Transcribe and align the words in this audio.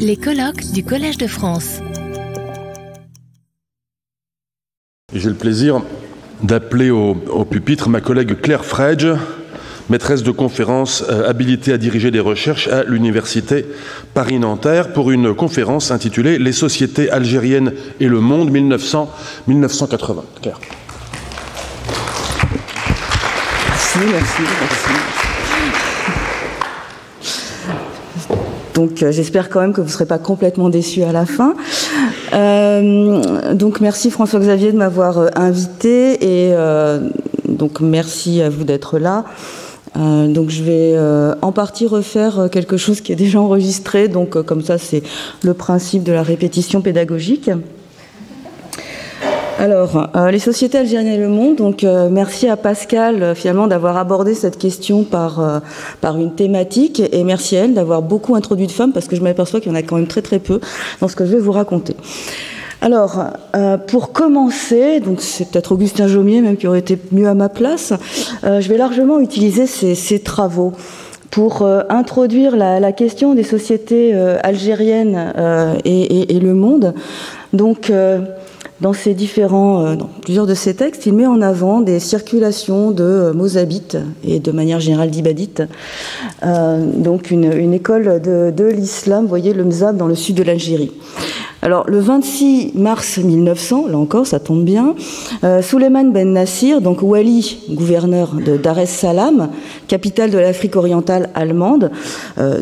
Les 0.00 0.16
colloques 0.16 0.72
du 0.72 0.82
Collège 0.82 1.18
de 1.18 1.28
France. 1.28 1.78
J'ai 5.14 5.28
le 5.28 5.36
plaisir 5.36 5.82
d'appeler 6.42 6.90
au, 6.90 7.14
pupitre 7.48 7.88
ma 7.88 8.00
collègue 8.00 8.40
Claire 8.40 8.64
Fredge, 8.64 9.06
maîtresse 9.88 10.24
de 10.24 10.32
conférence 10.32 11.04
euh, 11.08 11.28
habilitée 11.28 11.72
à 11.72 11.78
diriger 11.78 12.10
des 12.10 12.18
recherches 12.18 12.66
à 12.66 12.82
l'Université 12.82 13.64
Paris-Nanterre, 14.14 14.92
pour 14.92 15.12
une 15.12 15.32
conférence 15.32 15.92
intitulée 15.92 16.38
Les 16.38 16.52
sociétés 16.52 17.08
algériennes 17.10 17.72
et 18.00 18.08
le 18.08 18.20
monde 18.20 18.50
1900-1980. 18.50 20.24
Claire. 20.42 20.60
Merci, 23.68 23.98
merci, 24.12 24.42
merci. 24.42 25.15
Donc 28.76 29.02
euh, 29.02 29.10
j'espère 29.10 29.48
quand 29.48 29.60
même 29.60 29.72
que 29.72 29.80
vous 29.80 29.86
ne 29.86 29.92
serez 29.92 30.04
pas 30.04 30.18
complètement 30.18 30.68
déçus 30.68 31.02
à 31.02 31.10
la 31.10 31.24
fin. 31.24 31.54
Euh, 32.34 33.54
donc 33.54 33.80
merci 33.80 34.10
François-Xavier 34.10 34.70
de 34.70 34.76
m'avoir 34.76 35.18
euh, 35.18 35.28
invité 35.34 36.50
et 36.50 36.54
donc 37.48 37.80
merci 37.80 38.42
à 38.42 38.50
vous 38.50 38.64
d'être 38.64 38.98
là. 38.98 39.24
donc 39.94 40.50
je 40.50 40.62
vais 40.62 40.94
en 41.40 41.52
partie 41.52 41.86
refaire 41.86 42.48
quelque 42.52 42.76
chose 42.76 43.00
qui 43.00 43.12
est 43.12 43.16
déjà 43.16 43.40
enregistré, 43.40 44.08
donc 44.08 44.40
comme 44.42 44.62
ça 44.62 44.76
c'est 44.76 45.02
le 45.42 45.54
principe 45.54 46.02
de 46.02 46.12
la 46.12 46.22
répétition 46.22 46.82
pédagogique. 46.82 47.50
Alors, 49.58 50.10
euh, 50.14 50.30
les 50.30 50.38
sociétés 50.38 50.76
algériennes 50.76 51.14
et 51.14 51.16
le 51.16 51.28
monde, 51.28 51.56
donc 51.56 51.82
euh, 51.82 52.10
merci 52.10 52.46
à 52.46 52.58
Pascal 52.58 53.22
euh, 53.22 53.34
finalement 53.34 53.66
d'avoir 53.66 53.96
abordé 53.96 54.34
cette 54.34 54.58
question 54.58 55.02
par, 55.02 55.62
par 56.02 56.18
une 56.18 56.34
thématique 56.34 57.02
et 57.10 57.24
merci 57.24 57.56
à 57.56 57.64
elle 57.64 57.72
d'avoir 57.72 58.02
beaucoup 58.02 58.34
introduit 58.34 58.66
de 58.66 58.72
femmes 58.72 58.92
parce 58.92 59.08
que 59.08 59.16
je 59.16 59.22
m'aperçois 59.22 59.60
qu'il 59.60 59.72
y 59.72 59.74
en 59.74 59.78
a 59.78 59.82
quand 59.82 59.96
même 59.96 60.08
très 60.08 60.20
très 60.20 60.40
peu 60.40 60.60
dans 61.00 61.08
ce 61.08 61.16
que 61.16 61.24
je 61.24 61.32
vais 61.32 61.38
vous 61.38 61.52
raconter. 61.52 61.96
Alors, 62.82 63.24
pour 63.86 64.12
commencer, 64.12 65.00
donc 65.00 65.22
c'est 65.22 65.48
peut-être 65.48 65.72
Augustin 65.72 66.06
Jaumier 66.06 66.42
même 66.42 66.58
qui 66.58 66.66
aurait 66.66 66.80
été 66.80 66.98
mieux 67.10 67.26
à 67.26 67.34
ma 67.34 67.48
place, 67.48 67.94
je 68.42 68.68
vais 68.68 68.76
largement 68.76 69.18
utiliser 69.18 69.66
ces, 69.66 70.18
travaux 70.18 70.72
pour 71.30 71.66
introduire 71.88 72.54
la, 72.54 72.92
question 72.92 73.34
des 73.34 73.42
sociétés 73.42 74.14
algériennes 74.42 75.32
et, 75.86 76.36
et, 76.36 76.40
le 76.40 76.52
monde. 76.52 76.92
Donc, 77.54 77.90
dans 78.80 78.92
différents, 79.14 79.86
euh, 79.86 79.96
plusieurs 80.22 80.46
de 80.46 80.54
ces 80.54 80.74
textes, 80.74 81.06
il 81.06 81.14
met 81.14 81.26
en 81.26 81.40
avant 81.40 81.80
des 81.80 81.98
circulations 81.98 82.90
de 82.90 83.04
euh, 83.04 83.32
mozabites 83.32 83.96
et 84.22 84.38
de 84.38 84.52
manière 84.52 84.80
générale 84.80 85.10
d'ibadites. 85.10 85.62
Euh, 86.44 86.84
donc 86.94 87.30
une, 87.30 87.72
école 87.72 88.20
de, 88.20 88.64
l'islam, 88.64 89.22
vous 89.22 89.28
voyez 89.28 89.54
le 89.54 89.64
Mzab 89.64 89.96
dans 89.96 90.06
le 90.06 90.14
sud 90.14 90.36
de 90.36 90.42
l'Algérie. 90.42 90.92
Alors 91.62 91.88
le 91.88 91.98
26 92.00 92.72
mars 92.74 93.16
1900, 93.16 93.86
là 93.88 93.96
encore 93.96 94.26
ça 94.26 94.40
tombe 94.40 94.62
bien, 94.62 94.94
euh, 95.42 95.62
Ben 96.12 96.32
Nassir, 96.32 96.82
donc 96.82 97.00
wali, 97.00 97.58
gouverneur 97.70 98.34
de 98.34 98.58
Dar 98.58 98.78
es 98.78 98.86
Salaam, 98.86 99.48
capitale 99.88 100.30
de 100.30 100.38
l'Afrique 100.38 100.76
orientale 100.76 101.30
allemande, 101.34 101.90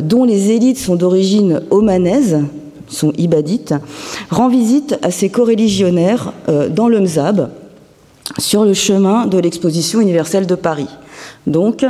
dont 0.00 0.24
les 0.24 0.52
élites 0.52 0.78
sont 0.78 0.94
d'origine 0.94 1.60
omanaise, 1.70 2.38
sont 2.88 3.12
ibadites, 3.18 3.74
rend 4.30 4.48
visite 4.48 4.98
à 5.02 5.10
ses 5.10 5.28
coreligionnaires 5.28 6.32
euh, 6.48 6.68
dans 6.68 6.88
le 6.88 7.00
Mzab, 7.00 7.50
sur 8.38 8.64
le 8.64 8.74
chemin 8.74 9.26
de 9.26 9.38
l'exposition 9.38 10.00
universelle 10.00 10.46
de 10.46 10.54
Paris. 10.54 10.88
Donc, 11.46 11.84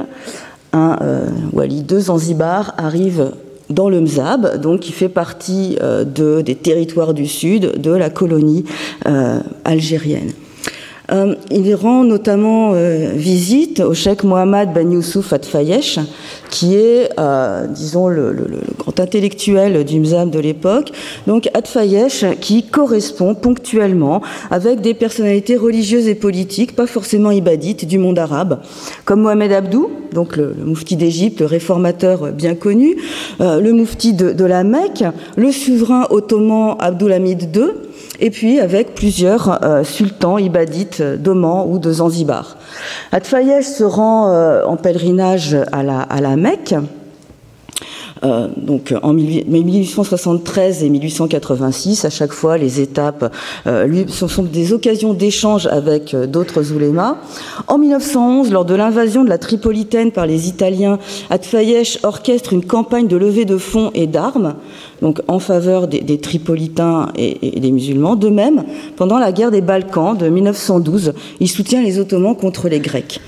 un 0.72 0.98
euh, 1.00 1.28
wali 1.52 1.82
de 1.82 2.00
Zanzibar 2.00 2.74
arrive 2.76 3.32
dans 3.70 3.88
le 3.88 4.00
Mzab, 4.00 4.60
donc 4.60 4.80
qui 4.80 4.92
fait 4.92 5.08
partie 5.08 5.78
euh, 5.80 6.04
de, 6.04 6.40
des 6.40 6.54
territoires 6.54 7.14
du 7.14 7.26
sud 7.26 7.80
de 7.80 7.90
la 7.90 8.10
colonie 8.10 8.64
algérienne. 9.64 10.32
Euh, 11.12 11.34
il 11.50 11.74
rend 11.74 12.02
notamment 12.02 12.72
euh, 12.74 13.10
visite 13.14 13.80
au 13.80 13.92
cheikh 13.92 14.24
Mohamed 14.24 14.72
Ben 14.72 14.90
Youssouf 14.90 15.34
Atfayesh, 15.34 15.98
qui 16.50 16.76
est, 16.76 17.10
euh, 17.18 17.66
disons, 17.66 18.08
le, 18.08 18.34
grand 18.78 18.98
intellectuel 18.98 19.84
du 19.84 20.00
Mzab 20.00 20.30
de 20.30 20.38
l'époque. 20.38 20.92
Donc 21.26 21.50
Atfayesh 21.52 22.24
qui 22.40 22.62
correspond 22.62 23.34
ponctuellement 23.34 24.22
avec 24.50 24.80
des 24.80 24.94
personnalités 24.94 25.56
religieuses 25.56 26.08
et 26.08 26.14
politiques, 26.14 26.74
pas 26.74 26.86
forcément 26.86 27.30
ibadites, 27.30 27.84
du 27.84 27.98
monde 27.98 28.18
arabe, 28.18 28.60
comme 29.04 29.20
Mohamed 29.22 29.52
Abdou, 29.52 29.90
donc 30.12 30.36
le, 30.36 30.54
moufti 30.64 30.96
d'Égypte, 30.96 31.40
le 31.40 31.46
réformateur 31.46 32.32
bien 32.32 32.54
connu, 32.54 32.96
le 33.40 33.72
moufti 33.72 34.14
de, 34.14 34.32
de, 34.32 34.44
la 34.44 34.64
Mecque, 34.64 35.04
le 35.36 35.52
souverain 35.52 36.06
ottoman 36.10 36.76
Abdulhamid 36.78 37.54
II, 37.54 37.72
et 38.20 38.30
puis 38.30 38.60
avec 38.60 38.94
plusieurs 38.94 39.64
euh, 39.64 39.84
sultans 39.84 40.38
ibadites 40.38 41.02
d'Oman 41.02 41.66
ou 41.68 41.78
de 41.78 41.92
Zanzibar. 41.92 42.56
Atfayesh 43.12 43.66
se 43.66 43.84
rend 43.84 44.30
euh, 44.30 44.64
en 44.64 44.76
pèlerinage 44.76 45.56
à 45.72 45.82
la, 45.82 46.00
à 46.00 46.20
la 46.20 46.36
Mecque 46.36 46.74
euh, 48.24 48.48
donc 48.56 48.94
en 49.02 49.12
1873 49.12 50.82
et 50.82 50.88
1886, 50.88 52.04
à 52.04 52.10
chaque 52.10 52.32
fois, 52.32 52.56
les 52.56 52.80
étapes 52.80 53.32
euh, 53.66 54.04
sont, 54.08 54.42
des 54.42 54.72
occasions 54.72 55.12
d'échange 55.14 55.66
avec 55.66 56.14
euh, 56.14 56.26
d'autres 56.26 56.72
oulémas. 56.72 57.16
En 57.66 57.78
1911, 57.78 58.50
lors 58.50 58.64
de 58.64 58.74
l'invasion 58.74 59.24
de 59.24 59.28
la 59.28 59.38
Tripolitaine 59.38 60.10
par 60.10 60.26
les 60.26 60.48
Italiens, 60.48 60.98
Atfayesh 61.30 61.98
orchestre 62.02 62.52
une 62.52 62.64
campagne 62.64 63.08
de 63.08 63.16
levée 63.16 63.44
de 63.44 63.58
fonds 63.58 63.90
et 63.94 64.06
d'armes, 64.06 64.54
donc 65.02 65.20
en 65.28 65.38
faveur 65.38 65.88
des, 65.88 66.18
Tripolitains 66.18 67.12
et, 67.16 67.60
des 67.60 67.70
musulmans. 67.70 68.16
De 68.16 68.28
même, 68.28 68.64
pendant 68.96 69.18
la 69.18 69.32
guerre 69.32 69.50
des 69.50 69.60
Balkans 69.60 70.16
de 70.16 70.28
1912, 70.28 71.12
il 71.40 71.48
soutient 71.48 71.82
les 71.82 71.98
Ottomans 71.98 72.36
contre 72.36 72.68
les 72.68 72.80
Grecs. 72.80 73.20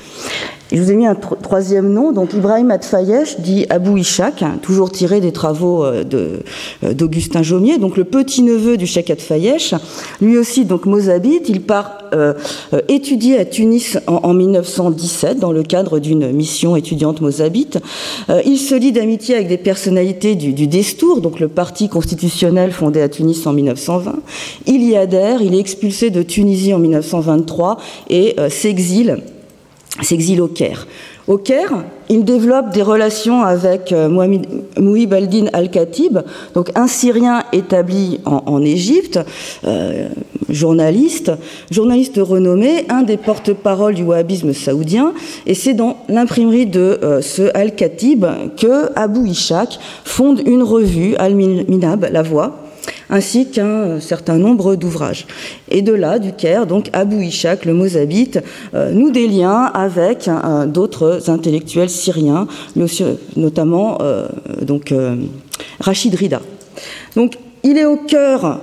Je 0.73 0.83
vous 0.83 0.91
ai 0.91 0.97
mis 0.97 1.07
un 1.07 1.15
troisième 1.15 1.93
nom, 1.93 2.11
donc 2.11 2.33
Ibrahim 2.35 2.73
Atfayesh, 2.73 3.39
dit 3.39 3.67
Abou 3.71 3.99
Ishaq, 3.99 4.43
hein, 4.43 4.59
toujours 4.61 4.91
tiré 4.91 5.21
des 5.21 5.31
travaux 5.31 5.85
euh, 5.85 6.03
euh, 6.13 6.93
d'Augustin 6.93 7.45
Jaumier, 7.45 7.79
donc 7.79 7.97
le 7.97 8.03
petit-neveu 8.03 8.77
du 8.77 8.85
Cheikh 8.85 9.11
Atfayesh, 9.11 9.75
lui 10.21 10.37
aussi 10.37 10.65
donc 10.65 10.87
mozabite, 10.87 11.49
il 11.49 11.63
part 11.63 11.99
euh, 12.15 12.35
étudier 12.89 13.39
à 13.39 13.45
Tunis 13.45 13.97
en, 14.09 14.35
1917 14.35 15.39
dans 15.39 15.53
le 15.53 15.63
cadre 15.63 16.01
d'une 16.01 16.33
mission 16.33 16.75
étudiante 16.75 17.21
mozabite. 17.21 17.79
il 18.45 18.59
se 18.59 18.75
lie 18.75 18.93
d'amitié 18.93 19.37
avec 19.37 19.49
des 19.49 19.59
personnalités 19.59 20.35
du, 20.35 20.53
du, 20.53 20.67
Destour, 20.67 21.21
donc 21.21 21.39
le 21.39 21.47
parti 21.47 21.89
constitutionnel 21.89 22.73
fondé 22.73 23.01
à 23.01 23.09
Tunis 23.09 23.47
en 23.47 23.53
1920. 23.53 24.17
Il 24.67 24.83
y 24.83 24.97
adhère, 24.97 25.43
il 25.43 25.55
est 25.55 25.61
expulsé 25.61 26.11
de 26.11 26.23
Tunisie 26.23 26.75
en 26.75 26.79
1923 26.79 27.79
et 28.11 28.37
s'exile 28.51 29.23
s'exile 30.03 30.41
au 30.41 30.49
Caire. 30.49 30.87
Au 31.27 31.39
Caire, 31.39 31.85
il 32.09 32.25
développe 32.25 32.71
des 32.71 32.83
relations 32.83 33.43
avec 33.43 33.91
euh, 33.91 34.09
Mouhib 34.79 35.13
al-Din 35.13 35.47
al-Khatib, 35.53 36.21
donc 36.55 36.71
un 36.77 36.87
Syrien 36.87 37.43
établi 37.53 38.21
en, 38.25 38.63
Égypte, 38.63 39.19
euh, 39.67 40.09
journaliste, 40.49 41.33
journaliste 41.73 42.21
renommé, 42.23 42.85
un 42.89 43.03
des 43.03 43.17
porte-parole 43.17 43.95
du 43.95 44.05
wahhabisme 44.05 44.53
saoudien, 44.53 45.15
et 45.47 45.55
c'est 45.55 45.75
dans 45.75 45.97
l'imprimerie 46.09 46.67
de 46.67 47.01
euh, 47.03 47.21
ce 47.21 47.51
al-Khatib 47.55 48.25
que 48.57 48.93
Abu 48.95 49.29
Ishaq 49.29 49.81
fonde 50.05 50.43
une 50.47 50.63
revue, 50.63 51.17
Al-Minab, 51.17 52.07
La 52.13 52.23
Voix, 52.23 52.66
ainsi 53.11 53.51
qu'un 53.51 53.67
euh, 53.67 54.01
certain 54.01 54.37
nombre 54.37 54.77
d'ouvrages. 54.77 55.27
Et 55.69 55.83
de 55.83 55.93
là, 55.93 56.19
du 56.19 56.33
Caire, 56.33 56.67
donc 56.67 56.91
Abou 56.93 57.21
Ishaq, 57.21 57.65
le 57.65 57.75
Mozabite, 57.75 58.41
euh, 58.75 58.91
nous 58.93 59.11
des 59.11 59.29
liens 59.29 59.71
avec 59.75 60.29
euh, 60.29 60.67
d'autres 60.67 61.31
intellectuels 61.31 61.91
syriens, 61.91 62.47
notamment 63.37 63.99
donc, 64.63 64.93
Rachid 65.81 66.15
Rida. 66.15 66.41
Donc, 67.15 67.39
il 67.63 67.79
est 67.79 67.85
au 67.85 67.97
cœur 67.97 68.61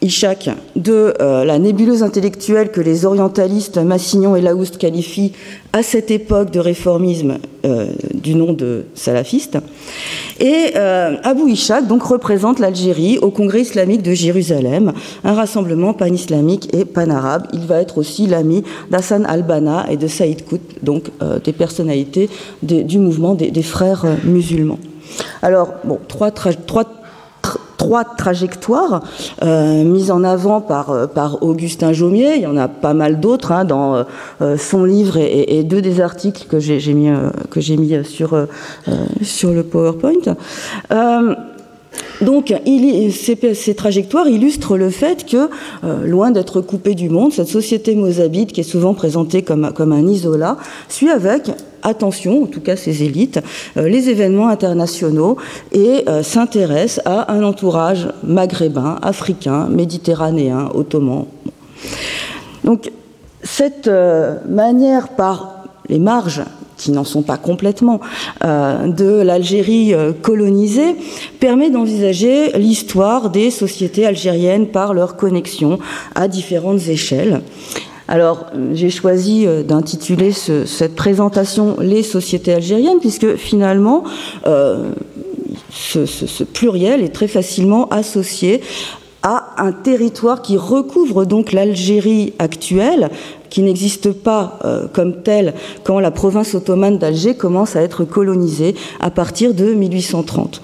Ishaq 0.00 0.50
de 0.76 1.14
euh, 1.20 1.44
la 1.44 1.58
nébuleuse 1.58 2.02
intellectuelle 2.02 2.70
que 2.70 2.80
les 2.80 3.04
orientalistes 3.04 3.78
Massignon 3.78 4.36
et 4.36 4.40
Laoust 4.40 4.78
qualifient 4.78 5.32
à 5.72 5.82
cette 5.82 6.10
époque 6.10 6.50
de 6.50 6.60
réformisme 6.60 7.38
euh, 7.64 7.88
du 8.14 8.34
nom 8.34 8.52
de 8.52 8.84
salafiste. 8.94 9.58
Et 10.38 10.72
euh, 10.76 11.16
Abou 11.24 11.48
Ishaq 11.48 11.86
donc 11.88 12.04
représente 12.04 12.60
l'Algérie 12.60 13.18
au 13.18 13.30
Congrès 13.30 13.62
islamique 13.62 14.02
de 14.02 14.12
Jérusalem, 14.12 14.92
un 15.24 15.34
rassemblement 15.34 15.92
pan-islamique 15.94 16.72
et 16.72 16.84
pan-arabe. 16.84 17.48
Il 17.52 17.66
va 17.66 17.80
être 17.80 17.98
aussi 17.98 18.28
l'ami 18.28 18.62
d'Hassan 18.90 19.24
al-Banna 19.26 19.86
et 19.90 19.96
de 19.96 20.06
Saïd 20.06 20.44
Kout, 20.44 20.60
donc 20.82 21.10
des 21.44 21.52
personnalités 21.52 22.30
du 22.62 22.98
mouvement 22.98 23.34
des, 23.34 23.50
des, 23.50 23.62
frères 23.62 24.06
musulmans. 24.24 24.78
Alors, 25.42 25.74
bon, 25.84 25.98
trois, 26.06 26.30
trois 26.30 26.84
trois 27.78 28.04
trajectoires 28.04 29.02
euh, 29.42 29.84
mises 29.84 30.10
en 30.10 30.24
avant 30.24 30.60
par, 30.60 30.90
euh, 30.90 31.06
par 31.06 31.42
Augustin 31.42 31.94
Jaumier. 31.94 32.34
Il 32.36 32.42
y 32.42 32.46
en 32.46 32.58
a 32.58 32.68
pas 32.68 32.92
mal 32.92 33.20
d'autres 33.20 33.52
hein, 33.52 33.64
dans 33.64 34.04
euh, 34.42 34.56
son 34.58 34.84
livre 34.84 35.16
et, 35.16 35.62
deux 35.62 35.80
des 35.80 36.00
articles 36.00 36.46
que 36.48 36.58
j'ai 36.58 36.92
mis, 36.92 37.10
que 37.50 37.60
j'ai 37.60 37.76
mis 37.76 38.04
sur, 38.04 38.46
sur 39.22 39.52
le 39.52 39.62
PowerPoint. 39.62 40.34
Donc, 42.20 42.52
ces, 42.64 43.74
trajectoires 43.74 44.28
illustrent 44.28 44.76
le 44.76 44.90
fait 44.90 45.24
que, 45.24 45.48
euh, 45.84 46.04
loin 46.04 46.30
d'être 46.30 46.60
coupée 46.60 46.94
du 46.94 47.08
monde, 47.08 47.32
cette 47.32 47.48
société 47.48 47.94
mozabite, 47.94 48.52
qui 48.52 48.60
est 48.60 48.64
souvent 48.64 48.94
présentée 48.94 49.42
comme, 49.42 49.64
un 49.64 50.06
isolat, 50.06 50.56
suit 50.88 51.10
avec 51.10 51.50
attention, 51.82 52.42
en 52.42 52.46
tout 52.46 52.60
cas 52.60 52.74
ses 52.74 53.04
élites, 53.04 53.40
euh, 53.76 53.88
les 53.88 54.10
événements 54.10 54.48
internationaux 54.48 55.36
et 55.70 56.04
euh, 56.08 56.24
s'intéresse 56.24 57.00
à 57.04 57.32
un 57.32 57.44
entourage 57.44 58.08
maghrébin, 58.24 58.98
africain, 59.00 59.68
méditerranéen, 59.68 60.70
ottoman. 60.74 61.26
Donc 62.64 62.90
cette 63.44 63.88
manière 64.48 65.10
par 65.10 65.64
les 65.88 66.00
marges 66.00 66.42
qui 66.78 66.92
n'en 66.92 67.04
sont 67.04 67.22
pas 67.22 67.36
complètement, 67.36 68.00
euh, 68.44 68.86
de 68.86 69.20
l'Algérie 69.20 69.92
euh, 69.92 70.12
colonisée, 70.12 70.96
permet 71.40 71.68
d'envisager 71.68 72.52
l'histoire 72.52 73.30
des 73.30 73.50
sociétés 73.50 74.06
algériennes 74.06 74.68
par 74.68 74.94
leur 74.94 75.16
connexion 75.16 75.78
à 76.14 76.28
différentes 76.28 76.88
échelles. 76.88 77.42
Alors, 78.06 78.46
j'ai 78.72 78.88
choisi 78.88 79.46
euh, 79.46 79.62
d'intituler 79.62 80.32
cette 80.32 80.94
présentation 80.94 81.76
Les 81.80 82.02
sociétés 82.02 82.54
algériennes, 82.54 83.00
puisque 83.00 83.36
finalement, 83.36 84.04
ce, 85.70 86.06
ce, 86.06 86.44
pluriel 86.44 87.02
est 87.02 87.14
très 87.14 87.28
facilement 87.28 87.88
associé 87.88 88.62
à 89.22 89.62
un 89.62 89.72
territoire 89.72 90.42
qui 90.42 90.56
recouvre 90.56 91.24
donc 91.24 91.52
l'Algérie 91.52 92.34
actuelle, 92.38 93.10
qui 93.50 93.62
n'existe 93.62 94.12
pas 94.12 94.58
euh, 94.64 94.86
comme 94.92 95.22
tel 95.22 95.54
quand 95.84 96.00
la 96.00 96.10
province 96.10 96.54
ottomane 96.54 96.98
d'Alger 96.98 97.34
commence 97.34 97.76
à 97.76 97.82
être 97.82 98.04
colonisée 98.04 98.74
à 99.00 99.10
partir 99.10 99.54
de 99.54 99.72
1830. 99.72 100.62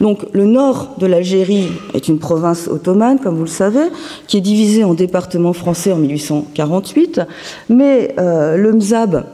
Donc 0.00 0.26
le 0.32 0.44
nord 0.44 0.94
de 0.98 1.06
l'Algérie 1.06 1.68
est 1.94 2.08
une 2.08 2.18
province 2.18 2.68
ottomane, 2.68 3.18
comme 3.18 3.36
vous 3.36 3.44
le 3.44 3.48
savez, 3.48 3.86
qui 4.26 4.36
est 4.38 4.42
divisée 4.42 4.84
en 4.84 4.94
départements 4.94 5.52
français 5.52 5.92
en 5.92 5.96
1848, 5.96 7.20
mais 7.68 8.14
euh, 8.18 8.56
le 8.56 8.72
Mzab 8.72 9.24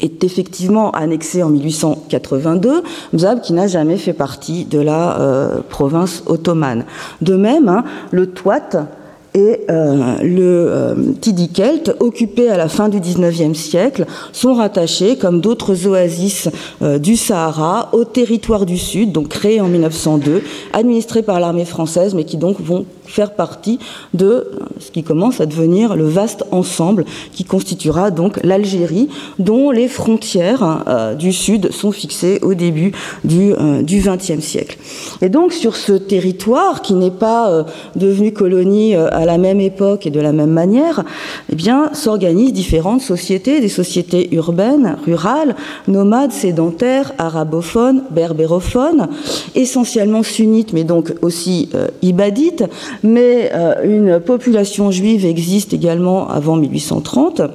est 0.00 0.24
effectivement 0.24 0.90
annexé 0.90 1.42
en 1.42 1.48
1882, 1.48 2.82
Mzab 3.12 3.40
qui 3.40 3.52
n'a 3.52 3.66
jamais 3.66 3.96
fait 3.96 4.12
partie 4.12 4.64
de 4.64 4.78
la 4.78 5.20
euh, 5.20 5.60
province 5.68 6.22
ottomane. 6.26 6.84
De 7.22 7.36
même, 7.36 7.68
hein, 7.68 7.84
le 8.10 8.26
Touat 8.26 8.86
et 9.34 9.60
euh, 9.68 10.18
le 10.22 10.66
euh, 10.70 10.94
Tidikelt, 11.20 11.96
occupé 11.98 12.48
à 12.48 12.56
la 12.56 12.68
fin 12.68 12.88
du 12.88 13.00
XIXe 13.00 13.58
siècle, 13.58 14.06
sont 14.32 14.54
rattachés, 14.54 15.16
comme 15.16 15.40
d'autres 15.40 15.86
oasis 15.88 16.48
euh, 16.82 16.98
du 16.98 17.16
Sahara, 17.16 17.88
au 17.92 18.04
territoire 18.04 18.64
du 18.64 18.78
Sud, 18.78 19.10
donc 19.10 19.28
créé 19.28 19.60
en 19.60 19.66
1902, 19.66 20.42
administré 20.72 21.22
par 21.22 21.40
l'armée 21.40 21.64
française, 21.64 22.14
mais 22.14 22.24
qui 22.24 22.36
donc 22.36 22.60
vont 22.60 22.86
faire 23.06 23.34
partie 23.34 23.78
de 24.12 24.50
ce 24.80 24.90
qui 24.90 25.02
commence 25.02 25.40
à 25.40 25.46
devenir 25.46 25.96
le 25.96 26.06
vaste 26.06 26.44
ensemble 26.50 27.04
qui 27.32 27.44
constituera 27.44 28.10
donc 28.10 28.40
l'Algérie, 28.42 29.08
dont 29.38 29.70
les 29.70 29.88
frontières 29.88 30.84
euh, 30.88 31.14
du 31.14 31.32
Sud 31.32 31.72
sont 31.72 31.92
fixées 31.92 32.38
au 32.42 32.54
début 32.54 32.92
du 33.24 33.52
XXe 33.82 34.30
euh, 34.30 34.40
siècle. 34.40 34.78
Et 35.22 35.28
donc 35.28 35.52
sur 35.52 35.76
ce 35.76 35.92
territoire 35.92 36.82
qui 36.82 36.94
n'est 36.94 37.10
pas 37.10 37.50
euh, 37.50 37.64
devenu 37.96 38.32
colonie 38.32 38.94
à 38.94 39.24
la 39.24 39.38
même 39.38 39.60
époque 39.60 40.06
et 40.06 40.10
de 40.10 40.20
la 40.20 40.32
même 40.32 40.50
manière, 40.50 41.04
eh 41.50 41.56
bien 41.56 41.90
s'organisent 41.92 42.52
différentes 42.52 43.02
sociétés, 43.02 43.60
des 43.60 43.68
sociétés 43.68 44.34
urbaines, 44.34 44.96
rurales, 45.04 45.56
nomades, 45.88 46.32
sédentaires, 46.32 47.12
arabophones, 47.18 48.04
berbérophones, 48.10 49.08
essentiellement 49.54 50.22
sunnites, 50.22 50.72
mais 50.72 50.84
donc 50.84 51.14
aussi 51.22 51.70
ibadites, 52.02 52.64
mais 53.02 53.50
euh, 53.52 53.74
une 53.84 54.20
population 54.20 54.90
juive 54.90 55.24
existe 55.24 55.72
également 55.72 56.28
avant 56.28 56.56
1830 56.56 57.40
à 57.40 57.50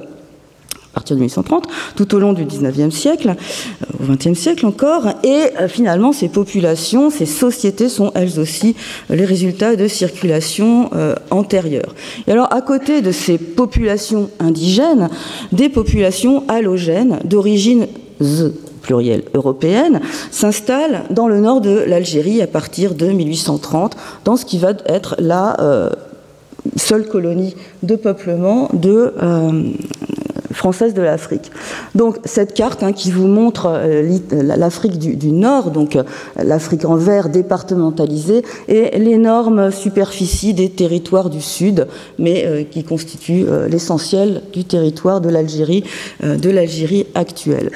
partir 0.92 1.14
de 1.14 1.20
1830, 1.20 1.68
tout 1.94 2.16
au 2.16 2.18
long 2.18 2.32
du 2.32 2.44
19e 2.44 2.90
siècle, 2.90 3.36
euh, 3.36 3.84
au 4.02 4.12
20e 4.12 4.34
siècle 4.34 4.66
encore, 4.66 5.06
et 5.22 5.42
euh, 5.60 5.68
finalement 5.68 6.12
ces 6.12 6.28
populations, 6.28 7.10
ces 7.10 7.26
sociétés 7.26 7.88
sont 7.88 8.10
elles 8.16 8.40
aussi 8.40 8.74
les 9.08 9.24
résultats 9.24 9.76
de 9.76 9.86
circulation 9.86 10.90
antérieures. 11.30 11.94
Et 12.26 12.32
alors 12.32 12.52
à 12.52 12.60
côté 12.60 13.02
de 13.02 13.12
ces 13.12 13.38
populations 13.38 14.30
indigènes, 14.40 15.08
des 15.52 15.68
populations 15.68 16.42
halogènes 16.48 17.20
d'origine 17.24 17.86
plurielle 18.90 19.22
européenne, 19.34 20.00
s'installe 20.32 21.04
dans 21.10 21.28
le 21.28 21.38
nord 21.38 21.60
de 21.60 21.84
l'Algérie 21.86 22.42
à 22.42 22.48
partir 22.48 22.96
de 22.96 23.06
1830, 23.06 23.96
dans 24.24 24.36
ce 24.36 24.44
qui 24.44 24.58
va 24.58 24.72
être 24.86 25.14
la 25.20 25.60
euh, 25.60 25.90
seule 26.74 27.06
colonie 27.06 27.54
de 27.84 27.94
peuplement 27.94 28.68
de, 28.72 29.14
euh, 29.22 29.70
française 30.50 30.92
de 30.92 31.02
l'Afrique. 31.02 31.52
Donc 31.94 32.16
cette 32.24 32.52
carte 32.52 32.82
hein, 32.82 32.92
qui 32.92 33.12
vous 33.12 33.28
montre 33.28 33.66
euh, 33.68 34.18
l'Afrique 34.32 34.98
du, 34.98 35.30
Nord, 35.30 35.70
donc 35.70 35.96
l'Afrique 36.36 36.84
en 36.84 36.96
vert 36.96 37.28
départementalisée, 37.28 38.42
et 38.66 38.98
l'énorme 38.98 39.70
superficie 39.70 40.52
des 40.52 40.68
territoires 40.68 41.30
du 41.30 41.40
Sud, 41.40 41.86
mais 42.18 42.66
qui 42.72 42.82
constitue 42.82 43.44
l'essentiel 43.68 44.42
du 44.52 44.64
territoire 44.64 45.20
de 45.20 45.28
l'Algérie, 45.28 45.84
de 46.20 46.50
l'Algérie 46.50 47.06
actuelle. 47.14 47.70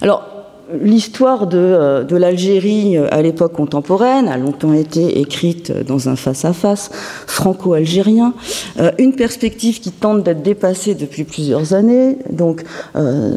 Alors, 0.00 0.36
L'histoire 0.82 1.46
de, 1.46 1.58
euh, 1.58 2.18
l'Algérie 2.18 2.96
euh, 2.96 3.06
à 3.12 3.22
l'époque 3.22 3.52
contemporaine 3.52 4.26
a 4.26 4.36
longtemps 4.36 4.72
été 4.72 5.20
écrite 5.20 5.72
dans 5.86 6.08
un 6.08 6.16
face-à-face 6.16 6.90
franco-algérien, 7.28 8.34
euh, 8.80 8.90
une 8.98 9.14
perspective 9.14 9.80
qui 9.80 9.92
tente 9.92 10.24
d'être 10.24 10.42
dépassée 10.42 10.96
depuis 10.96 11.22
plusieurs 11.22 11.72
années, 11.72 12.18
donc 12.30 12.64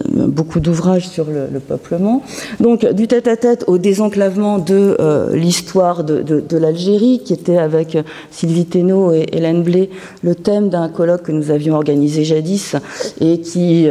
beaucoup 0.07 0.59
d'ouvrages 0.59 1.07
sur 1.07 1.25
le, 1.25 1.59
peuplement. 1.59 2.23
Donc 2.59 2.85
du 2.93 3.07
tête-à-tête 3.07 3.65
au 3.67 3.77
désenclavement 3.77 4.57
de 4.57 4.97
l'histoire 5.33 6.03
de, 6.03 6.21
de, 6.21 6.57
l'Algérie, 6.57 7.21
qui 7.23 7.33
était 7.33 7.57
avec 7.57 7.97
Sylvie 8.31 8.65
Thénault 8.65 9.13
et 9.13 9.25
Hélène 9.33 9.63
Blé 9.63 9.89
le 10.23 10.35
thème 10.35 10.69
d'un 10.69 10.89
colloque 10.89 11.23
que 11.23 11.31
nous 11.31 11.51
avions 11.51 11.75
organisé 11.75 12.23
jadis 12.23 12.75
et 13.19 13.41
qui 13.41 13.87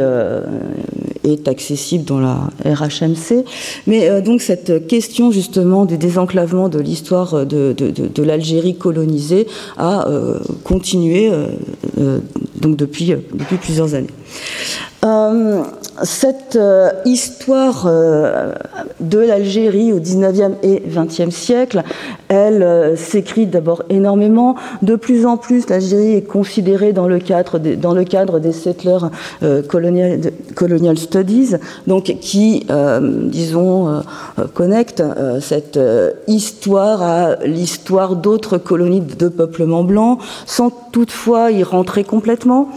est 1.23 1.47
accessible 1.47 2.05
dans 2.05 2.19
la 2.19 2.49
RHMC 2.65 3.43
mais 3.87 4.09
euh, 4.09 4.21
donc 4.21 4.41
cette 4.41 4.87
question 4.87 5.31
justement 5.31 5.85
du 5.85 5.97
désenclavement 5.97 6.69
de 6.69 6.79
l'histoire 6.79 7.45
de, 7.45 8.23
l'Algérie 8.23 8.75
colonisée 8.75 9.47
a 9.77 10.07
euh, 10.07 10.39
continué 10.63 11.31
euh, 11.31 12.19
donc 12.59 12.75
depuis, 12.75 13.15
depuis 13.33 13.57
plusieurs 13.57 13.93
années. 13.95 14.07
Euh, 15.05 15.63
cette 16.03 16.57
euh, 16.57 16.89
histoire 17.05 17.85
euh, 17.87 18.53
de 18.99 19.19
l'Algérie 19.19 19.93
au 19.93 19.99
19e 19.99 20.53
et 20.63 20.81
20e 20.87 21.31
siècle, 21.31 21.83
elle 22.27 22.97
s'écrit 22.97 23.45
d'abord 23.47 23.83
énormément. 23.89 24.55
De 24.81 24.95
plus 24.95 25.25
en 25.25 25.37
plus, 25.37 25.67
l'Algérie 25.69 26.13
est 26.13 26.27
considérée 26.27 26.93
dans 26.93 27.07
le 27.07 27.19
cadre 27.19 27.59
des, 27.59 27.75
dans 27.75 27.95
settlers 28.51 29.07
colonial, 29.67 30.19
colonial, 30.55 30.97
studies, 30.97 31.55
donc 31.87 32.15
qui, 32.21 32.65
disons, 33.23 34.03
connectent 34.53 35.03
cette 35.41 35.79
histoire 36.27 37.01
à 37.01 37.35
l'histoire 37.45 38.15
d'autres 38.15 38.57
colonies 38.57 39.01
de 39.01 39.27
peuplement 39.27 39.83
blanc, 39.83 40.19
sans 40.45 40.71
toutefois 40.91 41.51
y 41.51 41.63
rentrer 41.63 42.03
complètement. 42.03 42.69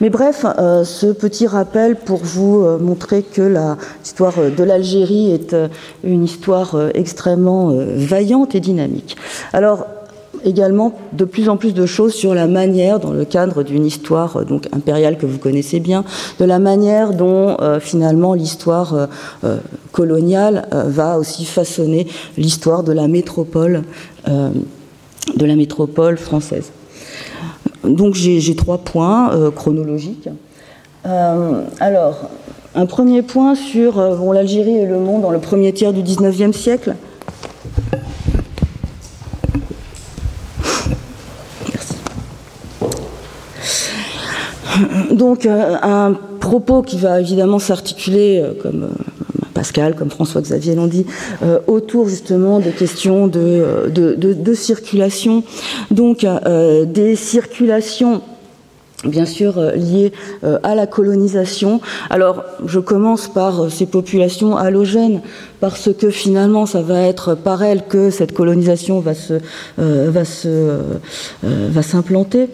Mais 0.00 0.10
bref, 0.10 0.44
ce 0.84 1.12
petit 1.12 1.46
rappel 1.46 1.96
pour 1.96 2.20
vous 2.22 2.62
euh, 2.62 2.78
montrer 2.78 3.22
que 3.22 3.42
l'histoire 4.02 4.34
de 4.56 4.64
l'Algérie 4.64 5.32
est 5.32 5.54
euh, 5.54 5.61
une 6.04 6.24
histoire 6.24 6.74
euh, 6.74 6.90
extrêmement 6.94 7.72
vaillante 7.72 8.54
et 8.54 8.60
dynamique. 8.60 9.16
Alors, 9.52 9.86
également 10.44 10.92
de 11.12 11.24
plus 11.24 11.48
en 11.48 11.56
plus 11.56 11.72
de 11.72 11.86
choses 11.86 12.14
sur 12.14 12.34
la 12.34 12.46
manière, 12.46 12.98
dans 12.98 13.12
le 13.12 13.24
cadre 13.24 13.62
d'une 13.62 13.86
histoire 13.86 14.38
impériale 14.72 15.16
que 15.16 15.26
vous 15.26 15.38
connaissez 15.38 15.78
bien, 15.78 16.04
de 16.40 16.44
la 16.44 16.58
manière 16.58 17.12
dont 17.12 17.56
finalement 17.80 18.34
l'histoire 18.34 19.08
coloniale 19.92 20.66
va 20.72 21.18
aussi 21.18 21.44
façonner 21.44 22.08
l'histoire 22.36 22.82
de 22.82 22.92
la 22.92 23.06
métropole, 23.06 23.84
de 24.26 25.46
la 25.46 25.54
métropole 25.54 26.18
française. 26.18 26.72
Donc 27.84 28.14
j'ai 28.14 28.56
trois 28.56 28.78
points 28.78 29.30
chronologiques. 29.54 30.28
Euh, 31.06 31.64
alors, 31.80 32.30
un 32.74 32.86
premier 32.86 33.22
point 33.22 33.54
sur 33.54 33.98
euh, 33.98 34.32
l'Algérie 34.32 34.76
et 34.76 34.86
le 34.86 34.98
monde 34.98 35.22
dans 35.22 35.30
le 35.30 35.38
premier 35.38 35.72
tiers 35.72 35.92
du 35.92 36.02
19e 36.02 36.52
siècle. 36.52 36.94
Merci. 41.72 41.94
Donc, 45.10 45.44
euh, 45.44 45.76
un 45.82 46.14
propos 46.40 46.82
qui 46.82 46.96
va 46.98 47.20
évidemment 47.20 47.58
s'articuler 47.58 48.42
comme 48.62 48.88
Pascal, 49.54 49.94
comme 49.94 50.10
François-Xavier 50.10 50.74
l'ont 50.74 50.88
dit, 50.88 51.06
autour 51.68 52.08
justement 52.08 52.58
des 52.58 52.72
questions 52.72 53.28
de 53.28 54.54
circulation. 54.54 55.44
Donc 55.92 56.26
des 56.86 57.14
circulations 57.14 58.22
bien 59.04 59.26
sûr 59.26 59.58
euh, 59.58 59.72
liées 59.72 60.12
euh, 60.44 60.58
à 60.62 60.74
la 60.74 60.86
colonisation. 60.86 61.80
Alors, 62.10 62.44
je 62.66 62.78
commence 62.78 63.28
par 63.28 63.64
euh, 63.64 63.68
ces 63.68 63.86
populations 63.86 64.56
halogènes, 64.56 65.20
parce 65.60 65.90
que 65.92 66.10
finalement, 66.10 66.66
ça 66.66 66.82
va 66.82 67.00
être 67.02 67.34
par 67.34 67.62
elles 67.62 67.86
que 67.86 68.10
cette 68.10 68.32
colonisation 68.32 68.98
va 68.98 69.14
se 69.14 69.34
va 69.78 71.82
s'implanter. 71.82 72.48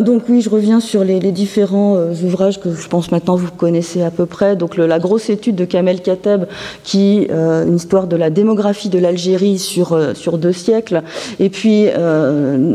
donc 0.00 0.24
oui, 0.28 0.40
je 0.40 0.50
reviens 0.50 0.80
sur 0.80 1.04
les, 1.04 1.20
différents 1.30 1.96
ouvrages 2.24 2.60
que 2.60 2.74
je 2.74 2.88
pense 2.88 3.12
maintenant 3.12 3.36
vous 3.36 3.52
connaissez 3.56 4.02
à 4.02 4.10
peu 4.10 4.26
près. 4.26 4.56
Donc 4.56 4.76
la 4.76 4.98
grosse 4.98 5.30
étude 5.30 5.54
de 5.54 5.64
Kamel 5.64 6.02
Kateb, 6.02 6.46
qui 6.82 7.28
une 7.30 7.76
histoire 7.76 8.08
de 8.08 8.16
la 8.16 8.30
démographie 8.30 8.88
de 8.88 8.98
l'Algérie 8.98 9.60
sur 9.60 9.96
sur 10.14 10.36
deux 10.36 10.52
siècles, 10.52 11.02
et 11.38 11.50
puis 11.50 11.86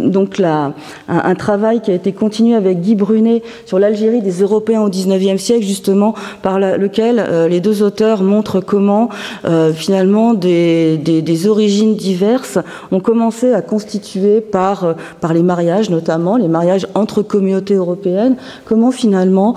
donc 0.06 0.38
la, 0.38 0.74
un, 1.10 1.36
travail 1.36 1.82
qui 1.82 1.92
a 1.92 1.96
été 1.96 2.14
continué 2.14 2.56
avec 2.56 2.80
Guy 2.80 2.89
Brunet 2.96 3.42
sur 3.66 3.80
l'Algérie 3.80 4.22
des 4.22 4.42
Européens 4.42 4.82
au 4.82 4.90
XIXe 4.90 5.42
siècle, 5.42 5.66
justement, 5.66 6.14
par 6.42 6.60
lequel 6.60 7.20
euh, 7.20 7.48
les 7.48 7.60
deux 7.60 7.84
auteurs 7.84 8.24
montrent 8.24 8.60
comment, 8.60 9.10
euh, 9.46 9.74
finalement, 9.74 10.34
des, 10.34 11.48
origines 11.48 11.96
diverses 11.96 12.60
ont 12.92 13.00
commencé 13.00 13.54
à 13.54 13.62
constituer 13.62 14.44
euh, 14.56 14.94
par 15.22 15.34
les 15.34 15.44
mariages, 15.44 15.90
notamment 15.90 16.38
les 16.38 16.48
mariages 16.48 16.88
entre 16.96 17.22
communautés 17.22 17.76
européennes, 17.76 18.36
comment 18.66 18.92
finalement 18.92 19.56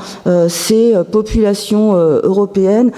ces 0.49 0.95
populations 1.11 1.95
européennes 1.95 2.93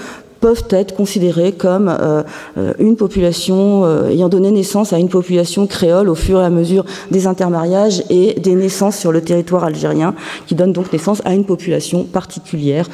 peuvent 0.45 0.67
être 0.69 0.93
considérés 0.93 1.53
comme 1.53 1.89
euh, 1.89 2.21
euh, 2.59 2.73
une 2.77 2.97
population 2.97 3.83
euh, 3.83 4.09
ayant 4.09 4.29
donné 4.29 4.51
naissance 4.51 4.93
à 4.93 4.99
une 4.99 5.09
population 5.09 5.65
créole 5.65 6.07
au 6.07 6.13
fur 6.13 6.39
et 6.39 6.45
à 6.45 6.51
mesure 6.51 6.85
des 7.09 7.25
intermariages 7.25 8.03
et 8.11 8.39
des 8.39 8.53
naissances 8.53 8.95
sur 8.95 9.11
le 9.11 9.21
territoire 9.21 9.63
algérien, 9.63 10.13
qui 10.45 10.53
donnent 10.53 10.71
donc 10.71 10.93
naissance 10.93 11.23
à 11.25 11.33
une 11.33 11.45
population 11.45 12.03
particulière 12.03 12.87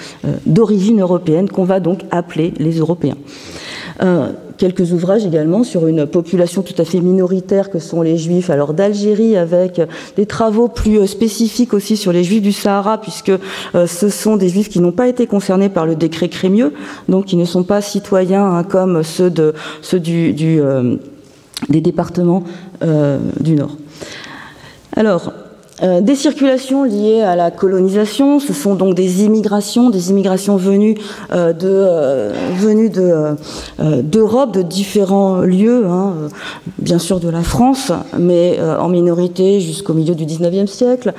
d'origine 0.46 1.01
européenne 1.01 1.50
qu'on 1.50 1.65
va 1.65 1.81
donc 1.81 2.00
appeler 2.10 2.53
les 2.58 2.79
Européens 2.79 3.17
quelques 4.62 4.91
ouvrages 4.91 5.25
également 5.25 5.63
sur 5.63 5.88
une 5.88 6.06
population 6.06 6.62
tout 6.62 6.75
à 6.77 6.86
fait 6.86 7.00
minoritaire 7.00 7.72
que 7.72 7.80
sont 7.80 8.03
les 8.03 8.15
Juifs 8.15 8.51
alors 8.51 8.75
d'Algérie, 8.75 9.36
avec 9.36 9.82
des 10.15 10.27
travaux 10.27 10.68
plus 10.68 11.00
euh, 11.00 11.08
spécifiques 11.08 11.74
aussi 11.74 11.98
sur 11.98 12.12
les 12.12 12.24
Juifs 12.24 12.44
du 12.44 12.51
Sahara, 12.51 13.01
puisque 13.01 13.32
euh, 13.32 13.88
ce 13.88 14.10
sont 14.10 14.38
des 14.38 14.50
Juifs 14.50 14.70
qui 14.70 14.80
n'ont 14.80 14.91
pas 14.91 15.08
été 15.08 15.25
concernés 15.25 15.70
par 15.70 15.88
le 15.88 15.96
décret 15.96 16.30
Crémieux, 16.30 16.74
donc 17.10 17.25
qui 17.25 17.38
ne 17.38 17.46
sont 17.46 17.63
pas 17.63 17.82
citoyens 17.82 18.46
hein, 18.46 18.63
comme 18.63 19.01
ceux, 19.01 19.32
de, 19.32 19.56
ceux 19.82 20.00
du, 20.00 20.36
euh, 20.39 20.98
des 21.70 21.82
départements 21.82 22.44
du 23.39 23.56
Nord. 23.56 23.77
Alors, 24.96 25.34
euh, 25.83 26.01
des 26.01 26.15
circulations 26.15 26.83
liées 26.83 27.21
à 27.21 27.35
la 27.35 27.51
colonisation, 27.51 28.39
ce 28.39 28.53
sont 28.53 28.75
donc 28.75 28.95
des 28.95 29.23
immigrations, 29.23 29.89
des 29.89 30.11
immigrations 30.11 30.57
venues 30.57 30.95
euh, 31.33 31.53
euh, 31.61 33.35
d'Europe, 34.01 34.53
de 34.53 34.61
différents 34.61 35.41
lieux, 35.41 35.85
hein, 35.88 36.13
bien 36.77 37.00
sûr 37.00 37.19
de 37.19 37.29
la 37.29 37.41
France, 37.41 37.91
mais 38.17 38.59
en 38.61 38.88
minorité 38.89 39.59
jusqu'au 39.59 39.93
milieu 39.93 40.15
du 40.15 40.25
XIXe 40.25 40.71
siècle 40.71 41.13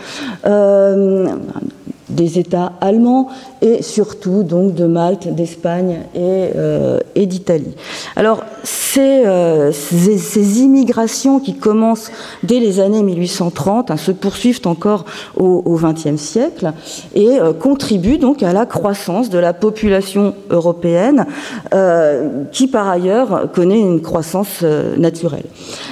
des 2.12 2.38
États 2.38 2.73
allemands 2.81 3.28
et 3.61 3.83
surtout 3.83 4.42
donc 4.42 4.75
de 4.75 4.87
Malte, 4.87 5.28
d'Espagne 5.28 6.00
et, 6.14 6.50
euh, 6.57 6.99
d'Italie. 7.16 7.75
Alors 8.16 8.45
ces, 8.62 9.25
euh, 9.25 9.73
ces, 9.73 10.19
ces, 10.19 10.61
immigrations 10.61 11.40
qui 11.40 11.54
commencent 11.54 12.11
dès 12.42 12.61
les 12.61 12.81
années 12.81 13.02
1830 13.02 13.90
hein, 13.90 13.97
se 13.97 14.12
poursuivent 14.12 14.61
encore 14.64 15.04
au 15.37 15.76
XXe 15.76 16.21
siècle 16.21 16.73
et 17.14 17.40
euh, 17.40 17.52
contribuent 17.52 18.19
donc 18.19 18.42
à 18.42 18.52
la 18.52 18.66
croissance 18.66 19.31
de 19.31 19.38
la 19.38 19.52
population 19.52 20.35
européenne 20.50 21.26
qui 22.52 22.66
par 22.66 22.88
ailleurs 22.88 23.50
connaît 23.52 23.81
une 23.81 24.00
croissance 24.00 24.62
naturelle. 24.97 25.45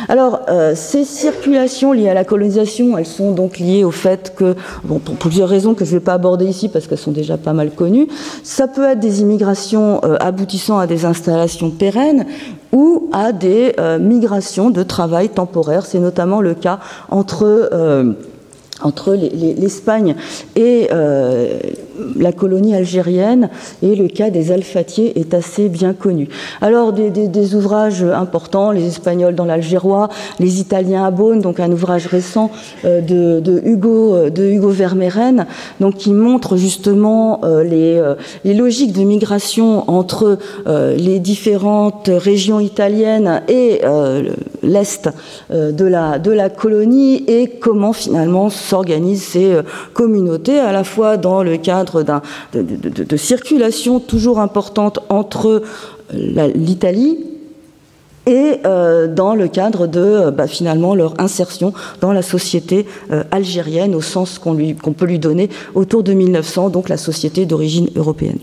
Alors 0.08 0.40
ces 0.74 1.04
circulations 1.04 1.92
liées 1.92 2.08
à 2.08 2.14
la 2.14 2.24
colonisation, 2.24 2.98
elles 2.98 3.06
sont 3.06 3.32
donc 3.32 3.58
liées 3.58 3.84
au 3.84 3.90
fait 3.90 4.34
que, 4.36 4.54
bon, 4.84 4.98
pour 4.98 5.16
plusieurs 5.16 5.48
raisons 5.48 5.74
que 5.74 5.84
je 5.84 5.90
ne 5.94 5.98
vais 5.98 6.04
pas 6.04 6.09
aborder 6.14 6.46
ici 6.46 6.68
parce 6.68 6.86
qu'elles 6.86 6.98
sont 6.98 7.10
déjà 7.10 7.36
pas 7.36 7.52
mal 7.52 7.70
connues. 7.70 8.08
Ça 8.42 8.68
peut 8.68 8.84
être 8.84 9.00
des 9.00 9.20
immigrations 9.20 10.00
euh, 10.04 10.16
aboutissant 10.20 10.78
à 10.78 10.86
des 10.86 11.04
installations 11.04 11.70
pérennes 11.70 12.26
ou 12.72 13.08
à 13.12 13.32
des 13.32 13.74
euh, 13.78 13.98
migrations 13.98 14.70
de 14.70 14.82
travail 14.82 15.28
temporaire. 15.28 15.86
C'est 15.86 15.98
notamment 15.98 16.40
le 16.40 16.54
cas 16.54 16.78
entre 17.10 17.44
euh, 17.72 18.12
entre 18.82 19.14
l'Espagne 19.14 20.16
et 20.56 20.88
la 22.16 22.32
colonie 22.32 22.74
algérienne, 22.74 23.48
et 23.82 23.94
le 23.94 24.08
cas 24.08 24.30
des 24.30 24.52
alphatiers 24.52 25.18
est 25.18 25.34
assez 25.34 25.68
bien 25.68 25.94
connu. 25.94 26.28
Alors, 26.60 26.92
des, 26.92 27.54
ouvrages 27.54 28.04
importants, 28.04 28.70
les 28.70 28.86
Espagnols 28.86 29.34
dans 29.34 29.44
l'Algérois, 29.44 30.08
les 30.38 30.60
Italiens 30.60 31.04
à 31.04 31.10
Beaune, 31.10 31.40
donc 31.40 31.60
un 31.60 31.70
ouvrage 31.70 32.06
récent 32.06 32.50
euh, 32.84 33.00
de, 33.00 33.60
Hugo, 33.64 34.14
euh, 34.14 34.30
de 34.30 34.44
Hugo 34.44 34.68
Vermeeren, 34.68 35.46
donc 35.80 35.96
qui 35.96 36.12
montre 36.12 36.56
justement 36.56 37.40
euh, 37.44 37.64
les, 37.64 38.54
logiques 38.54 38.92
de 38.92 39.02
migration 39.02 39.90
entre 39.90 40.38
les 40.66 41.18
différentes 41.18 42.10
régions 42.12 42.60
italiennes 42.60 43.42
et 43.48 43.80
l'Est 44.62 45.08
de, 45.50 45.84
la, 45.84 46.18
de 46.18 46.30
la 46.30 46.50
colonie, 46.50 47.24
et 47.26 47.48
comment 47.48 47.92
finalement 47.92 48.50
s'organisent 48.50 49.24
ces 49.24 49.56
communautés, 49.94 50.58
à 50.58 50.72
la 50.72 50.84
fois 50.84 51.16
dans 51.16 51.42
le 51.42 51.56
cadre 51.56 51.89
de, 52.52 53.16
circulation 53.16 54.00
toujours 54.00 54.40
importante 54.40 55.00
entre 55.08 55.62
euh, 56.14 56.52
l'Italie 56.54 57.18
et 58.26 58.58
euh, 58.64 59.06
dans 59.08 59.34
le 59.34 59.48
cadre 59.48 59.86
de 59.86 60.00
euh, 60.00 60.30
bah, 60.30 60.46
finalement 60.46 60.94
leur 60.94 61.20
insertion 61.20 61.72
dans 62.00 62.12
la 62.12 62.22
société 62.22 62.86
algérienne 63.30 63.94
au 63.94 64.00
sens 64.00 64.38
qu'on 64.38 64.54
peut 64.54 65.06
lui 65.06 65.18
donner 65.18 65.48
autour 65.74 66.02
de 66.02 66.12
1900, 66.12 66.70
donc 66.70 66.88
la 66.88 66.96
société 66.96 67.46
d'origine 67.46 67.88
européenne. 67.96 68.38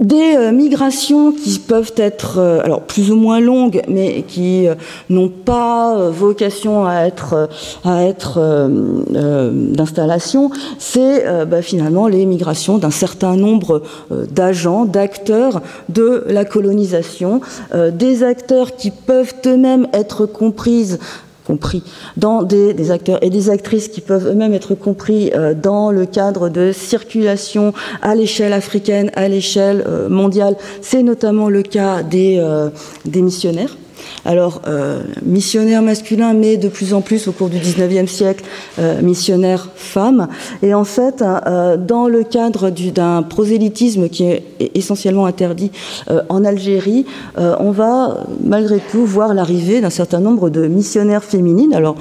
Des 0.00 0.36
euh, 0.36 0.52
migrations 0.52 1.32
qui 1.32 1.58
peuvent 1.58 1.94
être 1.96 2.38
euh, 2.38 2.60
alors 2.62 2.82
plus 2.82 3.10
ou 3.10 3.16
moins 3.16 3.40
longues, 3.40 3.82
mais 3.88 4.24
qui 4.26 4.68
euh, 4.68 4.74
n'ont 5.08 5.28
pas 5.28 6.10
vocation 6.10 6.84
à 6.84 7.06
être 7.06 7.48
à 7.84 8.04
être 8.04 8.68
d'installation, 9.10 10.50
c'est 10.78 11.24
bah, 11.46 11.62
finalement 11.62 12.08
les 12.08 12.26
migrations 12.26 12.78
d'un 12.78 12.90
certain 12.90 13.36
nombre 13.36 13.82
d'agents, 14.30 14.84
d'acteurs 14.84 15.62
de 15.88 16.24
la 16.28 16.44
colonisation, 16.44 17.40
des 17.74 18.22
acteurs 18.22 18.76
qui 18.76 18.90
peuvent 18.90 19.34
eux-mêmes 19.46 19.86
être 19.92 20.26
comprises 20.26 20.98
compris 21.46 21.82
dans 22.16 22.42
des, 22.42 22.90
acteurs 22.90 23.22
et 23.22 23.30
des 23.30 23.50
actrices 23.50 23.88
qui 23.88 24.00
peuvent 24.00 24.26
eux-mêmes 24.28 24.54
être 24.54 24.74
compris 24.74 25.30
euh, 25.34 25.54
dans 25.54 25.90
le 25.90 26.06
cadre 26.06 26.48
de 26.48 26.72
circulation 26.72 27.72
à 28.02 28.14
l'échelle 28.14 28.52
africaine, 28.52 29.10
à 29.14 29.28
l'échelle 29.28 29.84
euh, 29.86 30.08
mondiale. 30.08 30.56
C'est 30.82 31.02
notamment 31.02 31.48
le 31.48 31.62
cas 31.62 32.02
des, 32.02 32.38
euh, 32.38 32.70
des 33.04 33.22
missionnaires 33.22 33.76
alors, 34.24 34.62
euh, 34.66 35.02
missionnaire 35.24 35.82
masculin, 35.82 36.34
mais 36.34 36.56
de 36.56 36.68
plus 36.68 36.94
en 36.94 37.00
plus 37.00 37.28
au 37.28 37.32
cours 37.32 37.48
du 37.48 37.58
19e 37.58 38.06
siècle, 38.06 38.44
euh, 38.78 39.00
missionnaire 39.02 39.68
femme. 39.76 40.28
Et 40.62 40.74
en 40.74 40.84
fait, 40.84 41.22
euh, 41.22 41.76
dans 41.76 42.08
le 42.08 42.24
cadre 42.24 42.70
d'un 42.70 43.22
prosélytisme 43.22 44.08
qui 44.08 44.24
est 44.24 44.42
essentiellement 44.74 45.26
interdit 45.26 45.70
euh, 46.10 46.22
en 46.28 46.44
Algérie, 46.44 47.06
euh, 47.38 47.54
on 47.60 47.70
va 47.70 48.24
malgré 48.42 48.80
tout 48.90 49.04
voir 49.04 49.34
l'arrivée 49.34 49.80
d'un 49.80 49.90
certain 49.90 50.20
nombre 50.20 50.50
de 50.50 50.66
missionnaires 50.66 51.24
féminines. 51.24 51.74
Alors, 51.74 51.96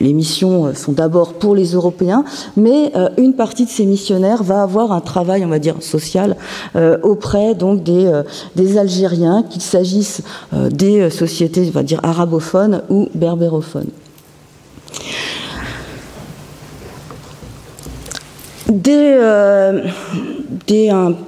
les 0.00 0.12
missions 0.12 0.66
euh, 0.66 0.74
sont 0.74 0.92
d'abord 0.92 1.34
pour 1.34 1.54
les 1.54 1.72
Européens, 1.72 2.24
mais 2.56 2.92
euh, 2.96 3.08
une 3.16 3.34
partie 3.34 3.64
de 3.64 3.70
ces 3.70 3.86
missionnaires 3.86 4.42
va 4.42 4.62
avoir 4.62 4.92
un 4.92 5.00
travail, 5.00 5.44
on 5.44 5.48
va 5.48 5.58
dire, 5.58 5.76
social 5.80 6.36
euh, 6.76 6.98
auprès 7.02 7.54
donc 7.54 7.82
des, 7.82 8.22
des 8.56 8.78
Algériens, 8.78 9.44
qu'il 9.48 9.62
s'agisse 9.62 10.22
des 10.52 11.10
sociétés, 11.10 11.66
on 11.68 11.70
va 11.70 11.82
dire, 11.82 12.00
arabophones 12.02 12.82
ou 12.88 13.08
berbérophones. 13.14 13.88
euh, 19.20 19.80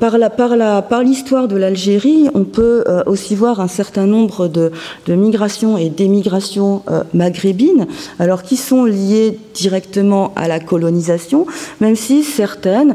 par, 0.00 0.18
la, 0.18 0.82
par, 0.82 1.02
l'histoire 1.02 1.48
de 1.48 1.56
l'Algérie, 1.56 2.28
on 2.34 2.44
peut 2.44 2.84
euh, 2.86 3.02
aussi 3.06 3.34
voir 3.34 3.60
un 3.60 3.68
certain 3.68 4.06
nombre 4.06 4.48
de, 4.48 4.70
migrations 5.08 5.76
et 5.78 5.88
d'émigrations 5.88 6.82
euh, 6.90 7.02
maghrébines, 7.14 7.86
alors 8.18 8.42
qui 8.42 8.56
sont 8.56 8.84
liées 8.84 9.38
directement 9.54 10.32
à 10.36 10.48
la 10.48 10.60
colonisation, 10.60 11.46
même 11.80 11.96
si 11.96 12.22
certaines 12.22 12.94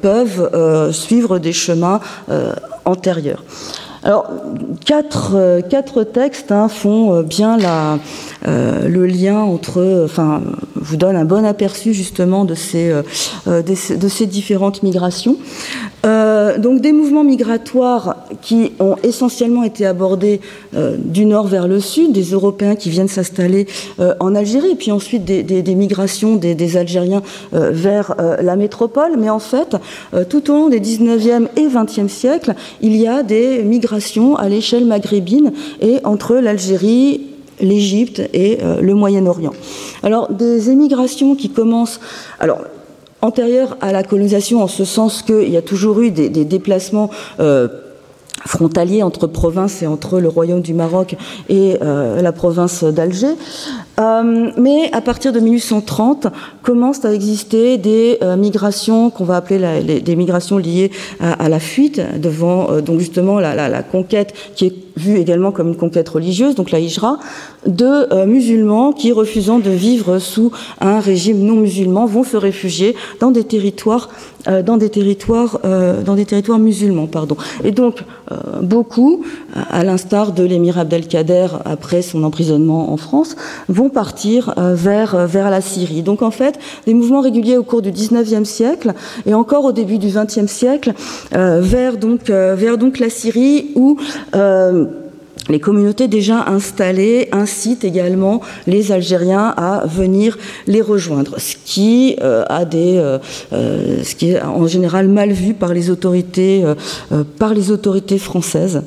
peuvent 0.00 0.92
suivre 0.92 1.38
des 1.38 1.52
chemins 1.52 2.00
antérieurs. 2.84 3.42
Alors, 4.04 4.28
quatre, 4.84 5.36
euh, 5.36 6.04
textes 6.04 6.50
hein, 6.50 6.68
font 6.68 7.14
euh, 7.14 7.22
bien 7.22 7.56
euh, 8.48 8.88
le 8.88 9.06
lien 9.06 9.38
entre, 9.38 10.06
vous 10.82 10.96
donnent 10.96 11.16
un 11.16 11.24
bon 11.24 11.44
aperçu 11.44 11.94
justement 11.94 12.44
de 12.44 12.54
ces, 12.54 12.92
de 13.46 14.08
ces 14.08 14.26
différentes 14.26 14.82
migrations. 14.82 15.36
donc, 16.04 16.80
des 16.80 16.92
mouvements 16.92 17.24
migratoires 17.24 18.16
qui 18.40 18.72
ont 18.80 18.96
essentiellement 19.02 19.62
été 19.62 19.86
abordés 19.86 20.40
du 20.98 21.24
nord 21.24 21.46
vers 21.46 21.68
le 21.68 21.80
sud, 21.80 22.12
des 22.12 22.32
Européens 22.32 22.74
qui 22.74 22.90
viennent 22.90 23.08
s'installer 23.08 23.66
en 24.20 24.34
Algérie, 24.34 24.74
puis 24.74 24.90
ensuite 24.90 25.24
des, 25.24 25.74
migrations 25.74 26.36
des, 26.36 26.54
des 26.54 26.76
Algériens 26.76 27.22
vers 27.52 28.14
la 28.40 28.56
métropole. 28.56 29.12
Mais 29.18 29.30
en 29.30 29.38
fait, 29.38 29.76
tout 30.28 30.50
au 30.50 30.54
long 30.54 30.68
des 30.68 30.80
19e 30.80 31.46
et 31.56 31.66
20e 31.66 32.08
siècles, 32.08 32.54
il 32.80 32.96
y 32.96 33.06
a 33.06 33.22
des 33.22 33.62
migrations 33.62 34.36
à 34.36 34.48
l'échelle 34.48 34.84
maghrébine 34.84 35.52
et 35.80 35.98
entre 36.04 36.36
l'Algérie, 36.36 37.20
l'Égypte 37.60 38.22
et 38.32 38.58
euh, 38.62 38.80
le 38.80 38.94
Moyen-Orient. 38.94 39.52
Alors 40.02 40.32
des 40.32 40.70
émigrations 40.70 41.34
qui 41.34 41.50
commencent, 41.50 42.00
alors 42.40 42.60
antérieures 43.22 43.76
à 43.80 43.92
la 43.92 44.02
colonisation 44.02 44.62
en 44.62 44.68
ce 44.68 44.84
sens 44.84 45.22
qu'il 45.22 45.48
y 45.48 45.56
a 45.56 45.62
toujours 45.62 46.00
eu 46.00 46.10
des, 46.10 46.28
déplacements 46.28 47.08
euh, 47.40 47.68
frontaliers 48.44 49.02
entre 49.02 49.28
provinces 49.28 49.82
et 49.82 49.86
entre 49.86 50.18
le 50.18 50.28
royaume 50.28 50.60
du 50.60 50.74
Maroc 50.74 51.16
et 51.48 51.76
euh, 51.80 52.20
la 52.20 52.32
province 52.32 52.82
d'Alger. 52.82 53.34
Euh, 54.02 54.50
mais 54.56 54.90
à 54.92 55.00
partir 55.00 55.32
de 55.32 55.40
1830, 55.40 56.26
commencent 56.62 57.04
à 57.04 57.12
exister 57.12 57.78
des 57.78 58.18
euh, 58.22 58.36
migrations 58.36 59.10
qu'on 59.10 59.24
va 59.24 59.36
appeler 59.36 60.00
des 60.00 60.16
migrations 60.16 60.58
liées 60.58 60.90
à, 61.20 61.48
la 61.48 61.60
fuite 61.60 62.00
devant 62.20 62.70
euh, 62.70 62.80
donc 62.80 62.98
justement 62.98 63.38
la, 63.38 63.82
conquête 63.82 64.34
qui 64.54 64.66
est 64.66 64.74
vue 64.96 65.18
également 65.18 65.52
comme 65.52 65.68
une 65.68 65.76
conquête 65.76 66.08
religieuse, 66.08 66.54
donc 66.54 66.70
la 66.70 66.78
hijra, 66.78 67.18
de 67.66 68.24
musulmans 68.26 68.92
qui, 68.92 69.10
refusant 69.12 69.58
de 69.58 69.70
vivre 69.70 70.18
sous 70.18 70.52
un 70.80 71.00
régime 71.00 71.38
non 71.38 71.56
musulman, 71.56 72.04
vont 72.04 72.24
se 72.24 72.36
réfugier 72.36 72.94
dans 73.18 73.30
des 73.30 73.44
territoires, 73.44 74.10
dans 74.46 74.76
des 74.76 74.90
territoires, 74.90 75.60
dans 76.04 76.14
des 76.14 76.26
territoires 76.26 76.58
musulmans, 76.58 77.06
pardon. 77.06 77.38
Et 77.64 77.70
donc 77.70 78.04
beaucoup, 78.60 79.24
à 79.70 79.82
l'instar 79.82 80.32
de 80.32 80.42
l'émir 80.42 80.78
Abdelkader 80.78 81.48
après 81.64 82.02
son 82.02 82.22
emprisonnement 82.22 82.92
en 82.92 82.98
France, 82.98 83.34
vont 83.70 83.88
partir 83.92 84.54
euh, 84.58 84.74
vers, 84.74 85.14
euh, 85.14 85.26
vers 85.26 85.50
la 85.50 85.60
Syrie. 85.60 86.02
Donc 86.02 86.22
en 86.22 86.30
fait, 86.30 86.58
des 86.86 86.94
mouvements 86.94 87.20
réguliers 87.20 87.56
au 87.56 87.62
cours 87.62 87.82
du 87.82 87.92
19e 87.92 88.44
siècle 88.44 88.94
et 89.26 89.34
encore 89.34 89.64
au 89.64 89.72
début 89.72 89.98
du 89.98 90.08
20e 90.08 90.46
siècle 90.46 90.92
euh, 91.34 91.60
vers, 91.60 91.96
donc, 91.96 92.30
vers 92.30 92.78
donc 92.78 92.98
la 92.98 93.10
Syrie 93.10 93.70
où 93.74 93.98
les 95.48 95.60
communautés 95.60 96.08
déjà 96.08 96.44
installées 96.48 97.28
incitent 97.32 97.84
également 97.84 98.40
les 98.66 98.92
Algériens 98.92 99.54
à 99.56 99.86
venir 99.86 100.38
les 100.66 100.80
rejoindre, 100.80 101.38
ce 101.38 101.56
qui 101.64 102.16
euh, 102.22 102.44
a 102.48 102.64
des, 102.64 102.96
euh, 102.96 103.18
euh, 103.52 104.02
ce 104.02 104.14
qui 104.14 104.30
est 104.30 104.42
en 104.42 104.66
général 104.66 105.08
mal 105.08 105.32
vu 105.32 105.54
par 105.54 105.74
les 105.74 105.90
autorités, 105.90 106.64
par 107.38 107.54
les 107.54 107.70
autorités 107.70 108.18
françaises, 108.18 108.82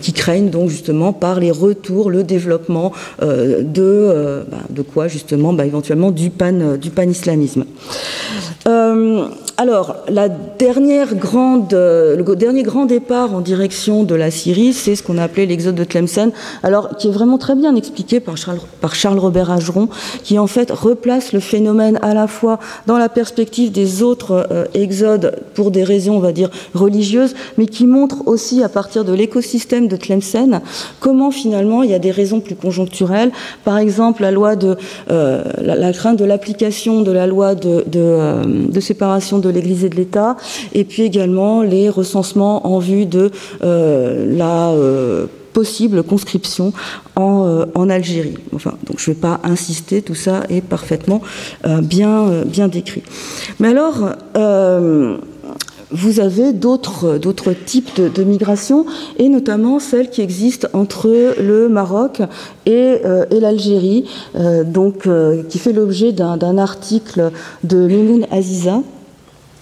qui 0.00 0.12
craignent 0.12 0.50
donc 0.50 0.68
justement 0.68 1.12
par 1.12 1.40
les 1.40 1.50
retours, 1.50 2.10
le 2.10 2.22
développement 2.24 2.92
de, 3.20 4.44
bah, 4.50 4.58
de 4.70 4.82
quoi 4.82 5.08
justement, 5.08 5.52
bah, 5.52 5.66
éventuellement 5.66 6.10
du 6.10 6.30
pan, 6.30 6.76
du 6.80 6.90
pan-islamisme. 6.90 7.64
Alors, 9.56 9.96
la 10.08 10.28
grande, 10.28 11.72
le 11.72 12.34
dernier 12.36 12.62
grand 12.62 12.86
départ 12.86 13.34
en 13.34 13.40
direction 13.40 14.02
de 14.04 14.14
la 14.14 14.30
Syrie, 14.30 14.72
c'est 14.72 14.96
ce 14.96 15.02
qu'on 15.02 15.18
a 15.18 15.24
appelé 15.24 15.46
l'exode 15.46 15.74
de 15.74 15.84
Tlemcen, 15.84 16.30
alors 16.62 16.96
qui 16.96 17.08
est 17.08 17.10
vraiment 17.10 17.38
très 17.38 17.54
bien 17.54 17.74
expliqué 17.76 18.20
par 18.20 18.36
Charles, 18.36 19.18
Robert 19.18 19.50
Ageron, 19.50 19.88
qui 20.22 20.38
en 20.38 20.46
fait 20.46 20.70
replace 20.70 21.32
le 21.32 21.40
phénomène 21.40 21.98
à 22.02 22.14
la 22.14 22.26
fois 22.26 22.58
dans 22.86 22.98
la 22.98 23.08
perspective 23.08 23.72
des 23.72 24.02
autres 24.02 24.46
euh, 24.50 24.64
exodes 24.74 25.36
pour 25.54 25.70
des 25.70 25.84
raisons, 25.84 26.16
on 26.16 26.20
va 26.20 26.32
dire, 26.32 26.50
religieuses, 26.74 27.34
mais 27.58 27.66
qui 27.66 27.86
montre 27.86 28.26
aussi 28.26 28.62
à 28.62 28.68
partir 28.68 29.04
de 29.04 29.12
l'écosystème 29.12 29.88
de 29.88 29.96
Tlemcen 29.96 30.60
comment 31.00 31.30
finalement 31.30 31.82
il 31.82 31.90
y 31.90 31.94
a 31.94 31.98
des 31.98 32.10
raisons 32.10 32.40
plus 32.40 32.54
conjoncturelles. 32.54 33.32
Par 33.64 33.78
exemple, 33.78 34.22
la 34.22 34.30
loi 34.30 34.56
de 34.56 34.76
euh, 35.10 35.42
la, 35.60 35.92
crainte 35.92 36.18
de 36.18 36.24
l'application 36.24 37.02
de 37.02 37.12
la 37.12 37.26
loi 37.26 37.54
de, 37.54 37.84
de, 37.86 38.00
euh, 38.00 38.44
de 38.44 38.80
séparation 38.80 39.41
de 39.42 39.50
l'Église 39.50 39.84
et 39.84 39.90
de 39.90 39.96
l'État, 39.96 40.36
et 40.72 40.84
puis 40.84 41.02
également 41.02 41.62
les 41.62 41.90
recensements 41.90 42.66
en 42.66 42.78
vue 42.78 43.04
de 43.04 43.30
la 43.60 44.72
possible 45.52 46.02
conscription 46.02 46.72
en, 47.16 47.46
euh, 47.46 47.64
en 47.74 47.88
Algérie. 47.88 48.38
Enfin, 48.54 48.74
donc 48.86 48.98
je 48.98 49.10
ne 49.10 49.14
vais 49.14 49.20
pas 49.20 49.40
insister, 49.44 50.02
tout 50.02 50.14
ça 50.14 50.42
est 50.48 50.62
parfaitement 50.62 51.20
euh, 51.66 51.80
bien, 51.80 52.28
euh, 52.28 52.44
bien 52.44 52.68
décrit. 52.68 53.02
Mais 53.60 53.68
alors, 53.68 54.10
vous 55.94 56.20
avez 56.20 56.54
d'autres 56.54 57.52
types 57.66 57.94
de, 57.96 58.08
de 58.08 58.24
migration, 58.24 58.86
et 59.18 59.28
notamment 59.28 59.78
celles 59.78 60.08
qui 60.08 60.22
existent 60.22 60.68
entre 60.72 61.34
le 61.38 61.68
Maroc 61.68 62.22
et, 62.64 62.96
et 63.30 63.40
l'Algérie, 63.40 64.04
qui 65.50 65.58
fait 65.58 65.72
l'objet 65.74 66.12
d'un 66.12 66.56
article 66.56 67.30
de 67.62 67.86
Mimoun 67.86 68.26
Aziza 68.30 68.80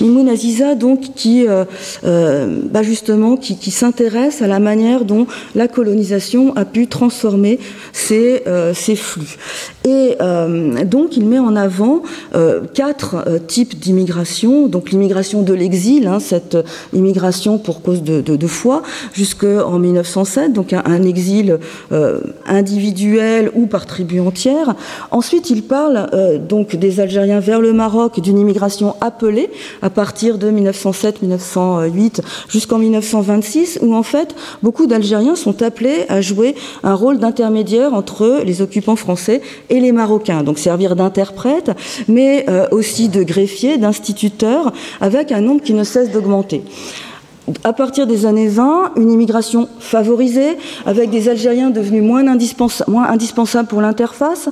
Mimoun 0.00 0.28
Aziza, 0.28 0.74
donc, 0.74 1.00
qui, 1.14 1.46
euh, 1.46 1.64
euh, 2.04 2.60
bah, 2.70 2.82
justement, 2.82 3.36
qui, 3.36 3.70
s'intéresse 3.70 4.42
à 4.42 4.46
la 4.46 4.58
manière 4.58 5.04
dont 5.04 5.26
la 5.54 5.68
colonisation 5.68 6.56
a 6.56 6.64
pu 6.64 6.86
transformer 6.86 7.58
ces, 7.92 8.42
euh, 8.46 8.74
ces 8.74 8.96
flux. 8.96 9.36
Et 9.84 10.16
donc, 10.84 11.16
il 11.16 11.24
met 11.24 11.38
en 11.38 11.56
avant 11.56 12.02
quatre 12.74 13.24
types 13.46 13.78
d'immigration. 13.78 14.66
Donc, 14.66 14.90
l'immigration 14.90 15.42
de 15.42 15.54
l'exil, 15.54 16.06
hein, 16.06 16.20
cette 16.20 16.56
immigration 16.92 17.58
pour 17.58 17.80
cause 17.80 18.02
de, 18.02 18.20
de, 18.20 18.46
foi, 18.46 18.82
jusqu'en 19.12 19.78
1907, 19.78 20.52
donc 20.52 20.72
un, 20.72 21.02
exil 21.02 21.58
individuel 22.46 23.50
ou 23.54 23.66
par 23.66 23.86
tribu 23.86 24.20
entière. 24.20 24.74
Ensuite, 25.10 25.48
il 25.48 25.62
parle 25.62 26.10
donc 26.46 26.76
des 26.76 27.00
Algériens 27.00 27.40
vers 27.40 27.60
le 27.60 27.72
Maroc, 27.72 28.20
d'une 28.20 28.38
immigration 28.38 28.96
appelée, 29.00 29.50
partir 29.90 30.38
de 30.38 30.50
1907-1908 30.50 32.20
jusqu'en 32.48 32.78
1926, 32.78 33.80
où 33.82 33.94
en 33.94 34.02
fait 34.02 34.34
beaucoup 34.62 34.86
d'Algériens 34.86 35.36
sont 35.36 35.62
appelés 35.62 36.06
à 36.08 36.20
jouer 36.20 36.54
un 36.82 36.94
rôle 36.94 37.18
d'intermédiaire 37.18 37.94
entre 37.94 38.40
les 38.44 38.62
occupants 38.62 38.96
français 38.96 39.42
et 39.68 39.80
les 39.80 39.92
Marocains, 39.92 40.42
donc 40.42 40.58
servir 40.58 40.96
d'interprète, 40.96 41.72
mais 42.08 42.46
euh, 42.48 42.66
aussi 42.70 43.08
de 43.08 43.22
greffier, 43.22 43.78
d'instituteur, 43.78 44.72
avec 45.00 45.32
un 45.32 45.40
nombre 45.40 45.62
qui 45.62 45.74
ne 45.74 45.84
cesse 45.84 46.10
d'augmenter 46.10 46.62
à 47.64 47.72
partir 47.72 48.06
des 48.06 48.26
années 48.26 48.48
20, 48.48 48.92
une 48.96 49.10
immigration 49.10 49.68
favorisée, 49.78 50.56
avec 50.86 51.10
des 51.10 51.28
Algériens 51.28 51.70
devenus 51.70 52.02
moins, 52.02 52.24
indispensables 52.28 53.68
pour 53.68 53.80
l'interface. 53.80 54.48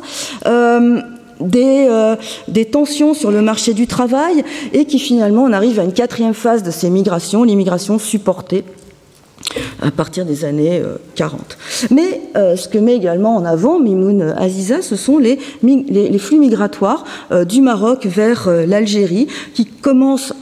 Euh, 0.47 1.01
des, 1.41 1.87
euh, 1.89 2.17
des, 2.49 2.65
tensions 2.65 3.15
sur 3.15 3.31
le 3.31 3.43
marché 3.43 3.75
du 3.75 3.87
travail 3.87 4.45
et 4.73 4.85
qui 4.85 4.99
finalement 4.99 5.45
on 5.45 5.53
arrive 5.53 5.79
à 5.79 5.85
une 5.85 5.93
quatrième 5.93 6.35
phase 6.35 6.63
de 6.63 6.71
ces 6.71 6.91
migrations, 6.91 7.45
l'immigration 7.45 7.99
supportée 7.99 8.65
à 9.81 9.91
partir 9.91 10.27
des 10.27 10.45
années 10.45 10.83
40. 11.15 11.41
Euh, 11.41 11.87
Mais 11.91 12.21
euh, 12.37 12.57
ce 12.57 12.69
que 12.69 12.79
met 12.79 12.95
également 12.95 13.37
en 13.37 13.45
avant 13.45 13.79
Mimoun 13.79 14.35
Aziza, 14.37 14.83
ce 14.83 14.97
sont 14.97 15.19
les 15.19 15.39
flux 16.19 16.39
migratoires 16.39 17.05
du 17.47 17.63
Maroc 17.63 18.07
vers 18.07 18.51
l'Algérie 18.67 19.29
qui 19.55 19.65
commencent 19.65 20.35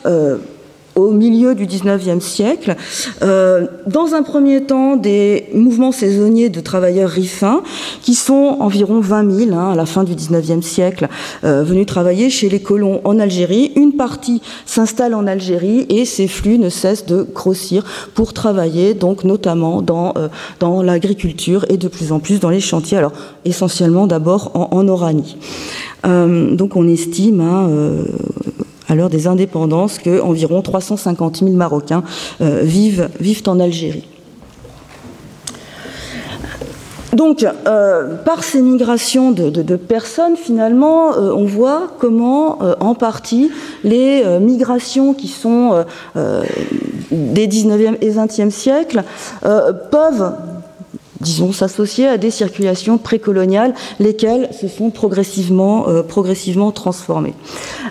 au 0.96 1.11
milieu 1.11 1.54
du 1.54 1.66
19e 1.66 2.20
siècle. 2.20 2.74
Euh, 3.22 3.66
dans 3.87 4.14
un 4.14 4.22
premier 4.22 4.62
temps, 4.62 4.96
des 4.96 5.46
mouvements 5.54 5.92
saisonniers 5.92 6.48
de 6.48 6.61
travailleurs 6.61 7.11
rifins, 7.11 7.62
qui 8.02 8.14
sont 8.14 8.56
environ 8.61 9.00
20 9.00 9.30
000 9.30 9.54
hein, 9.54 9.72
à 9.72 9.74
la 9.74 9.87
fin 9.87 10.04
du 10.04 10.14
19e 10.14 10.62
siècle, 10.62 11.09
euh, 11.44 11.62
venus 11.62 11.87
travailler 11.87 12.30
chez 12.30 12.48
les 12.48 12.61
colons 12.61 13.02
en 13.04 13.18
Algérie. 13.20 13.72
Une 13.76 13.92
partie 13.92 14.40
s'installe 14.64 15.14
en 15.14 15.26
Algérie 15.26 15.87
et 15.90 16.06
ces 16.06 16.28
flux 16.28 16.59
ne 16.59 16.70
cessent 16.70 17.06
de 17.06 17.22
grossir 17.22 17.85
pour 18.14 18.32
travailler, 18.32 18.94
donc 18.94 19.24
notamment 19.24 19.82
dans, 19.82 20.14
euh, 20.16 20.28
dans 20.61 20.82
l'agriculture 20.82 21.66
et 21.68 21.76
de 21.76 21.88
plus 21.88 22.11
en 22.11 22.20
plus 22.20 22.40
dans 22.40 22.50
les 22.50 22.61
chantiers, 22.61 22.96
alors 22.96 23.12
essentiellement 23.44 24.06
d'abord 24.06 24.50
en, 24.54 24.68
en, 24.76 24.88
Oranie. 24.88 25.37
donc 26.04 26.76
on 26.76 26.87
estime 26.88 27.40
hein, 27.40 27.68
à 28.88 28.94
l'heure 28.94 29.11
des 29.11 29.27
indépendances, 29.27 29.99
que 29.99 30.20
environ 30.20 30.62
350 30.62 31.38
000 31.38 31.51
Marocains 31.53 32.03
vivent, 32.40 33.09
vivent 33.20 33.42
en 33.46 33.61
Algérie. 33.61 34.05
Donc, 37.16 37.46
euh, 37.66 38.14
par 38.27 38.44
ces 38.44 38.61
migrations 38.61 39.31
de, 39.31 39.77
personnes, 39.77 40.37
finalement, 40.37 41.14
euh, 41.14 41.33
on 41.33 41.46
voit 41.46 41.88
comment, 41.99 42.59
euh, 42.62 42.75
en 42.81 42.94
partie, 42.94 43.51
les 43.85 44.22
migrations 44.40 45.14
qui 45.14 45.29
sont 45.29 45.85
des 46.14 47.46
19e 47.46 47.96
et 48.03 48.11
20e 48.11 48.51
siècles 48.51 49.03
peuvent 49.42 50.33
disons, 51.20 51.52
s'associer 51.52 52.07
à 52.07 52.18
des 52.18 52.31
circulations 52.31 52.98
précoloniales, 52.98 53.74
lesquelles 54.00 54.50
se 54.52 54.68
sont 54.68 54.90
progressivement, 54.90 55.87
progressivement 56.09 56.72
transformées. 56.72 57.35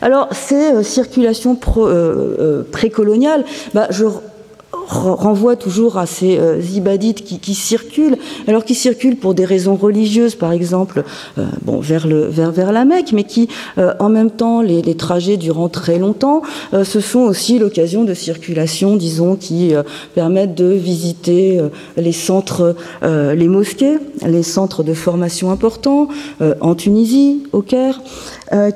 Alors, 0.02 0.28
ces 0.32 0.84
circulations 0.84 1.58
précoloniales, 2.72 3.46
bah, 3.74 3.88
je 3.90 4.06
renvoie 4.88 5.56
toujours 5.56 5.98
à 5.98 6.06
ces 6.06 6.38
euh, 6.38 6.62
ibadites 6.74 7.24
qui, 7.24 7.56
circulent, 7.56 8.18
alors 8.48 8.64
qui 8.64 8.76
circulent 8.76 9.18
pour 9.18 9.34
des 9.34 9.46
raisons 9.46 9.76
religieuses, 9.76 10.36
par 10.36 10.52
exemple, 10.52 11.04
euh, 11.38 11.46
bon, 11.64 11.80
vers, 11.80 12.08
le, 12.08 12.26
vers, 12.28 12.52
vers 12.52 12.72
la 12.72 12.86
Mecque, 12.86 13.12
mais 13.14 13.24
qui, 13.24 13.50
euh, 13.78 13.94
en 14.00 14.10
même 14.10 14.32
temps, 14.32 14.62
les, 14.62 14.96
trajets 14.96 15.36
durant 15.36 15.68
très 15.68 16.00
longtemps, 16.00 16.42
ce 16.72 17.02
sont 17.02 17.20
aussi 17.20 17.60
l'occasion 17.60 18.06
de 18.06 18.14
circulation, 18.14 18.96
disons, 18.96 19.36
qui 19.36 19.74
permettent 20.14 20.56
de 20.56 20.72
visiter 20.72 21.60
les 21.98 22.14
centres, 22.14 22.76
les 23.04 23.48
mosquées, 23.50 23.98
les 24.26 24.42
centres 24.42 24.84
de 24.84 24.94
formation 24.94 25.52
importants, 25.52 26.08
en 26.62 26.76
Tunisie, 26.76 27.44
au 27.52 27.62
Caire. 27.62 28.02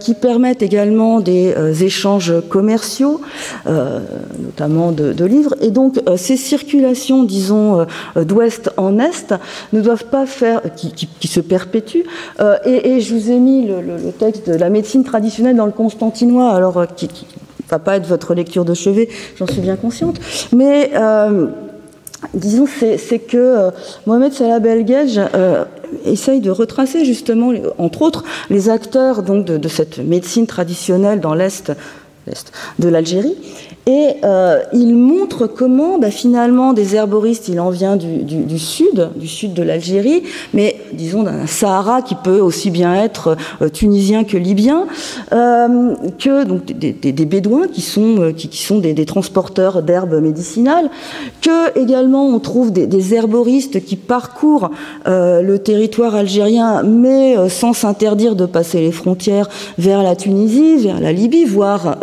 Qui 0.01 0.15
permettent 0.15 0.63
également 0.63 1.21
des 1.21 1.53
échanges 1.83 2.33
commerciaux, 2.49 3.21
notamment 3.65 4.91
de, 4.91 5.25
livres. 5.25 5.55
Et 5.61 5.71
donc, 5.71 5.98
ces 6.17 6.38
circulations, 6.38 7.23
disons, 7.23 7.85
d'ouest 8.15 8.71
en 8.77 8.99
est, 8.99 9.33
ne 9.73 9.81
doivent 9.81 10.05
pas 10.05 10.25
faire, 10.25 10.62
qui, 10.75 11.27
se 11.27 11.39
perpétuent. 11.39 12.05
Et, 12.65 13.01
je 13.01 13.15
vous 13.15 13.31
ai 13.31 13.38
mis 13.38 13.67
le, 13.67 14.12
texte 14.12 14.49
de 14.49 14.55
la 14.55 14.69
médecine 14.69 15.03
traditionnelle 15.03 15.55
dans 15.55 15.65
le 15.65 15.71
Constantinois, 15.71 16.51
alors 16.51 16.85
qui 16.95 17.07
ne 17.07 17.69
va 17.69 17.79
pas 17.79 17.97
être 17.97 18.07
votre 18.07 18.33
lecture 18.33 18.65
de 18.65 18.73
chevet, 18.73 19.09
j'en 19.38 19.47
suis 19.47 19.62
bien 19.62 19.75
consciente. 19.75 20.19
Mais 20.53 20.91
disons, 22.33 22.65
c'est 22.67 23.19
que 23.19 23.69
Mohamed 24.05 24.33
Salah 24.33 24.59
Belgej 24.59 25.19
essaye 26.05 26.39
de 26.39 26.51
retracer 26.51 27.05
justement, 27.05 27.51
entre 27.77 28.01
autres, 28.01 28.23
les 28.49 28.69
acteurs 28.69 29.23
donc, 29.23 29.45
de 29.45 29.67
cette 29.67 29.99
médecine 29.99 30.47
traditionnelle 30.47 31.19
dans 31.19 31.33
l'Est 31.33 31.71
de 32.79 32.89
l'Algérie. 32.89 33.36
Et 33.89 34.17
euh, 34.23 34.60
il 34.71 34.93
montre 34.93 35.47
comment, 35.47 35.97
bah, 35.97 36.12
finalement, 36.12 36.73
des 36.73 36.95
herboristes, 36.95 37.47
il 37.47 37.60
en 37.60 37.71
vient 37.71 37.95
du, 37.95 38.60
sud, 38.60 39.10
du 39.15 39.27
sud 39.27 39.55
de 39.55 39.63
l'Algérie, 39.63 40.21
mais 40.53 40.75
disons 40.93 41.23
d'un 41.23 41.47
Sahara 41.47 42.03
qui 42.03 42.13
peut 42.13 42.39
aussi 42.39 42.69
bien 42.69 42.93
être 42.93 43.36
euh, 43.63 43.69
tunisien 43.69 44.25
que 44.25 44.38
libyen, 44.38 44.86
euh, 45.32 45.95
que 46.19 46.43
donc, 46.43 46.65
des, 46.65 47.25
bédouins 47.25 47.67
qui 47.67 47.82
sont, 47.82 48.32
qui, 48.38 48.62
sont 48.62 48.77
des, 48.77 49.05
transporteurs 49.05 49.82
d'herbes 49.82 50.21
médicinales, 50.21 50.91
que 51.41 51.79
également 51.79 52.27
on 52.27 52.38
trouve 52.38 52.71
des, 52.71 53.15
herboristes 53.15 53.84
qui 53.84 53.95
parcourent 53.95 54.69
le 55.08 55.58
territoire 55.58 56.13
algérien, 56.13 56.84
mais 56.84 57.49
sans 57.49 57.73
s'interdire 57.73 58.36
de 58.36 58.45
passer 58.45 58.82
les 58.82 58.91
frontières 58.91 59.49
vers 59.79 60.03
la 60.03 60.15
Tunisie, 60.15 60.77
vers 60.77 60.99
la 60.99 61.12
Libye, 61.12 61.45
voire 61.45 61.97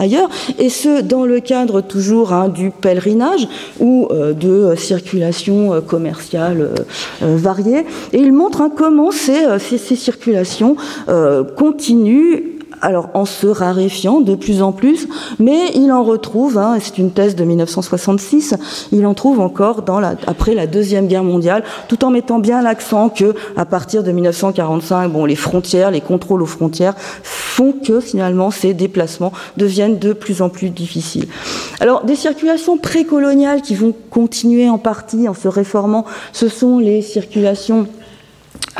ailleurs, 0.00 0.30
et 0.58 0.70
ce, 0.70 1.02
dans 1.02 1.24
le 1.24 1.40
cadre 1.40 1.82
toujours 1.82 2.32
hein, 2.32 2.48
du 2.48 2.70
pèlerinage 2.70 3.46
ou 3.78 4.08
euh, 4.10 4.32
de 4.32 4.74
circulation 4.76 5.74
euh, 5.74 5.80
commerciale 5.80 6.70
euh, 7.22 7.36
variée. 7.36 7.84
Et 8.12 8.18
il 8.18 8.32
montre 8.32 8.62
hein, 8.62 8.70
comment 8.74 9.10
ces 9.10 9.58
circulations 9.78 10.76
continuent 11.56 12.59
alors 12.82 13.10
en 13.14 13.24
se 13.24 13.46
raréfiant 13.46 14.20
de 14.20 14.34
plus 14.34 14.62
en 14.62 14.72
plus, 14.72 15.08
mais 15.38 15.70
il 15.74 15.92
en 15.92 16.02
retrouve, 16.02 16.58
hein, 16.58 16.78
c'est 16.80 16.98
une 16.98 17.10
thèse 17.10 17.36
de 17.36 17.44
1966, 17.44 18.54
il 18.92 19.06
en 19.06 19.14
trouve 19.14 19.40
encore 19.40 19.84
après 20.26 20.54
la 20.54 20.66
Deuxième 20.66 21.06
Guerre 21.06 21.24
mondiale, 21.24 21.64
tout 21.88 22.04
en 22.04 22.10
mettant 22.10 22.38
bien 22.38 22.62
l'accent 22.62 23.08
que 23.08 23.34
à 23.56 23.64
partir 23.64 24.02
de 24.02 24.12
1945, 24.12 25.12
bon, 25.12 25.24
les 25.24 25.36
frontières, 25.36 25.90
les 25.90 26.00
contrôles 26.00 26.42
aux 26.42 26.46
frontières 26.46 26.94
font 27.22 27.72
que 27.72 28.00
finalement 28.00 28.50
ces 28.50 28.74
déplacements 28.74 29.32
deviennent 29.56 29.98
de 29.98 30.12
plus 30.12 30.42
en 30.42 30.48
plus 30.48 30.70
difficiles. 30.70 31.28
Alors 31.80 32.04
des 32.04 32.16
circulations 32.16 32.78
précoloniales 32.78 33.62
qui 33.62 33.74
vont 33.74 33.94
continuer 34.10 34.68
en 34.68 34.78
partie 34.78 35.28
en 35.28 35.34
se 35.34 35.48
réformant, 35.48 36.04
ce 36.32 36.48
sont 36.48 36.78
les 36.78 37.02
circulations 37.02 37.86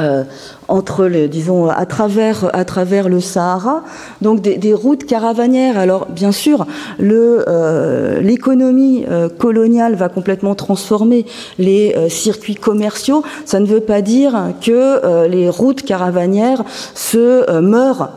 euh, 0.00 0.24
entre 0.68 1.06
les, 1.06 1.26
disons, 1.26 1.68
à 1.68 1.84
travers, 1.84 2.48
à 2.54 2.64
travers 2.64 3.08
le 3.08 3.18
Sahara, 3.18 3.82
donc 4.22 4.40
des, 4.40 4.72
routes 4.72 5.04
caravanières. 5.04 5.76
Alors, 5.76 6.06
bien 6.06 6.30
sûr, 6.30 6.64
euh, 7.00 8.20
l'économie 8.20 9.04
euh, 9.10 9.28
coloniale 9.28 9.96
va 9.96 10.08
complètement 10.08 10.54
transformer 10.54 11.26
les 11.58 11.96
circuits 12.08 12.54
commerciaux. 12.54 13.24
Ça 13.46 13.58
ne 13.58 13.66
veut 13.66 13.80
pas 13.80 14.00
dire 14.00 14.38
que 14.64 15.26
les 15.26 15.50
routes 15.50 15.82
caravanières 15.82 16.62
se 16.94 17.58
meurent 17.58 18.10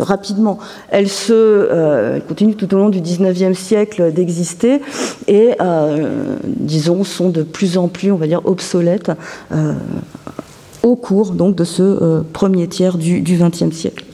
rapidement. 0.00 0.58
Elles 0.88 1.08
se 1.08 2.20
continuent 2.28 2.54
tout 2.54 2.72
au 2.74 2.78
long 2.78 2.90
du 2.90 3.00
19e 3.00 3.54
siècle 3.54 4.12
d'exister 4.12 4.80
et, 5.26 5.56
disons, 6.44 7.02
sont 7.02 7.30
de 7.30 7.42
plus 7.42 7.76
en 7.76 7.88
plus, 7.88 8.12
on 8.12 8.16
va 8.16 8.28
dire, 8.28 8.42
obsolètes 8.44 9.10
au 10.82 10.96
cours 10.96 11.32
donc, 11.32 11.56
de 11.56 11.64
ce 11.64 11.82
euh, 11.82 12.22
premier 12.32 12.68
tiers 12.68 12.98
du 12.98 13.22
XXe 13.22 13.70
siècle. 13.74 14.04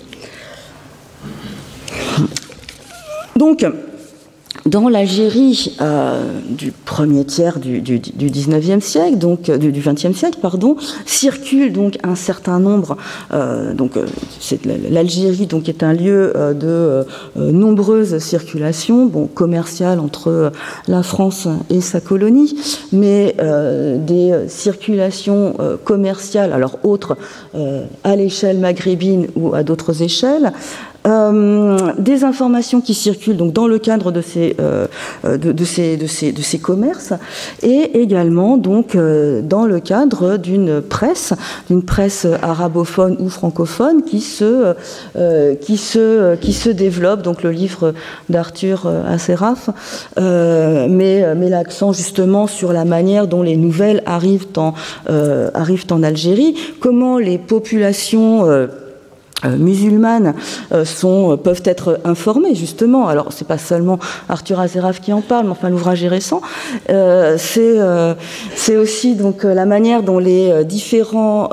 Donc, 3.37 3.64
dans 4.68 4.88
l'Algérie 4.88 5.76
euh, 5.81 6.40
du 6.48 6.72
premier 6.72 7.24
tiers 7.24 7.59
du, 7.59 7.81
du, 7.81 7.98
19e 7.98 8.81
siècle, 8.81 9.16
donc 9.16 9.48
euh, 9.48 9.57
du, 9.57 9.81
20e 9.81 10.14
siècle, 10.14 10.38
pardon, 10.40 10.76
circulent 11.07 11.72
donc 11.72 11.98
un 12.04 12.14
certain 12.14 12.61
nombre. 12.61 12.96
Euh, 13.33 13.74
donc, 13.74 13.92
l'Algérie 14.90 15.46
donc 15.46 15.68
est 15.68 15.83
un 15.83 15.92
lieu 15.92 16.33
de 16.54 17.04
nombreuses 17.37 18.18
circulations, 18.18 19.07
bon, 19.07 19.26
commerciales 19.26 20.00
entre 20.00 20.52
la 20.87 21.02
France 21.02 21.48
et 21.70 21.81
sa 21.81 22.00
colonie, 22.00 22.57
mais 22.92 23.37
des 23.98 24.48
circulations 24.48 25.57
commerciales, 25.85 26.52
alors 26.52 26.78
autres 26.83 27.16
à 28.04 28.16
l'échelle 28.16 28.59
maghrébine 28.59 29.28
ou 29.37 29.54
à 29.54 29.62
d'autres 29.62 30.02
échelles, 30.02 30.52
euh, 31.08 31.92
des 31.98 32.24
informations 32.24 32.80
qui 32.80 32.94
circulent 32.94 33.36
donc 33.36 33.52
dans 33.52 33.66
le 33.66 33.78
cadre 33.78 34.12
de 34.12 34.20
ces, 34.20 34.56
euh, 34.60 34.86
ces 35.46 36.58
commerces 36.58 37.12
et 37.62 38.00
également 38.00 38.56
donc 38.56 38.94
euh, 38.94 39.40
dans 39.42 39.66
le 39.66 39.80
cadre 39.80 40.36
d'une 40.36 40.80
presse, 40.80 41.32
d'une 41.68 41.82
presse 41.82 42.26
arabophone 42.42 43.16
ou 43.18 43.28
francophone 43.28 44.02
qui 44.02 44.20
se, 44.20 44.74
développe. 46.70 47.22
Donc 47.22 47.42
le 47.42 47.50
livre 47.50 47.94
d'Arthur 48.28 48.86
Asseraf 49.08 49.70
met, 50.16 51.34
l'accent 51.48 51.92
justement 51.92 52.46
sur 52.46 52.72
la 52.72 52.84
manière 52.84 53.26
dont 53.26 53.42
les 53.42 53.56
nouvelles 53.56 54.02
arrivent 54.06 54.48
en, 54.56 54.74
arrivent 55.54 55.86
en 55.90 56.02
Algérie, 56.02 56.54
comment 56.80 57.18
les 57.18 57.38
populations 57.38 58.48
euh, 58.48 58.66
musulmanes 59.46 60.35
euh, 60.72 60.85
sont, 60.85 61.33
euh, 61.33 61.37
peuvent 61.37 61.62
être 61.64 62.01
informées 62.05 62.55
justement. 62.55 63.07
Alors 63.09 63.33
c'est 63.33 63.46
pas 63.46 63.59
seulement 63.59 63.98
Arthur 64.29 64.61
Azeraf 64.61 65.01
qui 65.01 65.12
en 65.12 65.20
parle, 65.20 65.46
mais 65.46 65.53
enfin 65.53 65.70
l'ouvrage 65.70 66.03
est 66.03 66.09
récent. 66.09 66.40
c'est 66.88 68.77
aussi 68.77 69.14
donc 69.14 69.44
la 69.44 69.66
manière 69.66 70.03
dont 70.03 70.18
les 70.18 70.64
différents 70.64 71.48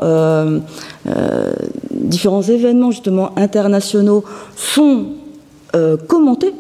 événements 2.42 2.92
justement 2.92 3.38
internationaux 3.38 4.24
sont 4.56 5.06
commentés 6.08 6.54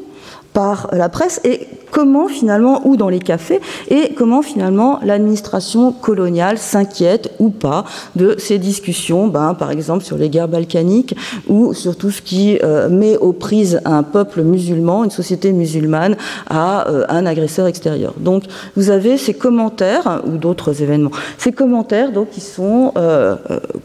par 0.56 0.88
la 0.94 1.10
presse 1.10 1.39
et 1.44 1.68
comment 1.96 2.28
finalement, 2.28 2.82
ou 2.86 2.98
dans 2.98 3.08
les 3.08 3.20
cafés, 3.20 3.62
et 3.89 4.13
comment 4.18 4.41
finalement 4.41 5.00
l'administration 5.02 5.94
coloniale 5.94 6.58
s'inquiète 6.58 7.32
ou 7.39 7.50
pas 7.50 7.86
de 8.18 8.36
ces 8.38 8.58
discussions, 8.58 9.28
ben, 9.30 9.54
par 9.54 9.72
exemple 9.72 10.04
sur 10.04 10.18
les 10.18 10.30
guerres 10.30 10.50
balkaniques 10.50 11.15
ou 11.48 11.74
sur 11.74 11.96
tout 11.96 12.12
ce 12.12 12.22
qui 12.22 12.60
euh, 12.63 12.89
met 12.89 13.18
aux 13.18 13.32
prises 13.32 13.80
un 13.86 14.04
peuple 14.04 14.41
musulman, 14.44 15.06
une 15.06 15.10
société 15.10 15.54
musulmane, 15.54 16.18
à 16.50 16.88
euh, 16.89 17.06
un 17.08 17.26
agresseur 17.26 17.65
extérieur. 17.68 18.13
Donc 18.20 18.44
vous 18.76 18.89
avez 18.89 19.18
ces 19.18 19.34
commentaires, 19.34 20.22
ou 20.28 20.38
d'autres 20.38 20.82
événements, 20.82 21.12
ces 21.38 21.54
commentaires 21.54 22.12
donc, 22.12 22.30
qui 22.32 22.41
sont 22.41 22.91
euh, 22.98 23.36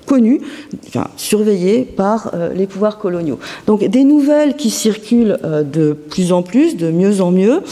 connus, 0.06 0.40
enfin, 0.88 1.06
surveillés 1.16 1.84
par 1.84 2.32
les 2.54 2.66
pouvoirs 2.66 2.98
coloniaux. 2.98 3.38
Donc 3.68 3.84
des 3.84 4.02
nouvelles 4.02 4.56
qui 4.56 4.70
circulent 4.70 5.38
de 5.42 5.92
plus 5.92 6.32
en 6.32 6.42
plus, 6.42 6.59
de 6.68 6.90
mieux 6.90 7.20
en 7.20 7.30
mieux, 7.30 7.62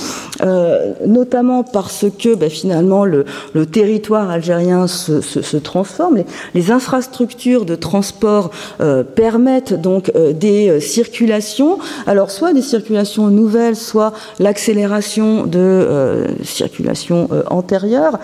euh, 0.42 0.92
notamment 1.06 1.62
parce 1.62 2.06
que 2.18 2.34
ben, 2.34 2.50
finalement 2.50 3.04
le, 3.04 3.24
territoire 3.70 4.30
algérien 4.30 4.86
se, 4.86 5.56
transforme, 5.56 6.18
les, 6.54 6.70
infrastructures 6.70 7.64
de 7.64 7.74
transport 7.74 8.50
euh, 8.80 9.02
permettent 9.02 9.74
donc 9.74 10.10
euh, 10.14 10.32
des 10.32 10.80
circulations, 10.80 11.78
alors 12.06 12.30
soit 12.30 12.52
des 12.52 12.62
circulations 12.62 13.28
nouvelles, 13.28 13.76
soit 13.76 14.12
l'accélération 14.38 15.44
de 15.44 16.26
circulations 16.42 17.28
antérieures, 17.50 18.18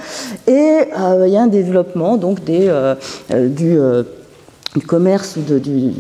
et 0.47 0.79
il 1.27 1.29
y 1.29 1.37
a 1.37 1.43
un 1.43 1.47
développement 1.47 2.17
donc 2.17 2.43
des, 2.45 2.71
du, 3.31 3.79
commerce 4.87 5.39
de, 5.39 5.59
du, 5.59 5.93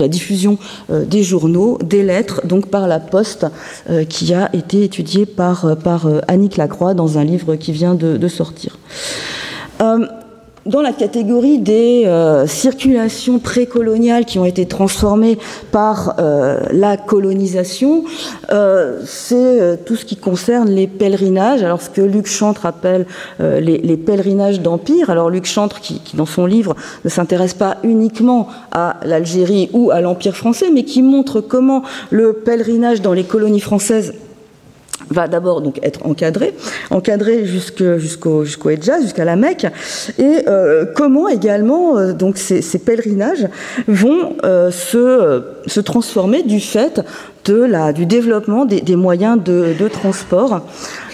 la 0.00 0.08
diffusion 0.08 0.58
euh, 0.90 1.04
des 1.04 1.22
journaux, 1.22 1.78
des 1.82 2.02
lettres, 2.02 2.46
donc 2.46 2.66
par 2.66 2.88
la 2.88 3.00
poste, 3.00 3.46
euh, 3.90 4.04
qui 4.04 4.34
a 4.34 4.50
été 4.54 4.84
étudiée 4.84 5.26
par, 5.26 5.64
euh, 5.66 6.20
Annick 6.28 6.56
Lacroix 6.56 6.94
dans 6.94 7.18
un 7.18 7.24
livre 7.24 7.56
qui 7.56 7.72
vient 7.72 7.94
de, 7.94 8.16
de 8.16 8.28
sortir 8.28 8.78
dans 10.66 10.82
la 10.82 10.92
catégorie 10.92 11.58
des 11.58 12.04
euh, 12.06 12.46
circulations 12.46 13.38
précoloniales 13.38 14.24
qui 14.24 14.38
ont 14.38 14.44
été 14.44 14.66
transformées 14.66 15.38
par 15.70 16.16
euh, 16.18 16.60
la 16.72 16.96
colonisation, 16.96 18.04
euh, 18.50 19.00
c'est 19.04 19.84
tout 19.84 19.96
ce 19.96 20.04
qui 20.04 20.16
concerne 20.16 20.68
les 20.68 20.86
pèlerinages. 20.86 21.62
Alors 21.62 21.80
ce 21.80 21.90
que 21.90 22.00
Luc 22.00 22.26
Chantre 22.26 22.66
appelle 22.66 23.06
les, 23.38 23.96
pèlerinages 23.96 24.60
d'empire. 24.60 25.10
Alors 25.10 25.30
Luc 25.30 25.46
Chantre, 25.46 25.80
qui, 25.80 26.00
qui, 26.00 26.16
dans 26.16 26.26
son 26.26 26.46
livre 26.46 26.74
ne 27.04 27.10
s'intéresse 27.10 27.54
pas 27.54 27.78
uniquement 27.82 28.48
à 28.72 28.96
l'Algérie 29.04 29.70
ou 29.72 29.90
à 29.90 30.00
l'empire 30.00 30.36
français, 30.36 30.70
mais 30.72 30.84
qui 30.84 31.02
montre 31.02 31.40
comment 31.40 31.82
le 32.10 32.32
pèlerinage 32.32 33.00
dans 33.00 33.12
les 33.12 33.24
colonies 33.24 33.60
françaises 33.60 34.14
va 35.10 35.28
d'abord 35.28 35.60
donc 35.60 35.78
être 35.82 36.04
encadré, 36.06 36.54
encadré 36.90 37.46
jusqu'au 37.46 37.98
jusqu'au 37.98 38.44
jusqu'à 38.44 39.24
la 39.24 39.36
Mecque, 39.36 39.66
et 40.18 40.48
euh, 40.48 40.84
comment 40.94 41.28
également 41.28 41.98
euh, 41.98 42.12
donc 42.12 42.36
ces, 42.38 42.62
pèlerinages 42.78 43.48
vont 43.88 44.36
euh, 44.44 44.70
se, 44.70 45.42
se 45.66 45.80
transformer 45.80 46.42
du 46.42 46.60
fait 46.60 47.00
de 47.44 47.62
la, 47.62 47.92
du 47.92 48.06
développement 48.06 48.64
des, 48.64 48.80
des 48.80 48.96
moyens 48.96 49.42
de, 49.42 49.74
de 49.78 49.88
transport. 49.88 50.62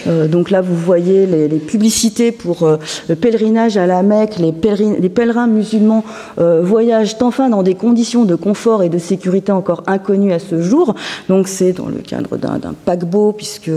Euh, 0.07 0.27
donc 0.27 0.49
là, 0.49 0.61
vous 0.61 0.75
voyez 0.75 1.25
les, 1.25 1.47
publicités 1.59 2.31
pour 2.31 2.63
euh, 2.63 2.77
le 3.07 3.15
pèlerinage 3.15 3.77
à 3.77 3.85
la 3.85 4.03
Mecque. 4.03 4.37
Les, 4.37 4.51
pèlerins, 4.51 5.47
musulmans 5.47 6.03
euh, 6.39 6.61
voyagent 6.63 7.15
enfin 7.21 7.49
dans 7.49 7.63
des 7.63 7.75
conditions 7.75 8.25
de 8.25 8.35
confort 8.35 8.83
et 8.83 8.89
de 8.89 8.97
sécurité 8.97 9.51
encore 9.51 9.83
inconnues 9.87 10.33
à 10.33 10.39
ce 10.39 10.61
jour. 10.61 10.95
Donc 11.29 11.47
c'est 11.47 11.73
dans 11.73 11.87
le 11.87 11.99
cadre 11.99 12.37
d'un 12.37 12.73
paquebot, 12.85 13.33
puisque 13.33 13.71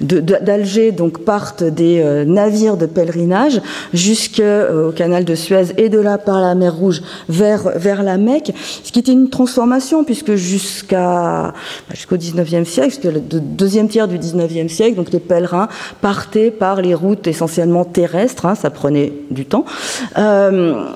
d'Alger 0.00 0.92
donc 0.92 1.24
partent 1.24 1.64
des 1.64 2.24
navires 2.26 2.76
de 2.76 2.86
pèlerinage 2.86 3.60
jusqu'au 3.92 4.90
canal 4.94 5.24
de 5.24 5.34
Suez 5.34 5.66
et 5.78 5.88
de 5.88 5.98
là 5.98 6.18
par 6.18 6.40
la 6.40 6.54
mer 6.54 6.74
Rouge 6.74 7.02
vers, 7.28 8.02
la 8.02 8.18
Mecque, 8.18 8.52
ce 8.82 8.92
qui 8.92 8.98
était 8.98 9.12
une 9.12 9.30
transformation 9.30 10.04
puisque 10.04 10.34
jusqu'à 10.34 11.52
jusqu'au 11.92 12.16
19e 12.16 12.64
siècle, 12.64 12.90
jusqu'au 12.90 13.18
deuxième 13.40 13.88
tiers 13.88 14.08
du 14.08 14.18
19e 14.18 14.68
siècle, 14.68 14.96
donc 14.96 15.12
les 15.12 15.20
pèlerins 15.20 15.53
partaient 16.00 16.50
par 16.50 16.82
les 16.82 16.94
routes 16.94 17.26
essentiellement 17.26 17.84
terrestres, 17.84 18.46
hein, 18.46 18.54
ça 18.54 18.70
prenait 18.70 19.12
du 19.30 19.46
temps. 19.46 19.64
Euh, 20.18 20.86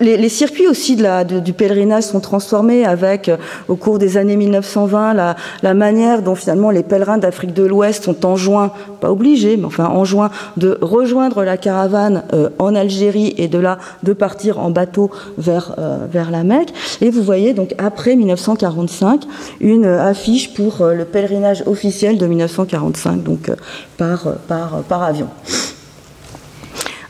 les, 0.00 0.28
circuits 0.28 0.66
aussi 0.66 0.96
du 0.96 1.52
pèlerinage 1.52 2.04
sont 2.04 2.20
transformés 2.20 2.84
avec, 2.84 3.28
euh, 3.28 3.36
au 3.68 3.76
cours 3.76 3.98
des 3.98 4.16
années 4.16 4.36
1920, 4.36 5.14
la, 5.14 5.74
manière 5.74 6.22
dont 6.22 6.34
finalement 6.34 6.70
les 6.70 6.82
pèlerins 6.82 7.18
d'Afrique 7.18 7.54
de 7.54 7.64
l'Ouest 7.64 8.04
sont 8.04 8.26
enjoints, 8.26 8.72
pas 9.00 9.10
obligés, 9.10 9.56
mais 9.56 9.64
enfin 9.64 9.86
enjoints 9.86 10.30
de 10.56 10.78
rejoindre 10.80 11.44
la 11.44 11.56
caravane 11.56 12.24
euh, 12.32 12.48
en 12.58 12.74
Algérie 12.74 13.34
et 13.36 13.48
de 13.48 13.58
là 13.58 13.78
de 14.02 14.12
partir 14.12 14.58
en 14.58 14.70
bateau 14.70 15.10
vers, 15.36 15.74
euh, 15.78 16.06
la 16.12 16.44
Mecque. 16.44 16.72
Et 17.00 17.10
vous 17.10 17.22
voyez 17.22 17.54
donc 17.54 17.74
après 17.78 18.16
1945 18.16 19.22
une 19.60 19.86
affiche 19.86 20.52
pour 20.54 20.84
le 20.84 21.04
pèlerinage 21.04 21.62
officiel 21.66 22.18
de 22.18 22.26
1945, 22.26 23.22
donc 23.22 23.50
par 23.96 25.02
avion. 25.02 25.28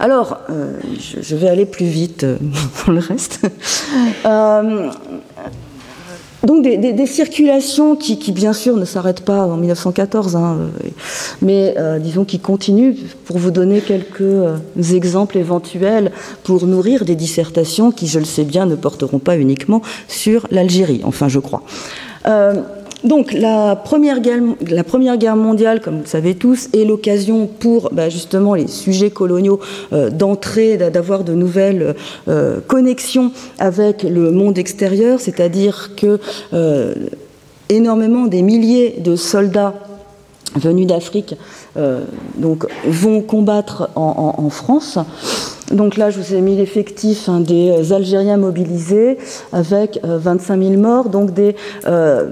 Alors, 0.01 0.39
euh, 0.51 0.79
je, 1.21 1.35
vais 1.35 1.49
aller 1.49 1.67
plus 1.67 1.87
vite 1.87 2.25
euh, 2.25 2.37
pour 2.77 2.93
le 2.93 3.01
reste. 3.01 3.41
Euh, 4.27 4.91
donc 6.47 6.63
des, 6.63 7.07
circulations 7.07 7.97
qui, 7.97 8.33
bien 8.33 8.53
sûr 8.53 8.77
ne 8.77 8.85
s'arrêtent 8.85 9.25
pas 9.25 9.43
en 9.43 9.57
1914, 9.57 10.37
hein, 10.37 10.59
mais 11.43 11.75
disons 12.01 12.25
qui 12.25 12.39
continuent 12.39 12.95
pour 13.25 13.39
vous 13.39 13.51
donner 13.51 13.81
quelques 13.81 14.23
exemples 14.93 15.37
éventuels 15.37 16.13
pour 16.45 16.65
nourrir 16.67 17.05
des 17.05 17.17
dissertations 17.17 17.91
qui, 17.91 18.07
je 18.07 18.21
le 18.21 18.25
sais 18.25 18.45
bien, 18.45 18.67
ne 18.67 18.77
porteront 18.77 19.19
pas 19.19 19.37
uniquement 19.37 19.83
sur 20.07 20.47
l'Algérie, 20.51 21.01
enfin 21.05 21.29
je 21.29 21.41
crois. 21.41 21.63
Donc 23.05 23.33
la 23.33 23.77
première, 23.77 24.21
guerre, 24.21 25.37
mondiale, 25.37 25.81
comme 25.81 25.97
vous 25.97 26.03
le 26.03 26.07
savez 26.07 26.35
tous, 26.35 26.69
est 26.75 26.85
l'occasion 26.85 27.47
pour 27.47 27.91
bah, 27.93 28.09
justement 28.09 28.55
les 28.55 28.67
sujets 28.67 29.11
coloniaux 29.11 29.61
euh, 29.93 30.11
d'entrer, 30.11 30.77
d'avoir 30.77 31.23
de 31.23 31.33
nouvelles 31.33 31.95
euh, 32.29 32.59
connexions 32.67 33.31
avec 33.59 34.03
le 34.03 34.33
monde 34.33 34.59
extérieur, 34.59 35.21
c'est-à-dire 35.21 35.93
que 35.97 36.19
euh, 36.53 36.95
énormément 37.69 38.27
des 38.27 38.43
milliers 38.43 38.97
de 38.99 39.15
soldats 39.15 39.75
venus 40.57 40.87
d'Afrique 40.87 41.37
vont 41.77 43.21
combattre 43.21 43.91
en 43.95 44.49
France. 44.51 44.99
Donc 45.70 45.96
là, 45.96 46.09
je 46.11 46.18
vous 46.18 46.35
ai 46.35 46.40
mis 46.40 46.57
l'effectif 46.57 47.28
hein, 47.28 47.40
des 47.40 47.92
Algériens 47.92 48.38
mobilisés 48.38 49.18
avec 49.52 50.00
25 50.02 50.54
euh, 50.54 50.68
000 50.70 50.81
morts, 50.81 51.09
donc 51.11 51.35
des 51.35 51.57
euh, 51.87 52.28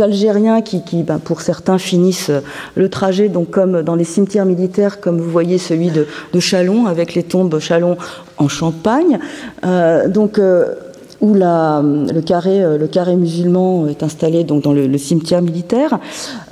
Algériens 0.00 0.60
qui, 0.60 0.82
ben, 1.02 1.18
pour 1.18 1.40
certains, 1.40 1.78
finissent 1.78 2.32
le 2.74 2.88
trajet, 2.88 3.28
donc 3.28 3.50
comme 3.50 3.82
dans 3.82 3.94
les 3.94 4.04
cimetières 4.04 4.46
militaires, 4.46 5.00
comme 5.00 5.20
vous 5.20 5.30
voyez 5.30 5.58
celui 5.58 5.90
de, 5.90 6.06
Chalon, 6.40 6.86
avec 6.86 7.14
les 7.14 7.22
tombes 7.22 7.58
Chalon 7.60 7.96
en 8.38 8.48
Champagne. 8.48 9.18
Euh, 9.64 10.08
donc 10.08 10.40
où 11.20 11.34
la, 11.34 11.82
le, 11.82 12.20
carré, 12.20 12.62
euh, 12.62 12.78
le 12.78 12.86
carré 12.86 13.16
musulman 13.16 13.86
est 13.88 14.02
installé 14.02 14.44
donc 14.44 14.62
dans 14.62 14.72
le, 14.72 14.98
cimetière 14.98 15.42
militaire. 15.42 15.98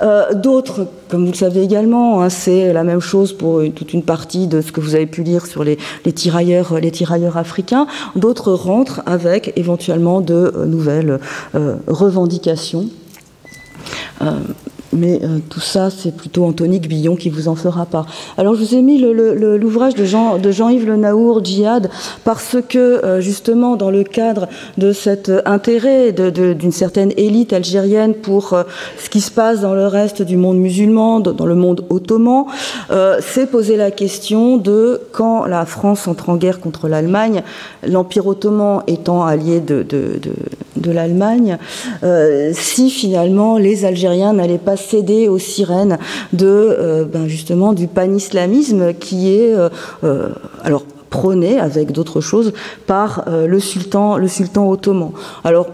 Euh, 0.01 0.33
D'autres, 0.33 0.87
comme 1.09 1.25
vous 1.25 1.31
le 1.31 1.37
savez 1.37 1.63
également, 1.63 2.21
hein, 2.21 2.29
c'est 2.29 2.71
la 2.73 2.83
même 2.83 2.99
chose 2.99 3.33
pour 3.33 3.61
toute 3.75 3.93
une 3.93 4.03
partie 4.03 4.47
de 4.47 4.61
ce 4.61 4.71
que 4.71 4.79
vous 4.81 4.95
avez 4.95 5.07
pu 5.07 5.23
lire 5.23 5.45
sur 5.45 5.63
les, 5.63 5.77
tirailleurs, 6.13 6.79
les 6.79 6.91
africains. 7.35 7.87
D'autres 8.15 8.53
rentrent 8.53 9.01
avec 9.05 9.53
éventuellement 9.55 10.21
de 10.21 10.53
euh, 10.55 10.65
nouvelles 10.65 11.19
revendications. 11.87 12.85
Mais 14.93 15.19
euh, 15.23 15.39
tout 15.49 15.59
ça, 15.59 15.89
c'est 15.89 16.15
plutôt 16.15 16.45
Anthony 16.45 16.79
Billon 16.79 17.15
qui 17.15 17.29
vous 17.29 17.47
en 17.47 17.55
fera 17.55 17.85
part. 17.85 18.07
Alors, 18.37 18.55
je 18.55 18.63
vous 18.63 18.75
ai 18.75 18.81
mis 18.81 18.99
l'ouvrage 18.99 19.95
de, 19.95 20.05
Jean, 20.05 20.37
de 20.37 20.51
Jean-Yves 20.51 20.87
Le 20.87 20.95
Naour, 20.95 21.43
Djihad, 21.43 21.89
parce 22.23 22.57
que, 22.67 22.77
euh, 22.77 23.21
justement, 23.21 23.75
dans 23.75 23.91
le 23.91 24.03
cadre 24.03 24.47
de 24.77 24.91
cet 24.91 25.31
intérêt 25.45 26.11
d'une 26.11 26.71
certaine 26.71 27.11
élite 27.17 27.53
algérienne 27.53 28.13
pour 28.13 28.53
euh, 28.53 28.63
ce 28.97 29.09
qui 29.09 29.21
se 29.21 29.31
passe 29.31 29.61
dans 29.61 29.73
le 29.73 29.87
reste 29.87 30.21
du 30.21 30.37
monde 30.37 30.57
musulman, 30.57 31.19
dans 31.19 31.45
le 31.45 31.55
monde 31.55 31.85
ottoman, 31.89 32.45
s'est 33.19 33.47
posé 33.47 33.77
la 33.77 33.91
question 33.91 34.57
de 34.57 35.01
quand 35.11 35.45
la 35.45 35.65
France 35.65 36.07
entre 36.07 36.29
en 36.29 36.35
guerre 36.35 36.59
contre 36.59 36.87
l'Allemagne, 36.87 37.43
l'Empire 37.85 38.27
ottoman 38.27 38.83
étant 38.87 39.23
allié 39.23 39.59
de 39.59 40.91
l'Allemagne, 40.91 41.57
si 42.53 42.89
finalement 42.89 43.57
les 43.57 43.85
Algériens 43.85 44.33
n'allaient 44.33 44.57
pas 44.57 44.77
céder 44.79 45.27
aux 45.27 45.37
sirènes 45.37 45.97
de 46.33 46.47
euh, 46.47 47.05
ben 47.05 47.27
justement 47.27 47.73
du 47.73 47.87
panislamisme 47.87 48.93
qui 48.93 49.33
est 49.33 49.53
euh, 49.53 49.69
euh, 50.03 50.29
alors 50.63 50.83
prôné 51.09 51.59
avec 51.59 51.91
d'autres 51.91 52.21
choses 52.21 52.53
par 52.85 53.25
le 53.27 53.59
sultan 53.59 54.19
ottoman. 54.69 55.11
Alors 55.43 55.67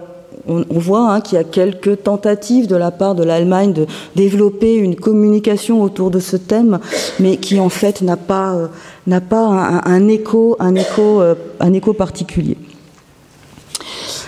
on, 0.47 0.63
voit 0.69 1.11
hein, 1.11 1.21
qu'il 1.21 1.37
y 1.37 1.41
a 1.41 1.43
quelques 1.43 2.03
tentatives 2.03 2.67
de 2.67 2.75
la 2.77 2.91
part 2.91 3.15
de 3.15 3.23
l'Allemagne 3.23 3.73
de 3.73 3.85
développer 4.15 4.75
une 4.75 4.95
communication 4.95 5.81
autour 5.81 6.09
de 6.09 6.19
ce 6.19 6.37
thème, 6.37 6.79
mais 7.19 7.35
qui 7.35 7.59
en 7.59 7.67
fait 7.67 8.01
n'a 8.01 8.15
pas, 8.15 8.69
un 9.07 10.07
écho 10.07 10.55
particulier. 11.97 12.57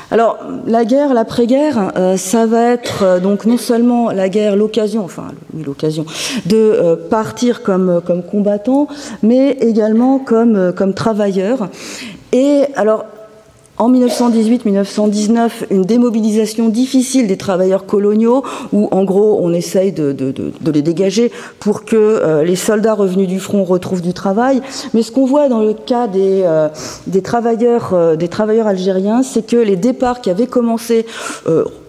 Alors, 0.09 0.37
la 0.65 0.85
guerre, 0.85 1.13
l'après-guerre, 1.13 1.91
euh, 1.97 2.15
ça 2.15 2.45
va 2.45 2.63
être 2.71 3.03
euh, 3.03 3.19
donc 3.19 3.45
non 3.45 3.57
seulement 3.57 4.09
la 4.09 4.29
guerre, 4.29 4.55
l'occasion, 4.55 5.03
enfin, 5.03 5.27
l'occasion 5.65 6.05
de 6.45 6.55
euh, 6.55 6.95
partir 6.95 7.61
comme, 7.61 8.01
comme 8.05 8.23
combattant, 8.23 8.87
mais 9.21 9.51
également 9.59 10.19
comme, 10.19 10.71
comme 10.73 10.93
travailleur. 10.93 11.67
Et 12.31 12.63
alors, 12.75 13.03
en 13.77 13.91
1918-1919 13.91 15.49
une 15.69 15.83
démobilisation 15.83 16.69
difficile 16.69 17.27
des 17.27 17.37
travailleurs 17.37 17.85
coloniaux, 17.85 18.43
où 18.73 18.87
en 18.91 19.03
gros 19.03 19.39
on 19.41 19.53
essaye 19.53 19.91
de, 19.91 20.15
les 20.71 20.81
dégager 20.81 21.31
pour 21.59 21.85
que 21.85 21.95
euh, 21.95 22.43
les 22.43 22.55
soldats 22.55 22.93
revenus 22.93 23.27
du 23.27 23.39
front 23.39 23.63
retrouvent 23.63 24.01
du 24.01 24.13
travail. 24.13 24.61
Mais 24.93 25.01
ce 25.01 25.11
qu'on 25.11 25.25
voit 25.25 25.49
dans 25.49 25.61
le 25.61 25.73
cas 25.73 26.07
des, 26.07 26.41
euh, 26.43 26.69
travailleurs, 27.23 27.93
euh, 27.93 28.15
des 28.15 28.27
travailleurs 28.27 28.67
algériens, 28.67 29.23
c'est 29.23 29.45
que 29.45 29.57
les 29.57 29.75
départs 29.75 30.21
qui 30.21 30.29
avaient 30.29 30.47
commencé 30.47 31.05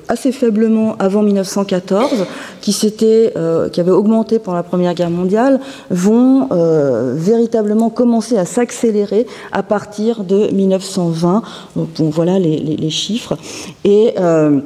assez 0.09 0.33
faiblement 0.33 0.97
avant 0.99 1.23
1914, 1.23 2.27
qui, 2.61 2.77
euh, 3.03 3.69
qui 3.69 3.81
augmenté 3.83 4.39
pendant 4.39 4.57
la 4.57 4.63
Première 4.63 4.95
Guerre 4.95 5.11
mondiale, 5.11 5.61
vont 5.91 6.49
euh, 6.51 7.15
véritablement 7.17 7.91
commencer 7.91 8.37
à 8.37 8.45
s'accélérer 8.45 9.27
à 9.53 9.63
partir 9.63 10.25
de 10.25 10.49
1920. 10.53 11.43
Donc, 11.77 11.89
voilà 12.13 12.39
les, 12.39 12.91
chiffres. 12.91 13.37
Et 13.85 14.15
euh, 14.19 14.61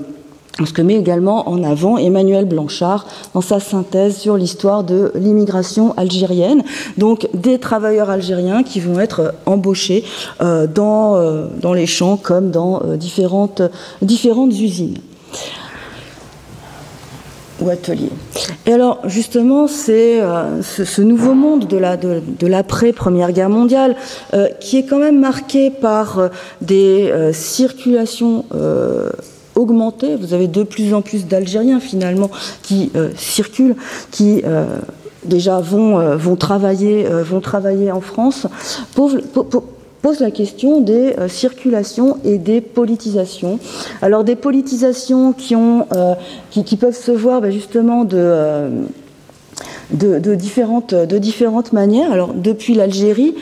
ce 0.64 0.72
que 0.72 0.80
met 0.80 0.94
également 0.94 1.48
en 1.48 1.64
avant 1.64 1.98
Emmanuel 1.98 2.44
Blanchard 2.44 3.06
dans 3.34 3.40
sa 3.40 3.58
synthèse 3.58 4.16
sur 4.16 4.36
l'histoire 4.36 4.84
de 4.84 5.10
l'immigration 5.16 5.92
algérienne. 5.96 6.62
Donc 6.98 7.28
des 7.34 7.58
travailleurs 7.58 8.10
algériens 8.10 8.62
qui 8.62 8.78
vont 8.78 9.00
être 9.00 9.34
embauchés 9.46 10.04
dans, 10.40 11.48
dans 11.60 11.72
les 11.72 11.86
champs 11.86 12.16
comme 12.16 12.50
dans 12.50 12.80
différentes, 12.96 13.62
différentes 14.02 14.52
usines 14.52 14.98
ou 17.60 17.70
atelier. 17.70 18.10
Et 18.66 18.72
alors, 18.72 19.00
justement, 19.04 19.66
c'est 19.66 20.20
euh, 20.20 20.62
ce, 20.62 21.02
nouveau 21.02 21.34
monde 21.34 21.66
de, 21.66 21.76
la, 21.76 21.96
de, 21.96 22.46
l'après-Première 22.46 23.32
Guerre 23.32 23.50
mondiale 23.50 23.96
euh, 24.34 24.48
qui 24.60 24.78
est 24.78 24.84
quand 24.84 24.98
même 24.98 25.20
marqué 25.20 25.70
par 25.70 26.18
euh, 26.18 26.28
des 26.60 27.12
circulations 27.32 28.44
augmentées. 29.54 30.16
Vous 30.16 30.34
avez 30.34 30.48
de 30.48 30.62
plus 30.62 30.94
en 30.94 31.02
plus 31.02 31.26
d'Algériens, 31.26 31.80
finalement, 31.80 32.30
qui 32.62 32.90
circulent, 33.16 33.76
qui 34.10 34.42
déjà 35.24 35.60
vont, 35.60 36.36
travailler, 36.36 37.04
vont 37.04 37.40
travailler 37.40 37.90
en 37.90 38.00
France. 38.00 38.46
Pose 40.02 40.18
la 40.20 40.32
question 40.32 40.80
des 40.80 41.14
euh, 41.18 41.28
circulations 41.28 42.18
et 42.24 42.38
des 42.38 42.60
politisations. 42.60 43.58
Alors 44.02 44.24
des 44.24 44.36
politisations 44.36 45.32
qui, 45.32 45.54
euh, 45.54 46.76
peuvent 46.78 46.96
se 46.96 47.12
voir 47.12 47.40
ben, 47.40 47.50
justement 47.50 48.04
de... 48.04 48.18
Euh, 48.18 48.68
de, 49.90 50.34
différentes, 50.34 50.94
de 50.94 51.18
différentes 51.18 51.74
manières. 51.74 52.12
Alors, 52.12 52.32
depuis 52.32 52.72
l'Algérie, 52.72 53.34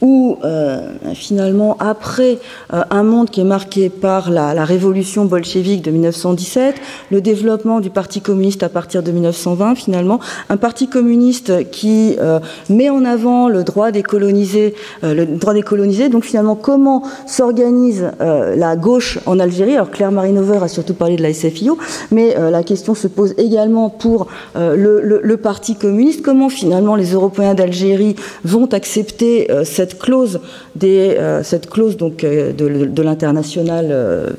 où 0.00 0.36
euh, 0.44 0.92
finalement, 1.14 1.76
après 1.80 2.38
euh, 2.72 2.82
un 2.90 3.02
monde 3.02 3.30
qui 3.30 3.40
est 3.40 3.44
marqué 3.44 3.88
par 3.88 4.30
la, 4.30 4.64
révolution 4.64 5.24
bolchevique 5.24 5.82
de 5.82 5.90
1917, 5.90 6.74
le 7.10 7.20
développement 7.20 7.80
du 7.80 7.90
Parti 7.90 8.20
communiste 8.20 8.62
à 8.62 8.68
partir 8.68 9.02
de 9.02 9.10
1920, 9.12 9.74
finalement, 9.76 10.18
un 10.50 10.56
Parti 10.56 10.88
communiste 10.88 11.70
qui 11.70 12.16
euh, 12.18 12.40
met 12.68 12.90
en 12.90 13.04
avant 13.04 13.48
le 13.48 13.62
droit 13.64 13.90
des 13.90 14.02
colonisés, 14.02 14.74
le 15.02 15.24
droit 15.24 15.54
des 15.54 15.62
colonisés. 15.62 16.08
Donc, 16.08 16.24
finalement, 16.24 16.56
comment 16.56 17.02
s'organise 17.26 18.10
la 18.20 18.76
gauche 18.76 19.18
en 19.26 19.38
Algérie? 19.38 19.74
Alors, 19.74 19.90
Claire 19.90 20.10
Marinover 20.10 20.58
a 20.62 20.68
surtout 20.68 20.94
parlé 20.94 21.16
de 21.16 21.22
la 21.22 21.32
SFIO, 21.32 21.78
mais 22.10 22.34
la 22.34 22.62
question 22.62 22.94
se 22.94 23.06
pose 23.06 23.34
également 23.38 23.88
pour 23.88 24.26
le, 24.54 25.00
le 25.00 25.36
Parti 25.36 25.76
communiste. 25.76 26.22
Comment 26.22 26.48
finalement 26.48 26.96
les 26.96 27.12
Européens 27.12 27.54
d'Algérie 27.54 28.16
vont 28.44 28.66
accepter 28.66 29.48
cette 29.64 29.85
cette 29.86 29.98
clause, 30.00 30.40
des, 30.74 31.14
euh, 31.16 31.42
cette 31.44 31.70
clause 31.70 31.96
donc, 31.96 32.24
euh, 32.24 32.52
de, 32.52 33.02
l'international 33.02 33.86
euh, 33.90 34.30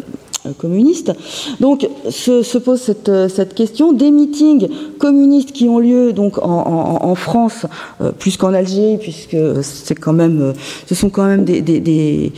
communiste. 0.58 1.14
Donc 1.62 1.88
se, 2.10 2.58
pose 2.58 2.82
cette, 2.82 3.54
question 3.54 3.94
des 3.94 4.12
meetings 4.12 4.68
communistes 4.98 5.52
qui 5.54 5.70
ont 5.70 5.80
lieu 5.80 6.14
donc 6.14 6.38
en, 6.42 7.16
France 7.16 7.66
plus 8.20 8.38
qu'en 8.38 8.54
Algérie 8.54 8.98
puisque 8.98 9.36
c'est 9.62 9.96
quand 9.96 10.14
même 10.14 10.54
ce 10.86 10.96
sont 10.96 11.10
quand 11.10 11.26
même 11.26 11.44
des, 11.44 12.32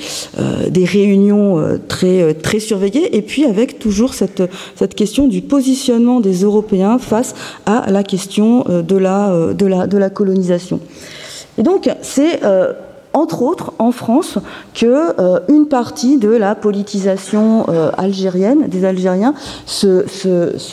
réunions 0.75 1.79
très 1.87 2.33
très 2.33 2.59
surveillées 2.59 3.15
et 3.15 3.21
puis 3.21 3.45
avec 3.45 3.77
toujours 3.77 4.15
cette, 4.15 4.41
cette 4.75 4.95
question 4.95 5.27
du 5.27 5.41
positionnement 5.41 6.19
des 6.19 6.41
Européens 6.41 6.97
face 6.97 7.35
à 7.67 7.91
la 7.91 8.01
question 8.01 8.63
de 8.67 8.97
la 8.97 9.53
de 9.53 9.65
la, 9.67 9.85
de 9.85 9.97
la 9.99 10.09
colonisation. 10.09 10.79
Et 11.59 11.63
donc 11.63 11.89
c'est 12.01 12.39
entre 13.13 13.41
autres 13.41 13.73
en 13.79 13.91
France, 13.91 14.37
que 14.73 15.19
euh, 15.19 15.39
une 15.49 15.67
partie 15.67 16.17
de 16.17 16.29
la 16.29 16.55
politisation 16.55 17.65
euh, 17.69 17.91
algérienne, 17.97 18.67
des 18.67 18.85
Algériens, 18.85 19.33
se, 19.65 20.03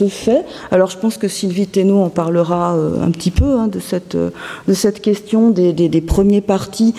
fait. 0.08 0.44
Alors 0.70 0.90
je 0.90 0.98
pense 0.98 1.16
que 1.16 1.28
Sylvie 1.28 1.66
Thénault 1.66 2.02
en 2.02 2.10
parlera 2.10 2.74
euh, 2.74 3.02
un 3.02 3.10
petit 3.10 3.30
peu 3.30 3.58
hein, 3.58 3.68
de, 3.68 3.80
cette, 3.80 5.00
question 5.00 5.50
des 5.50 6.04
premiers 6.06 6.40
partis 6.40 6.94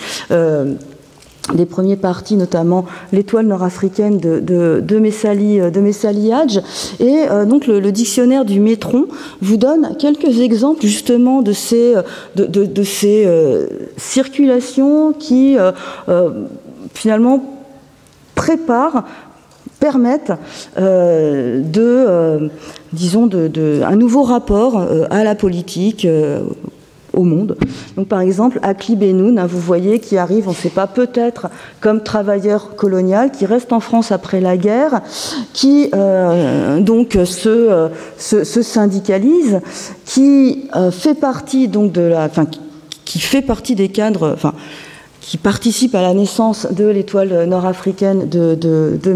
des 1.54 1.66
premiers 1.66 1.96
partis, 1.96 2.36
notamment 2.36 2.84
l'étoile 3.12 3.46
nord-africaine 3.46 4.18
de, 4.18 4.98
Messali, 4.98 5.60
euh, 5.60 5.70
de 5.70 6.32
Hadj. 6.32 6.60
Et 7.00 7.24
euh, 7.30 7.44
donc 7.44 7.66
le, 7.66 7.92
dictionnaire 7.92 8.44
du 8.44 8.60
Métron 8.60 9.06
vous 9.40 9.56
donne 9.56 9.96
quelques 9.98 10.40
exemples 10.40 10.82
justement 10.82 11.42
de 11.42 11.52
ces, 11.52 11.94
euh, 12.36 13.66
circulations 13.96 15.12
qui 15.12 15.56
finalement 16.92 17.42
préparent 18.34 19.04
permettent 19.80 20.32
de, 20.76 22.50
disons, 22.92 23.28
un 23.32 23.96
nouveau 23.96 24.22
rapport 24.22 24.86
à 25.10 25.24
la 25.24 25.34
politique, 25.34 26.06
au 27.18 27.24
monde. 27.24 27.56
Donc 27.96 28.08
par 28.08 28.20
exemple, 28.20 28.60
Akli 28.62 28.96
Benoun, 28.96 29.38
hein, 29.38 29.46
vous 29.46 29.58
voyez, 29.58 29.98
qui 29.98 30.16
arrive, 30.16 30.46
on 30.46 30.52
ne 30.52 30.56
sait 30.56 30.70
pas, 30.70 30.86
peut-être 30.86 31.48
comme 31.80 32.02
travailleur 32.02 32.76
colonial, 32.76 33.32
qui 33.32 33.44
reste 33.44 33.72
en 33.72 33.80
France 33.80 34.12
après 34.12 34.40
la 34.40 34.56
guerre, 34.56 35.02
qui 35.52 35.90
euh, 35.94 36.80
donc 36.80 37.18
se, 37.24 37.90
se, 38.16 38.62
syndicalise, 38.62 39.60
qui 40.04 40.68
euh, 40.76 40.90
fait 40.90 41.14
partie 41.14 41.68
donc 41.68 41.92
de 41.92 42.02
la, 42.02 42.24
enfin, 42.24 42.46
qui 43.04 43.18
fait 43.18 43.42
partie 43.42 43.74
des 43.74 43.88
cadres, 43.88 44.32
enfin, 44.32 44.54
qui 45.20 45.36
participe 45.36 45.94
à 45.94 46.02
la 46.02 46.14
naissance 46.14 46.68
de 46.70 46.86
l'étoile 46.86 47.44
nord-africaine 47.46 48.28
de, 48.28 48.54
de, 48.54 48.98
de 49.02 49.12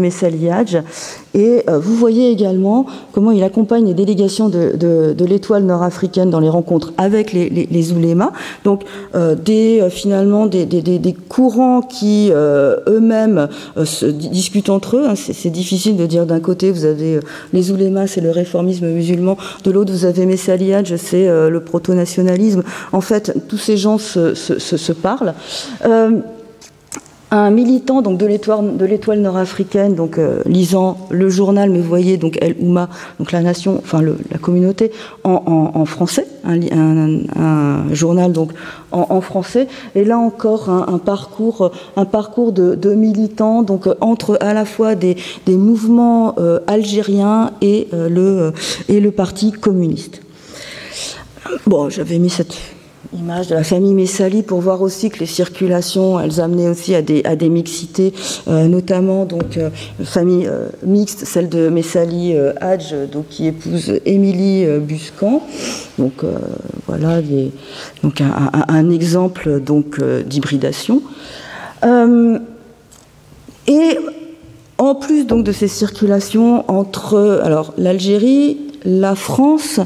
Et 1.33 1.63
euh, 1.67 1.79
vous 1.79 1.95
voyez 1.95 2.29
également 2.29 2.85
comment 3.11 3.31
il 3.31 3.43
accompagne 3.43 3.85
les 3.85 3.93
délégations 3.93 4.49
de, 4.49 4.73
de 5.13 5.25
l'étoile 5.25 5.63
nord-africaine 5.63 6.29
dans 6.29 6.39
les 6.39 6.49
rencontres 6.49 6.93
avec 6.97 7.33
les, 7.33 7.49
les, 7.49 7.67
les 7.69 7.91
oulémas. 7.91 8.31
Donc 8.63 8.83
euh, 9.15 9.35
des, 9.35 9.81
euh, 9.81 9.89
finalement 9.89 10.45
des, 10.45 10.65
des, 10.65 10.81
des, 10.81 11.13
courants 11.13 11.81
qui 11.81 12.31
eux-mêmes 12.31 13.47
se 13.83 14.05
discutent 14.05 14.69
entre 14.69 14.97
eux. 14.97 15.05
Hein. 15.07 15.15
C'est 15.15 15.49
difficile 15.49 15.97
de 15.97 16.05
dire 16.05 16.25
d'un 16.25 16.39
côté 16.39 16.71
vous 16.71 16.85
avez 16.85 17.19
les 17.53 17.71
oulémas, 17.71 18.07
c'est 18.07 18.21
le 18.21 18.29
réformisme 18.29 18.87
musulman, 18.87 19.37
de 19.63 19.71
l'autre 19.71 19.91
vous 19.91 20.05
avez 20.05 20.25
Messaliadj, 20.25 20.95
c'est 20.97 21.27
le 21.27 21.59
proto-nationalisme. 21.59 22.63
En 22.91 23.01
fait, 23.01 23.35
tous 23.47 23.57
ces 23.57 23.77
gens 23.77 23.97
se, 23.97 24.35
se, 24.35 24.59
se, 24.59 24.77
se 24.77 24.91
parlent. 24.91 25.33
Euh, 27.33 27.37
un 27.37 27.51
militant 27.51 28.01
donc 28.01 28.19
de 28.19 28.25
l'étoile 28.85 29.19
nord-africaine 29.19 29.95
donc 29.95 30.17
euh, 30.17 30.41
lisant 30.45 30.97
le 31.09 31.29
journal 31.29 31.69
me 31.69 31.81
voyez 31.81 32.17
donc 32.17 32.37
El 32.41 32.55
Ouma 32.59 32.89
donc 33.19 33.31
la 33.31 33.41
nation 33.41 33.79
enfin 33.83 34.01
la 34.01 34.37
communauté 34.39 34.91
en, 35.23 35.85
français 35.85 36.27
un, 36.45 37.85
journal 37.91 38.31
donc 38.31 38.51
en, 38.91 39.21
français. 39.21 39.67
Et 39.95 40.03
là 40.03 40.17
encore 40.17 40.69
un, 40.69 40.97
parcours 40.97 41.71
un 41.95 42.05
parcours 42.05 42.51
de, 42.51 42.93
militants 42.93 43.63
donc 43.63 43.87
entre 44.01 44.37
à 44.41 44.53
la 44.53 44.65
fois 44.65 44.95
des, 44.95 45.15
mouvements 45.47 46.35
euh, 46.37 46.59
algériens 46.67 47.51
et 47.61 47.87
le 47.91 48.51
et 48.89 48.99
le 48.99 49.11
parti 49.11 49.51
communiste. 49.51 50.21
Bon 51.65 51.89
j'avais 51.89 52.19
mis 52.19 52.29
cette 52.29 52.55
image 53.17 53.47
de 53.47 53.55
la 53.55 53.63
famille 53.63 53.93
Messali 53.93 54.43
pour 54.43 54.59
voir 54.61 54.81
aussi 54.81 55.09
que 55.09 55.19
les 55.19 55.25
circulations, 55.25 56.19
elles 56.19 56.41
amenaient 56.41 56.69
aussi 56.69 56.95
à 56.95 57.01
des, 57.01 57.23
à 57.25 57.35
mixités, 57.35 58.13
euh, 58.47 58.67
notamment 58.67 59.25
donc 59.25 59.57
euh, 59.57 59.69
famille 60.03 60.47
euh, 60.47 60.67
mixte, 60.83 61.25
celle 61.25 61.49
de 61.49 61.69
Messali 61.69 62.35
Hadj, 62.61 62.93
donc 63.11 63.27
qui 63.29 63.47
épouse 63.47 63.99
Émilie 64.05 64.65
Buscan. 64.79 65.41
Donc 65.99 66.23
voilà, 66.87 67.21
un, 68.03 68.51
un, 68.67 68.89
exemple 68.89 69.59
donc 69.59 70.01
d'hybridation. 70.25 71.01
et 73.67 73.97
en 74.77 74.95
plus 74.95 75.25
donc 75.25 75.43
de 75.43 75.51
ces 75.51 75.67
circulations 75.67 76.69
entre 76.69 77.41
alors 77.43 77.73
l'Algérie 77.77 78.57
la 78.85 79.15
France, 79.15 79.79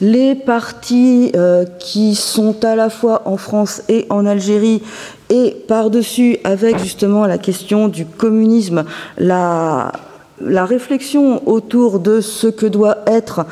les 0.00 0.34
partis 0.34 1.32
euh, 1.36 1.64
qui 1.78 2.14
sont 2.14 2.64
à 2.64 2.76
la 2.76 2.90
fois 2.90 3.22
en 3.24 3.36
France 3.36 3.82
et 3.88 4.06
en 4.10 4.26
Algérie, 4.26 4.82
et 5.30 5.56
par-dessus, 5.66 6.38
avec 6.44 6.78
justement 6.78 7.26
la 7.26 7.38
question 7.38 7.88
du 7.88 8.06
communisme, 8.06 8.84
la, 9.18 9.92
réflexion 10.40 11.46
autour 11.48 12.00
de 12.00 12.20
ce 12.20 12.46
que 12.46 12.66
doit 12.66 12.98
être, 13.06 13.46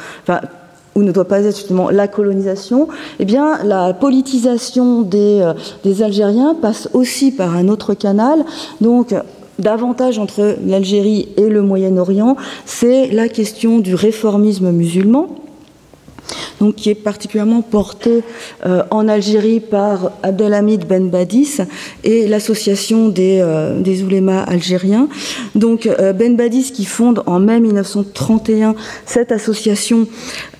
ou 0.95 1.03
ne 1.03 1.13
doit 1.13 1.27
pas 1.27 1.41
être 1.41 1.57
justement 1.57 1.89
la 1.91 2.07
colonisation, 2.07 2.89
eh 3.19 3.25
bien, 3.25 3.65
la 3.65 3.95
politisation 3.95 5.03
des, 5.03 5.41
euh, 5.41 5.55
des 5.85 6.03
Algériens 6.03 6.55
passe 6.61 6.89
aussi 6.93 7.33
par 7.33 7.57
un 7.57 7.69
autre 7.69 7.95
canal. 7.95 8.45
Donc, 8.83 9.15
davantage 9.63 10.19
entre 10.19 10.57
l'Algérie 10.67 11.29
et 11.37 11.49
le 11.49 11.63
Moyen-Orient, 11.63 12.37
c'est 12.67 13.09
la 13.09 13.29
question 13.29 13.79
du 13.79 13.95
réformisme 13.95 14.71
musulman 14.71 15.37
donc, 16.61 16.77
qui 16.77 16.91
est 16.91 16.95
particulièrement 16.95 17.63
porté 17.63 18.23
euh, 18.67 18.83
en 18.91 19.09
Algérie 19.09 19.61
par 19.61 20.13
Abdelhamid 20.23 20.87
Ben 20.87 21.11
Badis 21.11 21.59
et 22.05 22.29
l'association 22.29 23.09
des, 23.09 23.41
euh, 23.41 23.81
des 23.81 24.03
oulémas 24.03 24.43
algériens. 24.43 25.09
Donc 25.55 25.87
euh, 25.87 26.13
Ben 26.13 26.37
Badis 26.37 26.73
qui 26.73 26.85
fonde 26.85 27.23
en 27.27 27.41
mai 27.41 27.59
1931 27.59 28.75
cette 29.07 29.33
association 29.33 30.07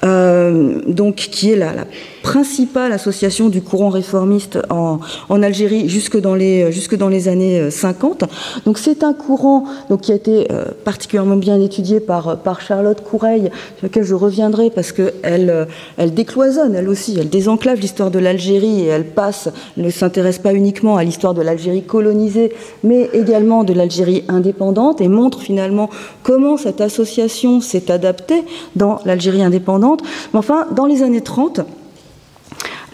donc, 0.03 1.15
qui 1.15 1.53
est 1.53 1.57
la, 1.57 1.73
la 1.73 1.85
principale 2.23 2.93
association 2.93 3.49
du 3.49 3.63
courant 3.63 3.89
réformiste 3.89 4.59
en, 4.71 5.01
Algérie 5.43 5.89
jusque 5.89 6.21
dans, 6.21 6.35
les, 6.35 7.29
années 7.29 7.71
50. 7.71 8.25
Donc 8.65 8.79
c'est 8.79 9.03
un 9.03 9.13
courant 9.13 9.65
qui 10.01 10.13
a 10.13 10.15
été 10.15 10.47
particulièrement 10.85 11.37
bien 11.37 11.61
étudié 11.61 12.01
par, 12.01 12.61
Charlotte 12.61 13.03
Coureil, 13.03 13.51
sur 13.79 13.89
lequel 13.89 14.05
je 14.05 14.15
reviendrai 14.15 14.71
parce 14.71 14.93
qu'elle 14.93 15.67
elle 15.97 16.15
décloisonne, 16.15 16.75
elle 16.75 16.89
aussi, 16.89 17.17
elle 17.19 17.29
désenclave 17.29 17.81
l'histoire 17.81 18.11
de 18.11 18.19
l'Algérie 18.19 18.83
et 18.83 18.87
elle 18.87 19.07
passe, 19.07 19.49
ne 19.77 19.91
s'intéresse 19.91 20.39
pas 20.39 20.55
uniquement 20.55 20.97
à 20.97 21.05
l'histoire 21.05 21.35
de 21.35 21.43
l'Algérie 21.43 21.83
colonisée, 21.83 22.53
mais 22.85 23.11
également 23.13 23.65
de 23.65 23.73
l'Algérie 23.73 24.25
indépendante 24.29 25.01
et 25.01 25.09
montre 25.09 25.41
finalement 25.41 25.91
comment 26.23 26.57
cette 26.57 26.81
association 26.81 27.61
s'est 27.61 27.91
adaptée 27.91 28.45
dans 28.77 29.01
l'Algérie 29.05 29.43
indépendante. 29.43 30.03
Mais 30.33 30.39
enfin, 30.39 30.67
dans 30.73 30.87
les 30.87 31.03
années 31.03 31.21
30, 31.21 31.61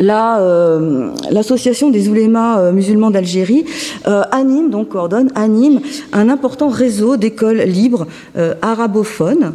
euh, 0.01 1.11
l'association 1.31 1.91
des 1.91 2.09
oulémas 2.09 2.61
euh, 2.61 2.73
musulmans 2.73 3.11
d'Algérie 3.11 3.65
euh, 4.07 4.23
anime, 4.31 4.71
donc 4.71 4.89
coordonne, 4.89 5.31
anime 5.35 5.81
un 6.13 6.29
important 6.29 6.69
réseau 6.69 7.17
d'écoles 7.17 7.63
libres 7.63 8.07
arabophones 8.63 9.53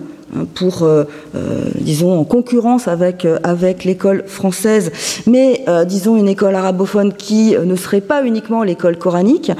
pour, 0.55 0.83
euh, 0.83 1.03
euh, 1.35 1.65
disons, 1.79 2.19
en 2.19 2.23
concurrence 2.23 2.87
avec, 2.87 3.25
euh, 3.25 3.37
avec 3.43 3.83
l'école 3.83 4.23
française, 4.27 4.91
mais, 5.27 5.65
disons, 5.87 6.17
une 6.17 6.27
école 6.27 6.55
arabophone 6.55 7.13
qui 7.13 7.55
ne 7.55 7.75
serait 7.75 8.01
pas 8.01 8.23
uniquement 8.23 8.63
l'école 8.63 8.97
coranique. 8.97 9.51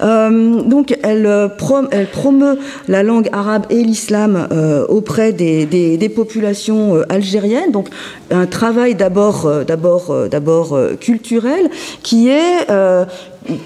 donc, 0.00 0.96
elle, 1.02 1.50
elle, 1.90 2.06
promeut 2.06 2.58
la 2.88 3.02
langue 3.02 3.28
arabe 3.32 3.66
et 3.70 3.82
l'islam 3.82 4.48
auprès 4.88 5.32
des, 5.32 5.66
des, 5.66 5.96
des, 5.96 6.08
populations 6.08 7.02
algériennes. 7.08 7.72
Donc, 7.72 7.88
un 8.30 8.46
travail 8.46 8.94
d'abord, 8.94 9.50
d'abord, 9.66 10.14
d'abord 10.30 10.78
culturel 11.00 11.70
qui 12.02 12.28
est 12.28 12.66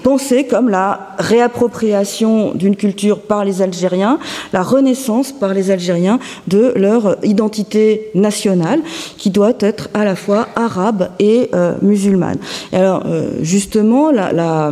pensée 0.03 0.45
comme 0.45 0.69
la 0.69 1.15
réappropriation 1.19 2.53
d'une 2.53 2.75
culture 2.75 3.19
par 3.19 3.45
les 3.45 3.61
Algériens, 3.61 4.19
la 4.53 4.63
renaissance 4.63 5.31
par 5.31 5.53
les 5.53 5.71
Algériens 5.71 6.19
de 6.47 6.73
leur 6.75 7.17
identité 7.23 8.09
nationale, 8.15 8.81
qui 9.17 9.29
doit 9.29 9.53
être 9.59 9.89
à 9.93 10.05
la 10.05 10.15
fois 10.15 10.47
arabe 10.55 11.09
et 11.19 11.49
euh, 11.53 11.75
musulmane. 11.81 12.37
Alors, 12.71 13.03
euh, 13.05 13.31
justement, 13.41 14.11
la 14.11 14.71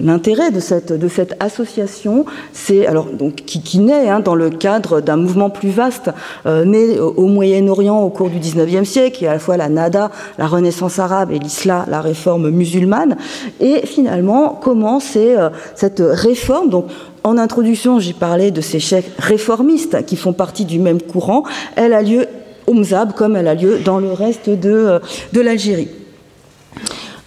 L'intérêt 0.00 0.50
de 0.50 0.60
cette, 0.60 1.34
association, 1.40 2.24
c'est 2.52 2.86
alors 2.86 3.06
donc 3.06 3.36
qui, 3.36 3.78
naît 3.78 4.08
hein, 4.08 4.20
dans 4.20 4.34
le 4.34 4.50
cadre 4.50 5.00
d'un 5.00 5.16
mouvement 5.16 5.50
plus 5.50 5.70
vaste 5.70 6.10
euh, 6.46 6.64
né 6.64 6.98
au, 6.98 7.26
Moyen-Orient 7.26 8.00
au 8.00 8.10
cours 8.10 8.30
du 8.30 8.38
XIXe 8.38 8.88
siècle, 8.88 9.18
qui 9.18 9.24
est 9.24 9.28
à 9.28 9.34
la 9.34 9.38
fois 9.38 9.56
la 9.56 9.68
Nada, 9.68 10.10
la 10.38 10.46
Renaissance 10.46 10.98
arabe, 10.98 11.32
et 11.32 11.38
l'Islam, 11.38 11.84
la 11.88 12.00
réforme 12.00 12.50
musulmane. 12.50 13.16
Et 13.60 13.86
finalement, 13.86 14.58
comment 14.60 15.00
c'est 15.00 15.36
euh, 15.36 15.50
cette 15.74 16.02
réforme 16.04 16.68
donc 16.68 16.86
en 17.24 17.36
introduction, 17.36 17.98
j'ai 17.98 18.12
parlé 18.12 18.50
de 18.50 18.60
ces 18.60 18.80
chefs 18.80 19.10
réformistes 19.18 20.06
qui 20.06 20.16
font 20.16 20.32
partie 20.32 20.64
du 20.64 20.78
même 20.78 21.02
courant. 21.02 21.42
Elle 21.76 21.92
a 21.92 22.00
lieu 22.00 22.26
au 22.66 22.74
Mzab 22.74 23.12
comme 23.12 23.36
elle 23.36 23.48
a 23.48 23.54
lieu 23.54 23.80
dans 23.84 23.98
le 23.98 24.12
reste 24.12 24.48
de, 24.48 24.70
euh, 24.70 24.98
de 25.32 25.40
l'Algérie. 25.40 25.88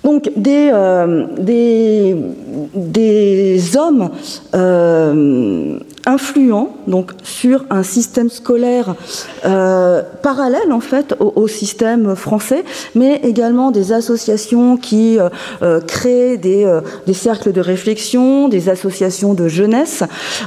Donc 0.04 0.32
des, 0.36 0.70
euh, 0.74 1.26
des, 1.38 2.16
des, 2.76 3.78
hommes 3.78 4.10
euh, 4.56 5.80
influents 6.06 6.76
donc, 6.88 7.12
sur 7.24 7.66
un 7.70 7.84
système 7.84 8.30
scolaire 8.30 8.96
euh, 9.46 10.02
parallèle 10.22 10.72
en 10.72 10.80
fait 10.80 11.16
au, 11.20 11.48
système 11.48 12.16
français, 12.16 12.64
mais 12.96 13.22
également 13.24 13.72
des 13.72 13.92
associations 13.92 14.78
qui 14.78 15.20
euh, 15.20 15.30
euh 15.62 15.80
créent 15.82 16.38
des, 16.38 16.66
euh, 16.66 16.82
des, 17.08 17.14
cercles 17.14 17.52
de 17.52 17.62
réflexion, 17.62 18.48
des 18.48 18.70
associations 18.70 19.34
de 19.34 19.48
jeunesse, 19.48 20.04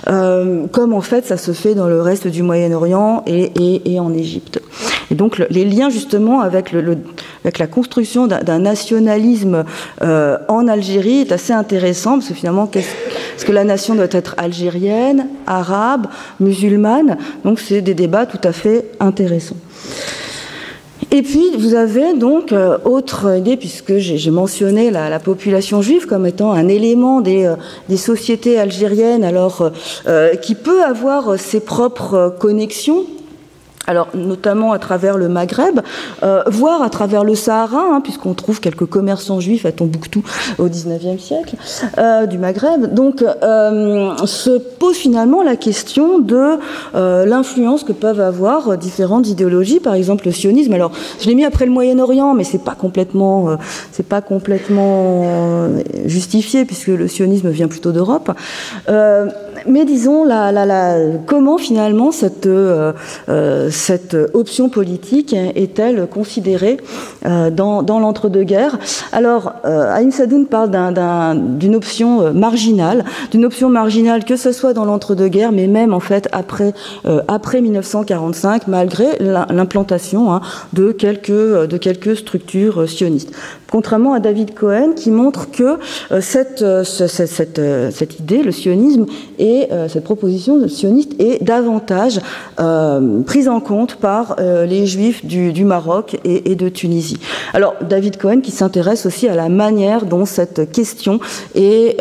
comme 0.06 0.92
en 0.92 1.00
fait 1.00 1.26
ça 1.26 1.36
se 1.36 1.52
fait 1.52 1.74
dans 1.74 1.86
le 1.86 2.00
reste 2.00 2.26
du 2.28 2.42
Moyen-Orient 2.42 3.22
et, 3.26 3.52
et, 3.60 3.94
et, 3.94 4.00
en 4.00 4.12
Égypte. 4.12 4.60
Et 5.10 5.14
donc 5.14 5.38
le, 5.38 5.46
les 5.50 5.64
liens 5.64 5.90
justement 5.90 6.40
avec, 6.40 6.72
le, 6.72 6.80
le, 6.80 6.98
avec 7.44 7.58
la 7.58 7.66
construction 7.66 8.26
d'un 8.26 8.58
nationalisme 8.58 9.64
euh, 10.02 10.38
en 10.48 10.68
Algérie 10.68 11.20
est 11.20 11.32
assez 11.32 11.52
intéressant 11.52 12.12
parce 12.12 12.28
que 12.28 12.34
finalement, 12.34 12.70
est-ce 12.74 13.44
que 13.44 13.52
la 13.52 13.64
nation 13.64 13.94
doit 13.94 14.06
être 14.10 14.34
algérienne, 14.38 15.28
arabe, 15.46 16.06
musulmane 16.40 17.16
Donc 17.44 17.60
c'est 17.60 17.80
des 17.80 17.94
débats 17.94 18.26
tout 18.26 18.40
à 18.42 18.52
fait 18.52 18.90
intéressants. 19.00 19.56
Et 21.10 21.22
puis, 21.22 21.52
vous 21.56 21.74
avez 21.74 22.14
donc 22.14 22.52
euh, 22.52 22.76
autre 22.84 23.36
idée, 23.36 23.56
puisque 23.56 23.98
j'ai 23.98 24.30
mentionné 24.32 24.90
la, 24.90 25.08
la, 25.08 25.20
population 25.20 25.80
juive 25.80 26.06
comme 26.06 26.26
étant 26.26 26.52
un 26.52 26.66
élément 26.66 27.20
des, 27.20 27.44
euh, 27.44 27.96
sociétés 27.96 28.58
algériennes, 28.58 29.22
alors 29.22 29.70
euh, 30.08 30.34
qui 30.34 30.56
peut 30.56 30.82
avoir 30.82 31.38
ses 31.38 31.60
propres 31.60 32.34
connexions 32.40 33.04
alors 33.86 34.08
notamment 34.14 34.72
à 34.72 34.78
travers 34.78 35.16
le 35.16 35.28
Maghreb, 35.28 35.80
euh, 36.22 36.42
voire 36.46 36.82
à 36.82 36.90
travers 36.90 37.24
le 37.24 37.34
Sahara, 37.34 37.84
hein, 37.92 38.00
puisqu'on 38.00 38.34
trouve 38.34 38.60
quelques 38.60 38.86
commerçants 38.86 39.40
juifs 39.40 39.66
à 39.66 39.72
Tombouctou 39.72 40.22
au 40.58 40.68
XIXe 40.68 41.22
siècle, 41.22 41.56
euh, 41.98 42.26
du 42.26 42.38
Maghreb. 42.38 42.94
Donc 42.94 43.22
euh, 43.22 44.16
se 44.26 44.58
pose 44.58 44.96
finalement 44.96 45.42
la 45.42 45.56
question 45.56 46.18
de 46.18 46.58
l'influence 46.94 47.84
que 47.84 47.92
peuvent 47.92 48.20
avoir 48.20 48.76
différentes 48.78 49.28
idéologies, 49.28 49.80
par 49.80 49.94
exemple 49.94 50.26
le 50.26 50.32
sionisme. 50.32 50.72
Alors 50.72 50.92
je 51.20 51.26
l'ai 51.26 51.34
mis 51.34 51.44
après 51.44 51.66
le 51.66 51.72
Moyen-Orient, 51.72 52.34
mais 52.34 52.44
c'est 52.44 52.62
pas 52.62 52.74
complètement, 52.74 53.56
c'est 53.92 54.06
pas 54.06 54.20
complètement 54.20 55.68
justifié 56.06 56.64
puisque 56.64 56.88
le 56.88 57.08
sionisme 57.08 57.50
vient 57.50 57.68
plutôt 57.68 57.92
d'Europe. 57.92 58.30
Mais 59.66 59.84
disons 59.84 60.24
la, 60.24 60.52
la, 60.52 60.66
la, 60.66 60.96
comment 61.26 61.58
finalement 61.58 62.10
cette 62.10 62.48
cette 63.70 64.16
option 64.34 64.68
politique 64.68 65.34
est-elle 65.54 66.06
considérée 66.06 66.78
euh, 67.26 67.50
dans, 67.50 67.82
dans 67.82 68.00
l'entre-deux-guerres? 68.00 68.78
Alors, 69.12 69.54
euh, 69.64 69.94
Aïm 69.94 70.10
Sadoun 70.10 70.46
parle 70.46 70.70
d'une 71.58 71.74
option 71.74 72.22
euh, 72.22 72.32
marginale, 72.32 73.04
d'une 73.30 73.44
option 73.44 73.68
marginale 73.68 74.24
que 74.24 74.36
ce 74.36 74.52
soit 74.52 74.72
dans 74.72 74.84
l'entre-deux-guerres, 74.84 75.52
mais 75.52 75.66
même 75.66 75.92
en 75.94 76.00
fait 76.00 76.28
après, 76.32 76.72
après 77.28 77.60
1945, 77.60 78.68
malgré 78.68 79.06
l'implantation 79.20 80.32
hein, 80.32 80.40
de, 80.72 80.92
quelques, 80.92 81.30
de 81.30 81.76
quelques 81.76 82.16
structures 82.16 82.88
sionistes. 82.88 83.30
Contrairement 83.74 84.14
à 84.14 84.20
David 84.20 84.54
Cohen 84.54 84.92
qui 84.94 85.10
montre 85.10 85.50
que 85.50 85.80
euh, 86.12 86.20
cette, 86.20 86.62
euh, 86.62 86.84
cette, 86.84 87.26
cette, 87.26 87.58
euh, 87.58 87.90
cette, 87.90 88.20
idée, 88.20 88.44
le 88.44 88.52
sionisme 88.52 89.06
et 89.44 89.68
cette 89.88 90.04
proposition 90.04 90.58
de 90.58 90.66
sioniste 90.66 91.12
est 91.20 91.42
davantage 91.42 92.20
prise 93.26 93.48
en 93.48 93.60
compte 93.60 93.96
par 93.96 94.36
les 94.38 94.86
juifs 94.86 95.24
du, 95.24 95.64
Maroc 95.64 96.18
et, 96.24 96.54
de 96.54 96.68
Tunisie. 96.68 97.18
Alors 97.52 97.74
David 97.82 98.16
Cohen 98.16 98.40
qui 98.40 98.50
s'intéresse 98.50 99.06
aussi 99.06 99.28
à 99.28 99.34
la 99.34 99.48
manière 99.48 100.06
dont 100.06 100.24
cette 100.24 100.72
question 100.72 101.20
est, 101.54 102.00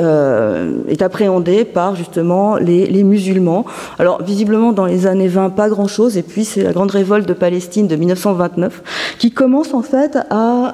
appréhendée 1.01 1.65
par 1.65 1.95
justement 1.95 2.55
les, 2.55 3.03
musulmans. 3.03 3.65
Alors 3.99 4.23
visiblement 4.23 4.71
dans 4.71 4.85
les 4.85 5.05
années 5.05 5.27
20 5.27 5.49
pas 5.49 5.67
grand-chose 5.67 6.17
et 6.17 6.23
puis 6.23 6.45
c'est 6.45 6.63
la 6.63 6.71
grande 6.71 6.91
révolte 6.91 7.27
de 7.27 7.33
Palestine 7.33 7.87
de 7.87 7.95
1929 7.95 9.15
qui 9.19 9.31
commence 9.31 9.73
en 9.73 9.81
fait 9.81 10.17
à 10.29 10.73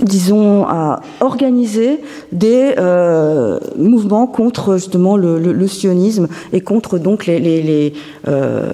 disons, 0.00 0.64
à 0.66 1.00
organiser 1.20 2.00
des 2.32 2.74
euh, 2.78 3.58
mouvements 3.76 4.26
contre 4.26 4.76
justement 4.76 5.16
le, 5.16 5.66
sionisme 5.66 6.28
et 6.52 6.60
contre 6.60 6.98
donc 6.98 7.26
les, 7.26 7.92
euh, 8.28 8.72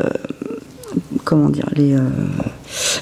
comment 1.24 1.48
dire 1.48 1.68
les 1.74 1.96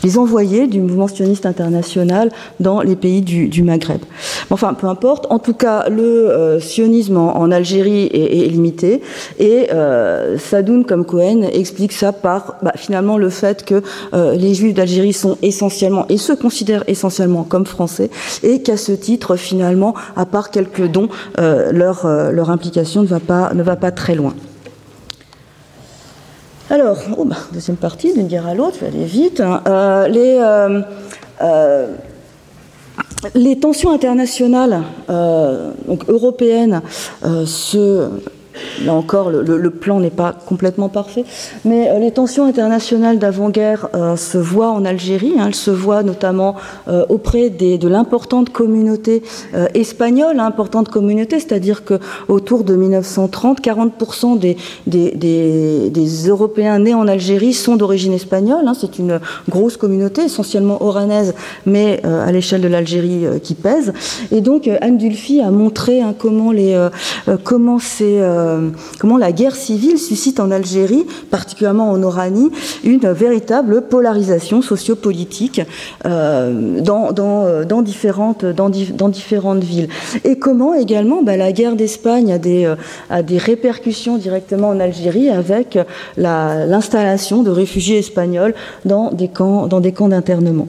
les 0.02 0.18
envoyés 0.18 0.66
du 0.66 0.80
mouvement 0.80 1.08
sioniste 1.08 1.46
international 1.46 2.30
dans 2.58 2.80
les 2.80 2.96
pays 2.96 3.22
du, 3.22 3.62
Maghreb. 3.62 4.00
Enfin, 4.50 4.74
peu 4.74 4.88
importe. 4.88 5.26
En 5.30 5.38
tout 5.38 5.54
cas, 5.54 5.88
le 5.88 6.02
euh, 6.02 6.60
sionisme 6.60 7.16
en, 7.16 7.50
Algérie 7.52 8.06
est, 8.12 8.48
limité 8.48 9.00
et 9.38 9.68
euh, 9.72 10.38
Sadoun, 10.38 10.84
comme 10.84 11.04
Cohen, 11.04 11.42
explique 11.52 11.92
ça 11.92 12.12
par 12.12 12.56
bah, 12.62 12.72
finalement 12.74 13.16
le 13.16 13.30
fait 13.30 13.64
que 13.64 13.82
euh, 14.12 14.34
les 14.34 14.54
Juifs 14.54 14.74
d'Algérie 14.74 15.12
sont 15.12 15.38
essentiellement 15.42 16.06
et 16.08 16.16
se 16.16 16.32
considèrent 16.32 16.84
essentiellement 16.88 17.44
comme 17.44 17.64
français 17.64 18.10
et 18.42 18.62
qu'à 18.62 18.76
ce 18.76 18.92
titre, 18.92 19.36
finalement, 19.36 19.94
à 20.16 20.26
part 20.26 20.50
quelques 20.50 20.86
dons, 20.86 21.08
leur, 21.38 22.50
implication 22.50 23.02
ne 23.02 23.06
va 23.06 23.76
pas, 23.76 23.90
très 23.92 24.14
loin. 24.14 24.34
Alors, 26.70 26.98
oh, 27.16 27.24
bah, 27.24 27.36
deuxième 27.52 27.76
partie, 27.76 28.12
d'une 28.12 28.26
guerre 28.26 28.46
à 28.46 28.54
l'autre, 28.54 28.76
je 28.80 28.84
vais 28.84 28.88
aller 28.88 29.04
vite. 29.04 29.40
Hein. 29.40 29.62
Les, 30.08 30.40
les, 33.34 33.58
tensions 33.58 33.92
internationales 33.92 34.82
donc 35.08 36.08
européennes 36.08 36.82
se 37.22 38.08
Là 38.84 38.94
encore, 38.94 39.30
le, 39.30 39.70
plan 39.70 40.00
n'est 40.00 40.10
pas 40.10 40.32
complètement 40.32 40.88
parfait, 40.88 41.24
mais 41.64 41.90
euh, 41.90 41.98
les 41.98 42.10
tensions 42.10 42.44
internationales 42.44 43.18
d'avant-guerre 43.18 43.88
euh, 43.94 44.16
se 44.16 44.38
voient 44.38 44.70
en 44.70 44.84
Algérie. 44.84 45.34
Hein. 45.38 45.44
elles 45.48 45.54
se 45.54 45.70
voient 45.70 46.02
notamment 46.02 46.56
euh, 46.88 47.04
auprès 47.08 47.50
de 47.50 47.88
l'importante 47.88 48.50
communauté 48.50 49.22
espagnole, 49.74 50.40
hein, 50.40 50.46
importante 50.46 50.88
communauté, 50.88 51.38
c'est-à-dire 51.38 51.84
que 51.84 51.98
autour 52.28 52.64
de 52.64 52.74
1930, 52.74 53.60
40% 53.60 54.38
des, 54.38 54.56
Européens 56.28 56.78
nés 56.78 56.94
en 56.94 57.06
Algérie 57.06 57.52
sont 57.52 57.76
d'origine 57.76 58.12
espagnole. 58.12 58.66
Hein. 58.66 58.74
c'est 58.78 58.98
une 58.98 59.20
grosse 59.48 59.76
communauté, 59.76 60.22
essentiellement 60.22 60.82
oranaise, 60.82 61.34
mais 61.66 62.02
à 62.04 62.30
l'échelle 62.32 62.60
de 62.60 62.68
l'Algérie 62.68 63.24
qui 63.42 63.54
pèse. 63.54 63.92
Et 64.32 64.40
donc 64.40 64.68
Anne 64.80 64.98
Dulphy 64.98 65.40
a 65.40 65.50
montré 65.50 66.00
comment, 66.18 66.52
les, 66.52 66.88
comment 67.44 67.78
ces 67.78 68.20
euh, 68.50 68.70
comment 68.98 69.16
la 69.16 69.32
guerre 69.32 69.54
civile 69.54 69.98
suscite 69.98 70.40
en 70.40 70.50
Algérie, 70.50 71.06
particulièrement 71.30 71.90
en 71.90 72.02
Oranie, 72.02 72.50
une 72.84 73.10
véritable 73.10 73.82
polarisation 73.82 74.62
sociopolitique 74.62 75.60
euh, 76.06 76.80
dans, 76.80 77.14
euh, 77.18 77.82
différentes, 77.82 78.44
villes. 79.62 79.88
Et 80.24 80.38
comment 80.38 80.74
également 80.74 81.22
bah, 81.22 81.36
la 81.36 81.52
guerre 81.52 81.76
d'Espagne 81.76 82.32
a 82.32 82.38
des, 82.38 82.72
a 83.08 83.22
des 83.22 83.38
répercussions 83.38 84.16
directement 84.16 84.68
en 84.68 84.80
Algérie 84.80 85.28
avec 85.28 85.78
l'installation 86.16 87.42
de 87.42 87.50
réfugiés 87.50 87.98
espagnols 87.98 88.54
dans 88.84 89.10
des 89.10 89.28
camps, 89.28 89.66
d'internement. 89.66 90.68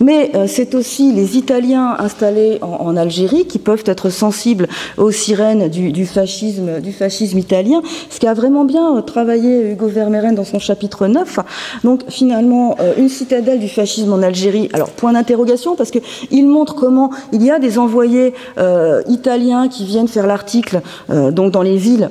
Mais 0.00 0.30
c'est 0.46 0.74
aussi 0.74 1.12
les 1.12 1.36
Italiens 1.36 1.96
installés 1.98 2.58
en, 2.62 2.96
Algérie 2.96 3.46
qui 3.46 3.58
peuvent 3.58 3.82
être 3.86 4.10
sensibles 4.10 4.68
aux 4.96 5.10
sirènes 5.10 5.68
du 5.68 6.06
fascisme, 6.06 6.80
du 6.80 6.92
fascisme 6.92 7.05
italien, 7.38 7.82
ce 8.10 8.18
qui 8.18 8.26
a 8.26 8.34
vraiment 8.34 8.64
bien 8.64 8.96
euh, 8.96 9.00
travaillé 9.00 9.72
Hugo 9.72 9.86
Vermeeren 9.86 10.34
dans 10.34 10.44
son 10.44 10.58
chapitre 10.58 11.06
9. 11.06 11.38
Donc 11.84 12.02
finalement, 12.08 12.76
euh, 12.80 12.94
une 12.98 13.08
citadelle 13.08 13.58
du 13.58 13.68
fascisme 13.68 14.12
en 14.12 14.22
Algérie. 14.22 14.68
Alors 14.72 14.90
point 14.90 15.12
d'interrogation 15.12 15.76
parce 15.76 15.90
qu'il 15.90 16.46
montre 16.46 16.74
comment 16.74 17.10
il 17.32 17.42
y 17.42 17.50
a 17.50 17.58
des 17.58 17.78
envoyés 17.78 18.34
euh, 18.58 19.02
italiens 19.08 19.68
qui 19.68 19.84
viennent 19.84 20.08
faire 20.08 20.26
l'article 20.26 20.80
donc 21.08 21.52
dans 21.52 21.62
les 21.62 21.76
villes 21.76 22.10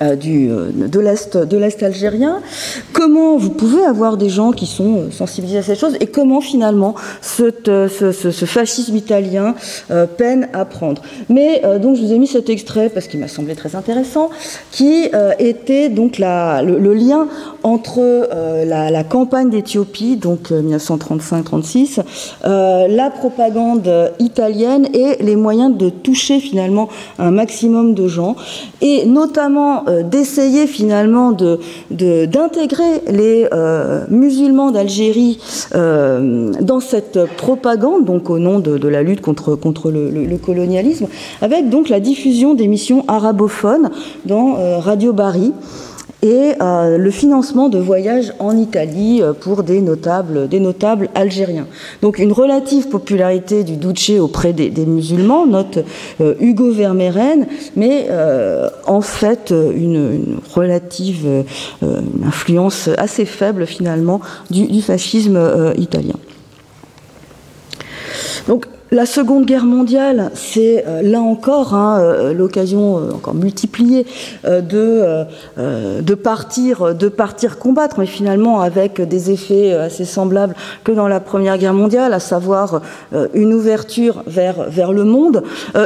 euh, 0.00 0.14
du, 0.14 0.48
euh, 0.48 0.70
de 0.70 1.56
l'Est 1.58 1.82
algérien, 1.82 2.40
comment 2.92 3.36
vous 3.36 3.50
pouvez 3.50 3.82
avoir 3.82 4.16
des 4.16 4.28
gens 4.28 4.52
qui 4.52 4.66
sont 4.66 4.98
euh, 4.98 5.10
sensibilisés 5.10 5.58
à 5.58 5.62
ces 5.62 5.74
choses 5.74 5.96
et 5.98 6.06
comment 6.06 6.40
finalement 6.40 6.94
ce, 7.20 7.50
ce, 7.66 8.44
fascisme 8.44 8.94
italien 8.94 9.56
peine 10.16 10.48
à 10.52 10.64
prendre? 10.64 11.02
Mais 11.28 11.62
donc 11.80 11.96
je 11.96 12.02
vous 12.02 12.12
ai 12.12 12.18
mis 12.18 12.28
cet 12.28 12.48
extrait 12.48 12.90
parce 12.90 13.08
qu'il 13.08 13.18
m'a 13.18 13.26
semblé 13.28 13.56
très 13.56 13.74
intéressant, 13.74 14.30
qui 14.70 15.10
était 15.38 15.88
donc 15.88 16.18
la, 16.18 16.62
le, 16.62 16.94
lien 16.94 17.28
entre 17.62 18.28
la, 18.64 18.90
la, 18.90 19.04
campagne 19.04 19.50
d'Éthiopie, 19.50 20.16
donc 20.16 20.50
1935-36, 20.50 22.00
la 22.44 23.10
propagande 23.10 23.90
italienne 24.18 24.86
et 24.94 25.22
les 25.22 25.36
moyens 25.36 25.76
de 25.76 25.90
toucher 25.90 26.40
finalement 26.40 26.88
un 27.18 27.30
maximum 27.30 27.94
de 27.94 28.08
gens, 28.08 28.36
et 28.80 29.04
notamment 29.06 29.84
d'essayer 30.02 30.66
finalement 30.66 31.32
d'intégrer 31.90 33.02
les 33.08 33.48
euh, 33.52 34.04
musulmans 34.08 34.70
d'Algérie 34.70 35.38
euh, 35.74 36.52
dans 36.60 36.80
cette 36.80 37.24
propagande, 37.36 38.04
donc 38.04 38.30
au 38.30 38.38
nom 38.38 38.58
de, 38.58 38.88
la 38.88 39.02
lutte 39.02 39.20
contre, 39.20 39.54
contre 39.54 39.90
le, 39.90 40.36
colonialisme, 40.36 41.06
avec 41.42 41.68
donc 41.68 41.88
la 41.88 42.00
diffusion 42.00 42.54
d'émissions 42.54 43.04
arabophones 43.08 43.90
dans 44.24 44.80
Radio 44.80 45.12
Bari 45.12 45.52
et 46.22 46.54
euh, 46.60 46.98
le 46.98 47.10
financement 47.10 47.68
de 47.68 47.78
voyages 47.78 48.32
en 48.40 48.56
Italie 48.56 49.20
euh, 49.22 49.32
pour 49.32 49.62
des 49.62 49.80
notables, 49.80 50.48
des 50.48 50.58
notables 50.58 51.08
algériens. 51.14 51.66
Donc 52.02 52.18
une 52.18 52.32
relative 52.32 52.88
popularité 52.88 53.62
du 53.62 53.76
Duce 53.76 54.10
auprès 54.18 54.52
des, 54.52 54.70
musulmans, 54.86 55.46
note 55.46 55.78
euh, 56.20 56.34
Hugo 56.40 56.72
Vermeeren, 56.72 57.46
mais 57.76 58.08
en 58.86 59.00
fait 59.00 59.50
une, 59.50 60.38
relative 60.54 61.44
influence 62.24 62.88
assez 62.96 63.24
faible 63.24 63.66
finalement 63.66 64.20
du, 64.50 64.66
du 64.66 64.82
fascisme 64.82 65.38
italien. 65.76 66.14
Donc 68.46 68.66
la 68.90 69.06
Seconde 69.06 69.44
Guerre 69.44 69.66
mondiale, 69.66 70.30
c'est 70.34 70.84
euh, 70.86 71.02
là 71.02 71.20
encore 71.20 71.74
hein, 71.74 71.98
euh, 72.00 72.32
l'occasion 72.32 72.98
euh, 72.98 73.12
encore 73.12 73.34
multipliée 73.34 74.06
de, 74.44 75.24
de, 75.58 76.14
partir, 76.14 76.94
de 76.94 77.08
partir 77.08 77.58
combattre, 77.58 77.96
mais 77.98 78.06
finalement 78.06 78.60
avec 78.60 79.00
des 79.00 79.30
effets 79.30 79.72
assez 79.74 80.04
semblables 80.04 80.54
que 80.84 80.92
dans 80.92 81.08
la 81.08 81.18
Première 81.20 81.56
Guerre 81.58 81.74
mondiale, 81.74 82.14
à 82.14 82.20
savoir 82.20 82.80
une 83.34 83.52
ouverture 83.52 84.22
vers, 84.26 84.70
vers 84.70 84.92
le 84.92 85.04
monde, 85.04 85.42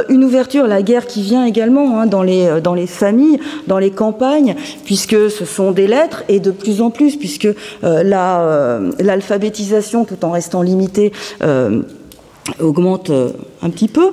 une 0.09 0.23
ouverture, 0.23 0.67
la 0.67 0.81
guerre 0.81 1.05
qui 1.07 1.21
vient 1.21 1.43
également 1.45 1.99
hein, 1.99 2.05
dans, 2.05 2.23
les, 2.23 2.61
dans 2.61 2.73
les 2.73 2.87
familles, 2.87 3.39
dans 3.67 3.79
les 3.79 3.91
campagnes, 3.91 4.55
puisque 4.85 5.29
ce 5.29 5.43
sont 5.45 5.71
des 5.71 5.87
lettres, 5.87 6.23
et 6.29 6.39
de 6.39 6.51
plus 6.51 6.79
en 6.81 6.89
plus, 6.89 7.17
puisque 7.17 7.49
l'alphabétisation, 7.81 10.05
tout 10.05 10.23
en 10.23 10.31
restant 10.31 10.61
limitée, 10.61 11.11
augmente 12.59 13.09
euh, 13.11 13.31
un 13.63 13.69
petit 13.69 13.87
peu. 13.87 14.11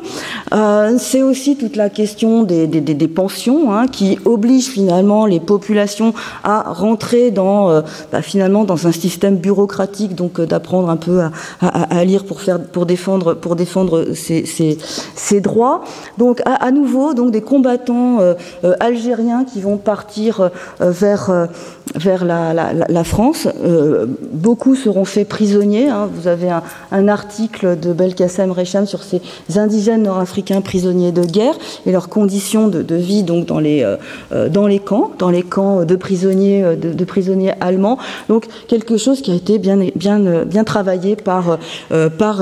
Euh, 0.53 0.97
c'est 0.99 1.23
aussi 1.23 1.57
toute 1.57 1.77
la 1.77 1.91
question 1.91 2.43
des, 2.43 3.09
pensions 3.09 3.73
hein, 3.73 3.87
qui 3.89 4.19
oblige 4.25 4.69
finalement 4.69 5.27
les 5.27 5.41
populations 5.41 6.15
à 6.45 6.73
rentrer 6.73 7.31
dans 7.31 7.71
euh, 7.71 7.81
bah, 8.13 8.23
finalement 8.23 8.65
dans 8.65 8.87
un 8.87 8.93
système 8.93 9.37
bureaucratique, 9.37 10.15
donc 10.15 10.41
d'apprendre 10.41 10.89
un 10.91 10.97
peu 10.97 11.23
à, 11.61 12.05
lire 12.05 12.25
pour 12.25 12.41
faire 12.41 12.61
pour 12.61 12.87
défendre 12.87 13.35
pour 13.35 13.57
défendre 13.57 14.13
ses, 14.15 15.41
droits. 15.41 15.83
Donc 16.19 16.41
à, 16.45 16.71
nouveau 16.71 17.15
donc 17.15 17.31
des 17.33 17.41
combattants 17.41 18.19
algériens 18.79 19.45
qui 19.45 19.61
vont 19.61 19.77
partir 19.77 20.51
vers 20.81 21.49
vers 21.95 22.25
la, 22.25 23.05
France. 23.05 23.49
beaucoup 24.33 24.75
seront 24.77 25.05
faits 25.05 25.29
prisonniers. 25.29 25.89
Hein. 25.89 26.09
Vous 26.15 26.29
avez 26.29 26.51
un, 26.51 26.63
un 26.93 27.09
article 27.09 27.79
de 27.79 27.93
Belkacem 27.93 28.53
Recham 28.53 28.87
sur 28.87 29.03
ces 29.03 29.21
indigènes 29.57 30.03
nord-africains 30.03 30.61
prisonniers 30.61 31.13
de 31.13 31.23
guerre 31.23 31.55
et 31.87 31.93
leurs 31.93 32.09
conditions 32.09 32.69
de, 32.69 32.95
vie 32.95 33.23
donc 33.23 33.47
dans 33.47 33.61
les, 33.61 33.83
euh, 33.83 33.97
euh, 34.33 34.49
dans 34.49 34.67
les 34.67 34.79
camps, 34.79 35.11
dans 35.19 35.31
les 35.31 35.43
camps 35.43 35.85
de 35.85 35.97
prisonniers, 35.97 36.63
euh, 36.65 36.77
de, 36.77 37.05
prisonniers 37.05 37.53
allemands. 37.61 37.99
Donc 38.29 38.47
quelque 38.69 38.97
chose 38.97 39.23
qui 39.23 39.31
a 39.31 39.35
été 39.35 39.59
bien, 39.59 40.65
travaillé 40.65 41.17
par, 41.17 41.59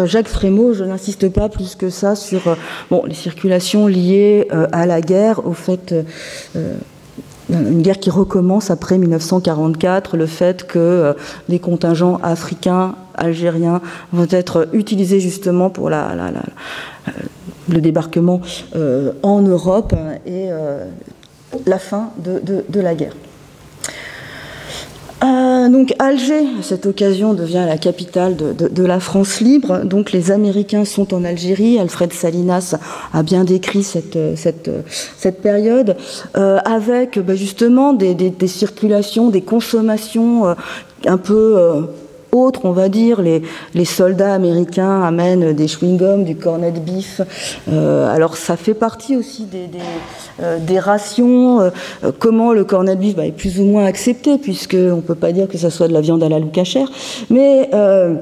Jacques 0.06 0.28
Frémaux. 0.28 0.74
Je 0.74 0.84
n'insiste 0.84 1.28
pas 1.28 1.48
plus 1.48 1.74
que 1.74 1.90
ça 1.90 2.14
sur 2.14 2.56
les 3.06 3.14
circulations 3.14 3.86
liées 3.86 4.48
à 4.72 4.86
la 4.86 5.00
guerre, 5.00 5.46
au 5.46 5.52
fait 5.52 5.94
une 7.50 7.82
guerre 7.82 7.98
qui 7.98 8.10
recommence 8.10 8.70
après 8.70 8.98
1944, 8.98 10.16
le 10.16 10.26
fait 10.26 10.66
que 10.66 11.14
les 11.48 11.58
contingents 11.58 12.18
africains, 12.22 12.94
algériens 13.14 13.80
vont 14.12 14.26
être 14.30 14.68
utilisés 14.72 15.20
justement 15.20 15.70
pour 15.70 15.90
la, 15.90 16.14
le 17.68 17.80
débarquement 17.80 18.40
en 19.22 19.42
Europe 19.42 19.94
et 20.26 20.48
la 21.66 21.78
fin 21.78 22.10
de 22.18 22.80
la 22.80 22.94
guerre. 22.94 23.14
Euh, 25.24 25.68
donc 25.68 25.94
Alger, 25.98 26.44
à 26.58 26.62
cette 26.62 26.86
occasion, 26.86 27.34
devient 27.34 27.64
la 27.66 27.76
capitale 27.76 28.36
de, 28.36 28.84
la 28.84 29.00
France 29.00 29.40
libre. 29.40 29.84
Donc 29.84 30.12
les 30.12 30.30
Américains 30.30 30.84
sont 30.84 31.12
en 31.12 31.24
Algérie. 31.24 31.78
Alfred 31.78 32.12
Salinas 32.12 32.76
a 33.12 33.22
bien 33.22 33.44
décrit 33.44 33.82
cette, 33.82 34.18
cette, 34.36 34.70
cette 35.16 35.42
période, 35.42 35.96
euh, 36.36 36.58
avec 36.64 37.18
bah, 37.18 37.34
justement 37.34 37.92
des, 37.92 38.16
circulations, 38.46 39.30
des 39.30 39.42
consommations 39.42 40.46
euh, 40.46 40.54
un 41.06 41.18
peu 41.18 41.88
autres, 42.32 42.60
on 42.64 42.72
va 42.72 42.88
dire. 42.88 43.20
Les, 43.22 43.84
soldats 43.84 44.34
américains 44.34 45.02
amènent 45.02 45.52
des 45.52 45.66
chewing-gums, 45.66 46.24
du 46.24 46.36
cornet 46.36 46.72
de 46.72 46.80
beef. 46.80 47.20
alors 47.68 48.36
ça 48.36 48.56
fait 48.56 48.74
partie 48.74 49.16
aussi 49.16 49.44
des 49.44 49.68
euh, 50.40 50.80
rations, 50.80 51.60
euh, 51.60 51.70
comment 52.18 52.52
le 52.52 52.64
cornet 52.64 52.94
de 52.94 53.00
beef 53.00 53.16
bah, 53.16 53.26
est 53.26 53.32
plus 53.32 53.58
ou 53.60 53.64
moins 53.64 53.84
accepté, 53.84 54.38
puisqu'on 54.38 54.96
ne 54.96 55.00
peut 55.00 55.14
pas 55.14 55.32
dire 55.32 55.48
que 55.48 55.58
ce 55.58 55.70
soit 55.70 55.88
de 55.88 55.92
la 55.92 56.00
viande 56.00 56.22
à 56.22 56.28
la 56.28 56.38
loucachère. 56.38 56.88
Mais 57.30 57.70
euh, 57.74 58.14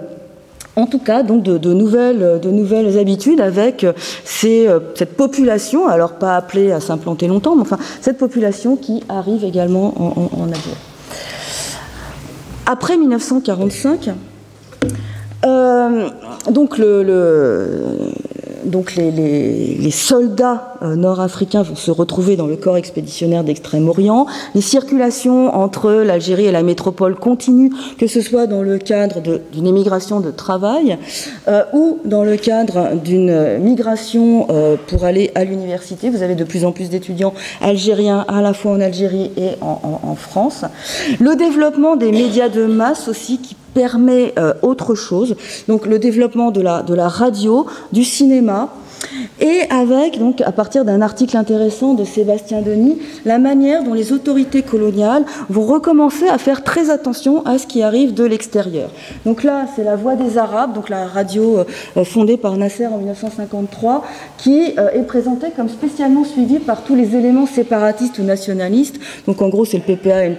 en 0.77 0.87
tout 0.87 0.99
cas, 0.99 1.23
donc 1.23 1.43
de, 1.43 1.73
nouvelles, 1.73 2.41
de 2.41 2.51
nouvelles 2.51 2.99
habitudes 2.99 3.41
avec 3.41 3.87
cette 4.25 5.17
population, 5.17 5.89
alors 5.89 6.13
pas 6.13 6.37
appelée 6.37 6.71
à 6.71 6.81
s'implanter 6.81 7.29
longtemps, 7.29 7.57
mais 7.57 7.63
enfin 7.63 7.79
cette 8.03 8.19
population 8.19 8.77
qui 8.77 9.03
arrive 9.09 9.43
également 9.43 9.95
en, 9.97 10.45
Algérie. 10.45 10.77
Après 12.67 12.97
1945, 12.97 14.11
donc 16.51 16.79
le, 16.79 18.13
donc 18.67 18.95
les, 18.97 19.91
soldats 19.91 20.75
euh, 20.83 20.97
nord-africains 20.97 21.63
vont 21.63 21.77
se 21.77 21.91
retrouver 21.91 22.37
dans 22.37 22.47
le 22.47 22.57
corps 22.57 22.77
expéditionnaire 22.77 23.45
d'Extrême-Orient. 23.45 24.27
Les 24.55 24.61
circulations 24.61 25.55
entre 25.55 25.91
l'Algérie 25.91 26.47
et 26.47 26.53
la 26.53 26.63
métropole 26.63 27.15
continuent, 27.15 27.71
que 27.99 28.07
ce 28.07 28.21
soit 28.21 28.47
dans 28.47 28.63
le 28.63 28.79
cadre 28.79 29.23
d'une 29.53 29.67
émigration 29.67 30.21
de 30.21 30.31
travail 30.31 30.99
euh, 31.49 31.63
ou 31.73 31.99
dans 32.05 32.25
le 32.25 32.37
cadre 32.37 32.97
d'une 32.97 33.59
migration 33.59 34.49
euh, 34.51 34.77
pour 34.87 35.05
aller 35.05 35.31
à 35.35 35.45
l'université. 35.45 36.11
Vous 36.11 36.23
avez 36.23 36.35
de 36.35 36.45
plus 36.45 36.65
en 36.65 36.73
plus 36.73 36.91
d'étudiants 36.91 37.35
algériens 37.61 38.25
à 38.29 38.43
la 38.43 38.53
fois 38.53 38.73
en 38.73 38.81
Algérie 38.81 39.31
et 39.37 39.51
en, 39.61 40.01
en 40.03 40.15
France. 40.15 40.65
Le 41.21 41.37
développement 41.37 41.97
des 41.97 42.13
médias 42.13 42.49
de 42.49 42.67
masse 42.67 43.09
aussi 43.09 43.39
qui 43.39 43.57
permet 43.77 44.33
euh, 44.39 44.55
autre 44.63 44.95
chose, 44.95 45.37
donc 45.69 45.85
le 45.85 45.99
développement 45.99 46.51
de 46.51 46.63
la, 46.63 46.83
de 46.83 46.95
la 46.95 47.09
radio, 47.09 47.67
du 47.93 48.05
cinéma, 48.05 48.73
et 49.41 49.61
avec, 49.69 50.19
donc, 50.19 50.41
à 50.41 50.53
partir 50.53 50.85
d'un 50.85 51.03
article 51.03 51.37
intéressant 51.37 51.93
de 51.93 52.05
Sébastien 52.05 52.63
Denis, 52.63 52.99
la 53.27 53.39
manière 53.39 53.85
dont 53.85 53.93
les 53.93 54.13
autorités 54.13 54.63
coloniales 54.63 55.25
vont 55.51 55.67
recommencer 55.67 56.27
à 56.27 56.39
faire 56.39 56.65
très 56.65 56.89
attention 56.91 57.45
à 57.45 57.59
ce 57.59 57.67
qui 57.67 57.83
arrive 57.83 58.15
de 58.15 58.25
l'extérieur. 58.25 58.89
Donc 59.27 59.45
là, 59.45 59.67
c'est 59.75 59.85
la 59.85 59.97
Voix 59.97 60.17
des 60.17 60.39
Arabes, 60.39 60.73
donc 60.73 60.89
la 60.89 61.07
radio 61.07 61.59
euh, 61.97 62.05
fondée 62.05 62.39
par 62.39 62.57
Nasser 62.57 62.87
en 62.87 62.97
1953, 62.97 64.05
qui 64.39 64.73
euh, 64.79 64.91
est 64.93 65.03
présentée 65.03 65.49
comme 65.55 65.69
spécialement 65.69 66.25
suivie 66.25 66.59
par 66.59 66.83
tous 66.83 66.95
les 66.95 67.15
éléments 67.15 67.47
séparatistes 67.47 68.19
ou 68.19 68.23
nationalistes. 68.23 68.99
Donc 69.27 69.43
en 69.43 69.51
gros, 69.51 69.67
c'est 69.67 69.79
le 69.79 69.85
PPA 69.85 70.25
et 70.25 70.31
le 70.31 70.37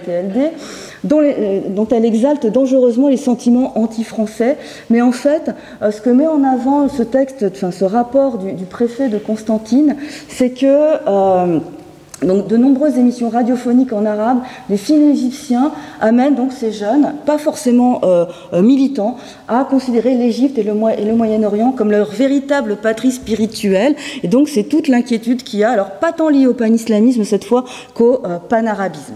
Euh, 1.04 1.60
dont, 1.68 1.86
elle 1.88 2.04
exalte 2.04 2.46
dangereusement 2.46 3.08
les 3.08 3.16
sentiments 3.16 3.78
anti-français. 3.78 4.56
Mais 4.90 5.00
en 5.00 5.12
fait, 5.12 5.50
ce 5.80 6.00
que 6.00 6.10
met 6.10 6.26
en 6.26 6.42
avant 6.44 6.88
ce 6.88 7.02
texte, 7.02 7.70
ce 7.70 7.84
rapport 7.84 8.38
du, 8.38 8.52
du 8.52 8.64
préfet 8.64 9.08
de 9.08 9.18
Constantine, 9.18 9.96
c'est 10.28 10.50
que 10.50 10.66
euh, 10.66 11.60
donc, 12.22 12.48
de 12.48 12.56
nombreuses 12.56 12.98
émissions 12.98 13.28
radiophoniques 13.28 13.92
en 13.92 14.04
arabe, 14.04 14.38
les 14.68 14.76
films 14.76 15.10
égyptiens 15.10 15.70
amènent 16.00 16.34
donc 16.34 16.52
ces 16.52 16.72
jeunes, 16.72 17.14
pas 17.24 17.38
forcément 17.38 18.00
euh, 18.02 18.24
euh, 18.52 18.60
militants, 18.60 19.16
à 19.46 19.64
considérer 19.64 20.14
l'Égypte 20.14 20.58
et 20.58 20.64
le, 20.64 20.74
Moyen-Orient 20.74 21.70
comme 21.70 21.92
leur 21.92 22.10
véritable 22.10 22.76
patrie 22.76 23.12
spirituelle. 23.12 23.94
Et 24.24 24.28
donc 24.28 24.48
c'est 24.48 24.64
toute 24.64 24.88
l'inquiétude 24.88 25.44
qu'il 25.44 25.60
y 25.60 25.64
a, 25.64 25.70
alors 25.70 25.90
pas 25.90 26.12
tant 26.12 26.28
liée 26.28 26.48
au 26.48 26.54
pan-islamisme 26.54 27.22
cette 27.22 27.44
fois 27.44 27.64
qu'au 27.94 28.22
pan-arabisme. 28.48 29.14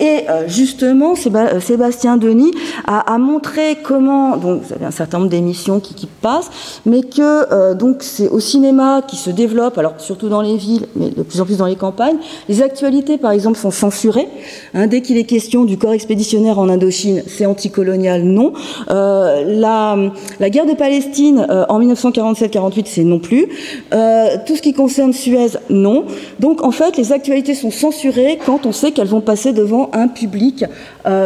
Et 0.00 0.24
justement, 0.46 1.14
Sébastien 1.14 2.16
Denis 2.16 2.52
a, 2.86 3.18
montré 3.18 3.76
comment, 3.82 4.38
donc 4.38 4.62
vous 4.62 4.72
avez 4.72 4.86
un 4.86 4.90
certain 4.90 5.18
nombre 5.18 5.30
d'émissions 5.30 5.78
qui, 5.78 5.94
qui, 5.94 6.06
passent, 6.06 6.50
mais 6.86 7.02
que 7.02 7.74
donc 7.74 7.98
c'est 8.00 8.28
au 8.28 8.40
cinéma 8.40 9.02
qui 9.06 9.16
se 9.16 9.30
développe, 9.30 9.76
alors 9.76 9.94
surtout 9.98 10.28
dans 10.28 10.40
les 10.40 10.56
villes, 10.56 10.86
mais 10.96 11.10
de 11.10 11.22
plus 11.22 11.40
en 11.40 11.44
plus 11.44 11.58
dans 11.58 11.66
les 11.66 11.76
campagnes, 11.76 12.16
les 12.48 12.62
actualités, 12.62 13.18
par 13.18 13.32
exemple, 13.32 13.58
sont 13.58 13.70
censurées. 13.70 14.28
Hein, 14.74 14.86
dès 14.86 15.00
qu'il 15.00 15.16
est 15.16 15.24
question 15.24 15.64
du 15.64 15.78
corps 15.78 15.92
expéditionnaire 15.92 16.58
en 16.58 16.68
Indochine, 16.68 17.22
c'est 17.26 17.46
anticolonial, 17.46 18.22
non. 18.22 18.52
Euh, 18.90 19.44
la, 19.46 20.50
guerre 20.50 20.66
de 20.66 20.74
Palestine 20.74 21.46
euh, 21.50 21.64
en 21.68 21.80
1947-48, 21.80 22.82
c'est 22.86 23.04
non 23.04 23.18
plus. 23.18 23.46
Euh, 23.92 24.36
tout 24.46 24.56
ce 24.56 24.62
qui 24.62 24.72
concerne 24.72 25.12
Suez, 25.12 25.58
non. 25.68 26.04
Donc, 26.38 26.62
en 26.64 26.70
fait, 26.70 26.96
les 26.96 27.12
actualités 27.12 27.54
sont 27.54 27.70
censurées 27.70 28.38
quand 28.44 28.66
on 28.66 28.72
sait 28.72 28.92
qu'elles 28.92 29.08
vont 29.08 29.20
passer 29.20 29.52
devant 29.52 29.90
un 29.92 30.08
public 30.08 30.64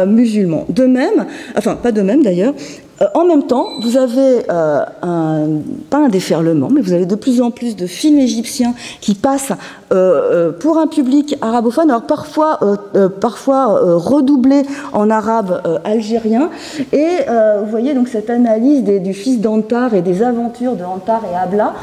musulman. 0.07 0.65
De 0.69 0.85
même, 0.85 1.25
enfin, 1.57 1.75
pas 1.75 1.91
de 1.91 2.01
même 2.01 2.23
d'ailleurs, 2.23 2.53
euh, 3.01 3.05
en 3.13 3.25
même 3.25 3.43
temps, 3.43 3.67
vous 3.81 3.97
avez 3.97 4.45
euh, 4.49 4.85
un, 5.01 5.47
pas 5.89 5.97
un 5.97 6.09
déferlement, 6.09 6.69
mais 6.71 6.81
vous 6.81 6.93
avez 6.93 7.05
de 7.05 7.15
plus 7.15 7.41
en 7.41 7.51
plus 7.51 7.75
de 7.75 7.87
films 7.87 8.19
égyptiens 8.19 8.73
qui 9.01 9.15
passent 9.15 9.51
euh, 9.91 10.51
pour 10.51 10.77
un 10.77 10.87
public 10.87 11.37
arabophone, 11.41 11.89
alors 11.89 12.03
parfois, 12.03 12.59
parfois 13.21 13.79
redoublés 13.97 14.63
en 14.93 15.09
arabe 15.09 15.61
algérien. 15.83 16.49
Et 16.91 17.07
vous 17.59 17.69
voyez 17.69 17.93
donc 17.93 18.07
cette 18.07 18.29
analyse 18.29 18.83
du 18.83 19.13
fils 19.13 19.39
d'Antar 19.39 19.93
et 19.93 20.01
des 20.01 20.23
aventures 20.23 20.75
de 20.75 20.83
Antar 20.83 21.21
et 21.31 21.35
Abla, 21.35 21.73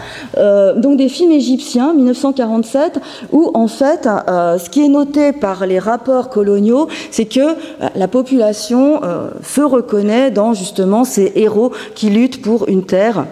donc 0.76 0.96
des 0.96 1.08
films 1.08 1.32
égyptiens, 1.32 1.94
1947, 1.94 3.00
où 3.32 3.50
en 3.54 3.68
fait, 3.68 4.08
ce 4.26 4.70
qui 4.70 4.84
est 4.84 4.88
noté 4.88 5.32
par 5.32 5.66
les 5.66 5.78
rapports 5.78 6.28
coloniaux, 6.28 6.88
c'est 7.10 7.26
que 7.26 7.56
la 7.94 8.08
population 8.08 9.00
se 9.42 9.60
reconnaît 9.60 10.30
dans 10.30 10.54
justement 10.54 11.01
ces 11.04 11.32
héros 11.36 11.72
qui 11.94 12.10
luttent 12.10 12.42
pour 12.42 12.68
une 12.68 12.84
terre 12.84 13.26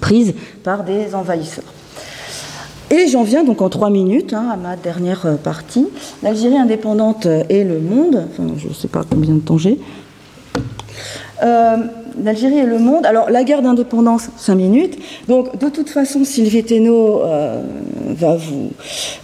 prise 0.00 0.34
par 0.62 0.84
des 0.84 1.14
envahisseurs. 1.14 1.64
Et 2.90 3.08
j'en 3.08 3.22
viens 3.22 3.42
donc 3.42 3.62
en 3.62 3.70
trois 3.70 3.88
minutes 3.88 4.34
hein, 4.34 4.48
à 4.52 4.56
ma 4.56 4.76
dernière 4.76 5.24
euh, 5.24 5.36
partie. 5.36 5.86
L'Algérie 6.22 6.58
indépendante 6.58 7.26
et 7.48 7.64
le 7.64 7.80
monde, 7.80 8.26
je 8.58 8.68
ne 8.68 8.74
sais 8.74 8.88
pas 8.88 9.02
combien 9.08 9.34
de 9.34 9.40
temps 9.40 9.56
j'ai. 9.56 9.78
Euh, 11.42 11.76
l'Algérie 12.22 12.58
et 12.58 12.66
le 12.66 12.78
monde. 12.78 13.06
Alors, 13.06 13.30
la 13.30 13.44
guerre 13.44 13.62
d'indépendance, 13.62 14.28
cinq 14.36 14.56
minutes. 14.56 14.98
Donc, 15.28 15.58
de 15.58 15.68
toute 15.68 15.88
façon, 15.88 16.24
Sylvie 16.24 16.64
Thénault 16.64 17.22
euh, 17.22 17.62
va 18.08 18.36
vous 18.36 18.70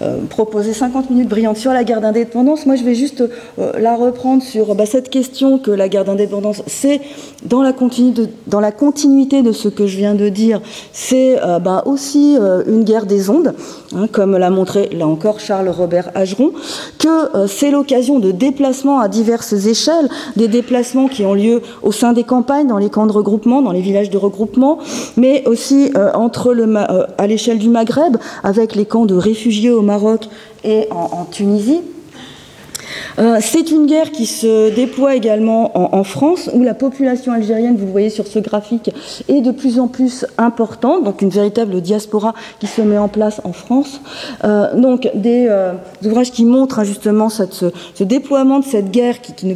euh, 0.02 0.18
proposer 0.28 0.72
50 0.72 1.10
minutes 1.10 1.28
brillantes 1.28 1.56
sur 1.56 1.72
la 1.72 1.84
guerre 1.84 2.00
d'indépendance. 2.00 2.66
Moi, 2.66 2.76
je 2.76 2.84
vais 2.84 2.94
juste 2.94 3.22
euh, 3.58 3.72
la 3.78 3.96
reprendre 3.96 4.42
sur 4.42 4.74
bah, 4.74 4.86
cette 4.86 5.10
question 5.10 5.58
que 5.58 5.70
la 5.70 5.88
guerre 5.88 6.04
d'indépendance, 6.04 6.62
c'est 6.66 7.00
dans, 7.44 7.62
la 7.62 7.72
dans 8.46 8.60
la 8.60 8.72
continuité 8.72 9.42
de 9.42 9.52
ce 9.52 9.68
que 9.68 9.86
je 9.86 9.96
viens 9.96 10.14
de 10.14 10.28
dire, 10.28 10.60
c'est 10.92 11.36
bah, 11.62 11.82
aussi 11.86 12.36
une 12.66 12.84
guerre 12.84 13.06
des 13.06 13.30
ondes, 13.30 13.54
hein, 13.94 14.06
comme 14.10 14.36
l'a 14.36 14.50
montré 14.50 14.88
là 14.92 15.06
encore 15.06 15.40
Charles 15.40 15.68
Robert 15.68 16.10
Ageron, 16.14 16.52
que 16.98 17.46
c'est 17.46 17.70
l'occasion 17.70 18.18
de 18.18 18.30
déplacements 18.30 19.00
à 19.00 19.08
diverses 19.08 19.52
échelles, 19.52 20.08
des 20.36 20.48
déplacements 20.48 21.08
qui 21.08 21.24
ont 21.24 21.34
lieu 21.34 21.62
au 21.82 21.92
sein 21.92 22.12
des 22.12 22.24
campagnes, 22.24 22.66
dans 22.66 22.77
les 22.78 22.90
camps 22.90 23.06
de 23.06 23.12
regroupement, 23.12 23.62
dans 23.62 23.72
les 23.72 23.80
villages 23.80 24.10
de 24.10 24.18
regroupement, 24.18 24.78
mais 25.16 25.46
aussi 25.46 25.90
euh, 25.96 26.10
entre 26.14 26.52
le, 26.54 26.64
euh, 26.76 27.06
à 27.18 27.26
l'échelle 27.26 27.58
du 27.58 27.68
Maghreb, 27.68 28.16
avec 28.42 28.74
les 28.74 28.86
camps 28.86 29.06
de 29.06 29.14
réfugiés 29.14 29.70
au 29.70 29.82
Maroc 29.82 30.28
et 30.64 30.88
en 30.90 31.24
Tunisie. 31.30 31.82
Euh, 33.18 33.38
c'est 33.40 33.70
une 33.70 33.86
guerre 33.86 34.12
qui 34.12 34.26
se 34.26 34.74
déploie 34.74 35.14
également 35.14 35.96
en, 35.96 36.04
France, 36.04 36.50
où 36.52 36.62
la 36.62 36.74
population 36.74 37.32
algérienne, 37.32 37.76
vous 37.76 37.86
le 37.86 37.92
voyez 37.92 38.10
sur 38.10 38.26
ce 38.26 38.38
graphique, 38.38 38.90
est 39.28 39.40
de 39.40 39.50
plus 39.50 39.80
en 39.80 39.88
plus 39.88 40.26
importante, 40.38 41.04
donc 41.04 41.22
une 41.22 41.28
véritable 41.28 41.80
diaspora 41.80 42.34
qui 42.60 42.66
se 42.66 42.80
met 42.82 42.98
en 42.98 43.08
place 43.08 43.40
en 43.44 43.52
France. 43.52 44.00
Euh, 44.44 44.74
donc 44.74 45.10
des, 45.14 45.46
euh, 45.48 45.72
ouvrages 46.04 46.30
qui 46.30 46.44
montrent 46.44 46.78
hein, 46.78 46.84
justement 46.84 47.28
ce, 47.28 47.44
déploiement 48.00 48.60
de 48.60 48.64
cette 48.64 48.90
guerre 48.90 49.20
qui, 49.20 49.46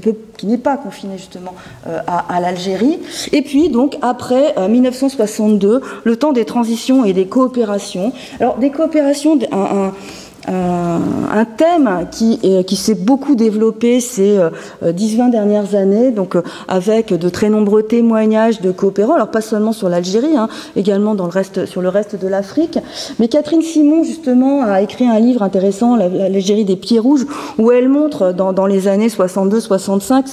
n'est 0.44 0.58
pas 0.58 0.76
confinée 0.76 1.16
justement 1.16 1.54
à, 1.86 2.40
l'Algérie. 2.40 2.98
Et 3.32 3.42
puis 3.42 3.68
donc 3.68 3.96
après 4.02 4.54
1962, 4.68 5.80
le 6.04 6.16
temps 6.16 6.32
des 6.32 6.44
transitions 6.44 7.04
et 7.04 7.12
des 7.12 7.26
coopérations. 7.26 8.12
Alors 8.40 8.58
des 8.58 8.70
coopérations, 8.70 9.38
un 9.52 9.92
thème 11.56 12.06
qui, 12.10 12.38
qui 12.66 12.76
s'est 12.76 12.94
beaucoup 12.94 13.34
développé 13.34 14.00
ces 14.00 14.38
10-20 14.84 15.30
dernières 15.30 15.74
années, 15.74 16.10
donc 16.10 16.36
avec 16.68 17.12
de 17.12 17.28
très 17.28 17.48
nombreux 17.48 17.82
témoignages 17.82 18.60
de 18.60 18.70
coopérants, 18.70 19.14
alors 19.14 19.30
pas 19.30 19.40
seulement 19.40 19.72
sur 19.72 19.88
l'Algérie, 19.88 20.36
hein, 20.36 20.48
également 20.76 21.14
dans 21.14 21.24
le 21.24 21.30
reste, 21.30 21.66
sur 21.66 21.82
le 21.82 21.88
reste 21.88 22.20
de 22.20 22.28
l'Afrique. 22.28 22.78
Mais 23.18 23.28
Catherine 23.28 23.62
Simon, 23.62 24.02
justement, 24.04 24.62
a 24.62 24.82
écrit 24.82 25.06
un 25.06 25.18
livre 25.18 25.42
intéressant, 25.42 25.96
L'Algérie 25.96 26.64
des 26.64 26.76
pieds 26.76 26.98
rouges, 26.98 27.26
où 27.58 27.70
elle 27.70 27.88
montre 27.88 28.32
dans, 28.32 28.52
dans 28.52 28.66
les 28.66 28.88
années 28.88 29.08
62-65 29.08 30.26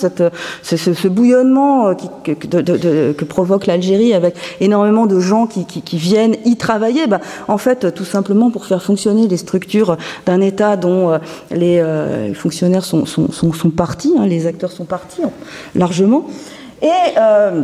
ce, 0.63 0.77
ce, 0.77 1.07
bouillonnement 1.07 1.95
qui, 1.95 2.35
que, 2.35 2.47
de, 2.47 3.13
que 3.13 3.25
provoque 3.25 3.65
l'Algérie 3.65 4.13
avec 4.13 4.35
énormément 4.59 5.05
de 5.05 5.19
gens 5.19 5.47
qui, 5.47 5.65
qui, 5.65 5.81
qui 5.81 5.97
viennent 5.97 6.35
y 6.45 6.55
travailler. 6.55 7.07
Ben, 7.07 7.19
en 7.47 7.57
fait, 7.57 7.93
tout 7.93 8.05
simplement 8.05 8.51
pour 8.51 8.65
faire 8.65 8.81
fonctionner 8.81 9.27
les 9.27 9.37
structures 9.37 9.97
d'un 10.25 10.41
État 10.41 10.77
dont 10.77 11.11
euh, 11.11 11.17
les, 11.51 11.79
euh, 11.79 12.27
les, 12.27 12.33
fonctionnaires 12.33 12.85
sont, 12.85 13.05
sont, 13.05 13.31
sont, 13.31 13.69
partis, 13.69 14.13
hein, 14.17 14.25
les 14.25 14.47
acteurs 14.47 14.71
sont 14.71 14.85
partis 14.85 15.21
largement. 15.75 16.25
Et 16.81 16.87
euh, 17.17 17.63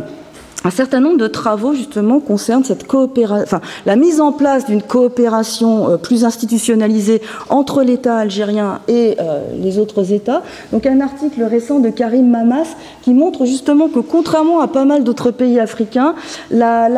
un 0.64 0.70
certain 0.70 1.00
nombre 1.00 1.18
de 1.18 1.26
travaux 1.26 1.74
justement 1.74 2.18
concernent 2.18 2.64
cette 2.64 2.86
coopération, 2.86 3.44
enfin, 3.44 3.60
la 3.84 3.94
mise 3.94 4.20
en 4.20 4.32
place 4.32 4.66
d'une 4.66 4.82
coopération 4.82 5.90
euh, 5.90 5.96
plus 5.96 6.24
institutionnalisée 6.24 7.22
entre 7.50 7.82
l'État 7.82 8.16
algérien 8.16 8.80
et 8.88 9.16
euh, 9.20 9.42
les 9.60 9.78
autres 9.78 10.12
États. 10.12 10.42
Donc 10.72 10.86
un 10.86 11.00
article 11.00 11.42
récent 11.44 11.78
de 11.78 11.90
Karim 11.90 12.28
Mamas 12.28 12.74
qui 13.02 13.12
montre 13.14 13.44
justement 13.44 13.88
que 13.88 14.00
contrairement 14.00 14.60
à 14.60 14.66
pas 14.66 14.84
mal 14.84 15.04
d'autres 15.04 15.30
pays 15.30 15.60
africains, 15.60 16.14
la, 16.50 16.88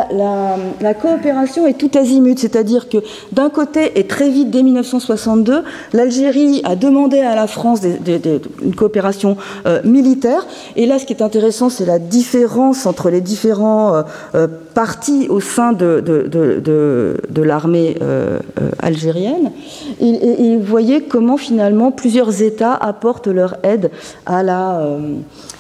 coopération 1.01 1.67
est 1.67 1.75
tout 1.75 1.91
azimut, 1.99 2.39
c'est-à-dire 2.39 2.89
que 2.89 2.99
d'un 3.33 3.51
côté 3.51 3.99
et 3.99 4.07
très 4.07 4.31
vite 4.31 4.51
dès 4.51 4.63
1962, 4.63 5.63
l'Algérie 5.93 6.63
a 6.65 6.77
demandé 6.77 7.19
à 7.19 7.35
la 7.35 7.47
France 7.47 7.81
une 7.85 8.75
coopération 8.75 9.37
euh, 9.67 9.81
militaire. 9.85 10.47
Et 10.77 10.87
là, 10.87 10.99
ce 10.99 11.05
qui 11.05 11.13
est 11.13 11.23
intéressant, 11.23 11.69
c'est 11.69 11.87
la 11.87 11.99
différence 11.99 12.87
entre 12.87 13.11
les 13.11 13.21
différents 13.21 13.48
différents 13.49 14.05
euh, 14.35 14.47
partis 14.75 15.29
au 15.29 15.41
sein 15.41 15.73
de, 15.73 17.43
l'armée 17.43 17.97
euh, 18.03 18.39
algérienne. 18.81 19.53
Et, 20.01 20.57
vous 20.57 20.65
voyez 20.65 21.03
comment 21.03 21.37
finalement 21.37 21.91
plusieurs 21.91 22.43
États 22.43 22.75
apportent 22.75 23.29
leur 23.29 23.57
aide 23.63 23.91
à 24.27 24.43
la... 24.43 24.81
Euh, 24.81 24.99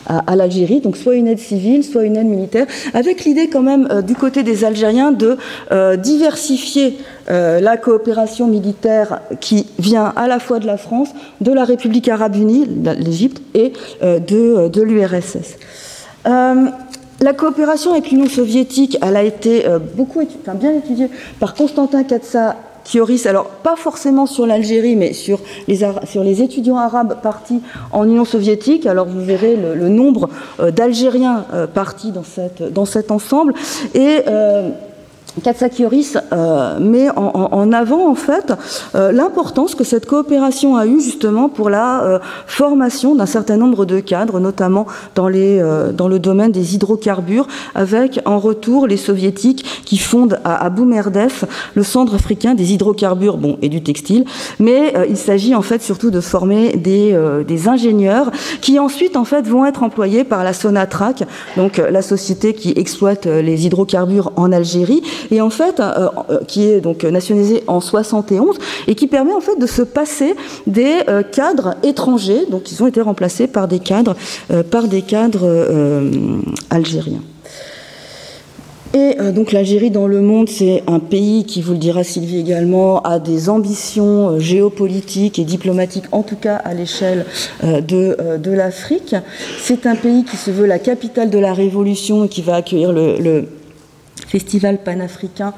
à, 0.09 0.36
l'Algérie, 0.36 0.80
donc 0.80 0.97
soit 0.97 1.14
une 1.14 1.28
aide 1.28 1.39
civile, 1.39 1.84
soit 1.84 2.05
une 2.05 2.16
aide 2.16 2.26
militaire, 2.26 2.66
avec 2.95 3.24
l'idée 3.24 3.49
quand 3.49 3.62
même 3.62 3.89
euh, 3.91 4.03
du 4.03 4.14
côté 4.14 4.43
des 4.43 4.64
Algériens 4.64 5.12
de 5.12 5.36
euh, 5.70 5.97
diversifier 5.97 6.99
euh, 7.30 7.61
la 7.61 7.76
coopération 7.76 8.47
militaire 8.47 9.20
qui 9.41 9.66
vient 9.78 10.12
à 10.16 10.26
la 10.26 10.39
fois 10.39 10.59
de 10.59 10.66
la 10.66 10.78
France, 10.78 11.11
de 11.41 11.53
la 11.53 11.64
République 11.64 12.09
arabe 12.09 12.36
unie, 12.36 12.66
l'Égypte, 12.99 13.43
et 13.55 13.72
de, 14.03 14.68
de 14.68 14.82
l'URSS. 14.82 15.57
La 17.21 17.33
coopération 17.33 17.93
avec 17.93 18.11
l'Union 18.11 18.29
soviétique, 18.29 18.97
elle 19.03 19.16
a 19.16 19.25
été 19.25 19.66
euh, 19.66 19.79
beaucoup 19.81 20.21
étudiée, 20.21 20.41
enfin, 20.43 20.55
bien 20.55 20.73
étudiée 20.73 21.11
par 21.41 21.55
Constantin 21.55 22.05
Katsa 22.05 22.55
Kioris, 22.85 23.27
alors 23.27 23.47
pas 23.47 23.75
forcément 23.75 24.27
sur 24.27 24.47
l'Algérie, 24.47 24.95
mais 24.95 25.12
sur 25.12 25.41
les, 25.66 26.43
étudiants 26.43 26.79
arabes 26.79 27.21
partis 27.21 27.61
en 27.93 28.05
Union 28.07 28.25
soviétique. 28.25 28.87
Alors 28.87 29.07
vous 29.07 29.21
verrez 29.21 29.57
le, 29.57 29.89
nombre 29.89 30.31
euh, 30.61 30.71
d'Algériens 30.71 31.45
euh, 31.53 31.66
partis 31.66 32.12
dans, 32.12 32.23
dans 32.71 32.85
cet 32.85 33.11
ensemble. 33.11 33.53
Et 33.95 34.21
Katsakioris 35.41 36.16
euh, 36.32 36.78
met 36.78 37.09
en, 37.11 37.72
avant 37.72 38.11
en 38.11 38.14
fait 38.14 38.53
euh, 38.95 39.12
l'importance 39.12 39.74
que 39.74 39.84
cette 39.84 40.07
coopération 40.07 40.76
a 40.76 40.86
eue 40.86 41.01
justement 41.01 41.49
pour 41.49 41.70
la 41.70 42.03
euh, 42.03 42.18
formation 42.47 43.14
d'un 43.14 43.26
certain 43.26 43.57
nombre 43.57 43.84
de 43.84 44.01
cadres, 44.01 44.41
notamment 44.41 44.86
dans, 45.14 45.28
le 45.28 46.18
domaine 46.18 46.53
des 46.53 46.74
hydrocarbures, 46.74 47.47
avec 47.74 48.20
en 48.24 48.39
retour 48.39 48.86
les 48.86 48.97
soviétiques 48.97 49.82
qui 49.84 49.99
fondent 49.99 50.41
à, 50.45 50.68
Boumerdef 50.70 51.45
le 51.74 51.82
centre 51.82 52.14
africain 52.14 52.55
des 52.55 52.72
hydrocarbures 52.72 53.36
bon, 53.36 53.59
et 53.62 53.68
du 53.68 53.82
textile. 53.82 54.24
Mais 54.59 54.95
il 55.09 55.16
s'agit 55.16 55.55
en 55.55 55.62
fait 55.62 55.82
surtout 55.82 56.11
de 56.11 56.20
former 56.20 56.76
des, 56.76 57.18
des, 57.47 57.68
ingénieurs 57.68 58.30
qui 58.61 58.78
ensuite 58.78 59.16
en 59.16 59.24
fait 59.24 59.47
vont 59.47 59.66
être 59.66 59.82
employés 59.82 60.24
par 60.24 60.45
la 60.45 60.53
Sonatrach, 60.53 61.22
donc 61.57 61.78
la 61.78 62.03
société 62.03 62.55
qui 62.55 62.72
exploite 62.76 63.26
les 63.26 63.66
hydrocarbures 63.66 64.32
en 64.36 64.53
Algérie 64.53 65.03
et 65.31 65.41
en 65.41 65.51
fait 65.51 65.81
euh, 65.81 66.09
qui 66.47 66.64
est 66.64 66.81
donc 66.81 67.05
nationalisé 67.05 67.62
en 67.66 67.81
71 67.81 68.59
et 68.87 68.95
qui 68.95 69.07
permet 69.07 69.33
en 69.33 69.41
fait 69.41 69.59
de 69.59 69.66
se 69.66 69.83
passer 69.83 70.35
des 70.66 70.97
euh, 71.09 71.22
cadres 71.22 71.74
étrangers 71.83 72.47
donc 72.51 72.70
ils 72.70 72.83
ont 72.83 72.87
été 72.87 73.01
remplacés 73.01 73.47
par 73.47 73.68
des 73.68 73.79
cadres 73.79 74.16
euh, 74.51 74.62
par 74.62 74.89
des 74.89 75.03
cadres 75.03 75.45
euh, 75.45 76.11
algériens. 76.70 77.22
Et 78.95 79.16
euh, 79.20 79.33
donc 79.33 79.53
l'Algérie 79.53 79.91
dans 79.91 80.07
le 80.07 80.22
monde, 80.22 80.49
c'est 80.49 80.83
un 80.87 80.99
pays 80.99 81.45
qui, 81.45 81.61
vous 81.61 81.72
le 81.72 81.79
dira 81.79 82.05
Sylvie 82.05 82.39
également, 82.39 83.03
a 83.03 83.18
des 83.18 83.51
ambitions 83.51 84.31
euh, 84.31 84.39
géopolitiques 84.39 85.39
et 85.39 85.45
diplomatiques, 85.45 86.07
en 86.11 86.22
tout 86.22 86.37
cas 86.37 86.57
à 86.57 86.72
l'échelle 86.72 87.26
euh, 87.64 87.83
de, 87.83 88.16
euh, 88.18 88.39
de 88.39 88.51
l'Afrique. 88.51 89.14
C'est 89.61 89.87
un 89.87 89.95
pays 89.95 90.24
qui 90.24 90.39
se 90.39 90.51
veut 90.51 90.64
la 90.64 90.79
capitale 90.79 91.29
de 91.29 91.39
la 91.39 91.53
révolution 91.53 92.24
et 92.24 92.29
qui 92.29 92.41
va 92.41 92.57
accueillir 92.57 92.93
le 92.93 93.47
festival 94.27 94.79
panafricain 94.79 95.55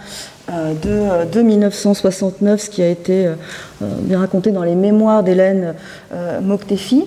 de, 0.48 1.30
de, 1.30 1.42
1969, 1.42 2.60
ce 2.60 2.70
qui 2.70 2.82
a 2.82 2.88
été 2.88 3.26
euh, 3.82 3.86
bien 4.02 4.18
raconté 4.18 4.50
dans 4.50 4.62
les 4.62 4.74
mémoires 4.74 5.22
d'Hélène 5.22 5.74
euh, 6.12 6.40
Moktefi. 6.42 7.04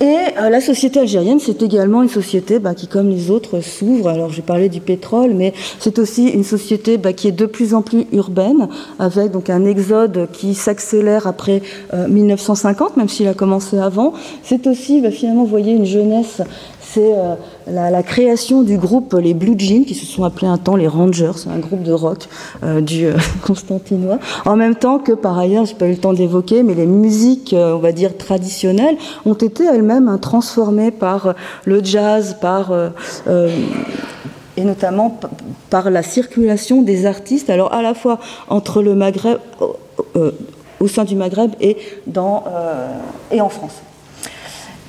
Et 0.00 0.04
euh, 0.04 0.48
la 0.48 0.60
société 0.60 1.00
algérienne, 1.00 1.38
c'est 1.38 1.60
également 1.60 2.02
une 2.02 2.08
société 2.08 2.60
bah, 2.60 2.74
qui, 2.74 2.86
comme 2.86 3.10
les 3.10 3.30
autres, 3.30 3.60
s'ouvre. 3.60 4.08
Alors, 4.08 4.30
j'ai 4.30 4.42
parlé 4.42 4.70
du 4.70 4.80
pétrole, 4.80 5.34
mais 5.34 5.52
c'est 5.80 5.98
aussi 5.98 6.28
une 6.28 6.44
société 6.44 6.96
bah, 6.96 7.12
qui 7.12 7.28
est 7.28 7.32
de 7.32 7.44
plus 7.44 7.74
en 7.74 7.82
plus 7.82 8.06
urbaine, 8.12 8.68
avec 8.98 9.32
donc 9.32 9.50
un 9.50 9.66
exode 9.66 10.28
qui 10.32 10.54
s'accélère 10.54 11.26
après 11.26 11.62
1950, 12.08 12.96
même 12.96 13.08
s'il 13.08 13.28
a 13.28 13.34
commencé 13.34 13.78
avant. 13.78 14.14
C'est 14.42 14.66
aussi, 14.66 15.00
bah, 15.02 15.10
finalement, 15.10 15.42
vous 15.42 15.50
voyez, 15.50 15.72
une 15.72 15.84
jeunesse 15.84 16.40
c'est 16.92 17.12
euh, 17.14 17.34
la, 17.66 18.02
création 18.02 18.62
du 18.62 18.78
groupe 18.78 19.14
les 19.20 19.34
Blue 19.34 19.54
Jeans, 19.58 19.84
qui 19.84 19.94
se 19.94 20.06
sont 20.06 20.24
appelés 20.24 20.46
un 20.46 20.56
temps 20.56 20.76
les 20.76 20.88
Rangers, 20.88 21.32
un 21.50 21.58
groupe 21.58 21.82
de 21.82 21.92
rock 21.92 22.28
euh, 22.62 22.80
du 22.80 23.06
euh, 23.06 23.16
Constantinois. 23.42 24.18
En 24.46 24.56
même 24.56 24.74
temps 24.74 24.98
que, 24.98 25.12
par 25.12 25.38
ailleurs, 25.38 25.66
je 25.66 25.72
n'ai 25.72 25.78
pas 25.78 25.86
eu 25.86 25.92
le 25.92 25.98
temps 25.98 26.12
d'évoquer, 26.12 26.62
mais 26.62 26.74
les 26.74 26.86
musiques, 26.86 27.54
on 27.56 27.78
va 27.78 27.92
dire, 27.92 28.16
traditionnelles, 28.16 28.96
ont 29.26 29.34
été 29.34 29.64
elles-mêmes 29.64 30.08
hein, 30.08 30.18
transformées 30.18 30.90
par 30.90 31.34
le 31.64 31.84
jazz, 31.84 32.36
par 32.40 32.72
et 34.56 34.64
notamment 34.64 35.18
par 35.70 35.90
la 35.90 36.02
circulation 36.02 36.82
des 36.82 37.06
artistes, 37.06 37.50
alors 37.50 37.72
à 37.72 37.82
la 37.82 37.94
fois 37.94 38.18
entre 38.48 38.82
le 38.82 38.94
Maghreb, 38.94 39.38
au 40.80 40.88
sein 40.88 41.04
du 41.04 41.16
Maghreb 41.16 41.52
et 41.60 41.76
en 42.14 43.48
France. 43.48 43.82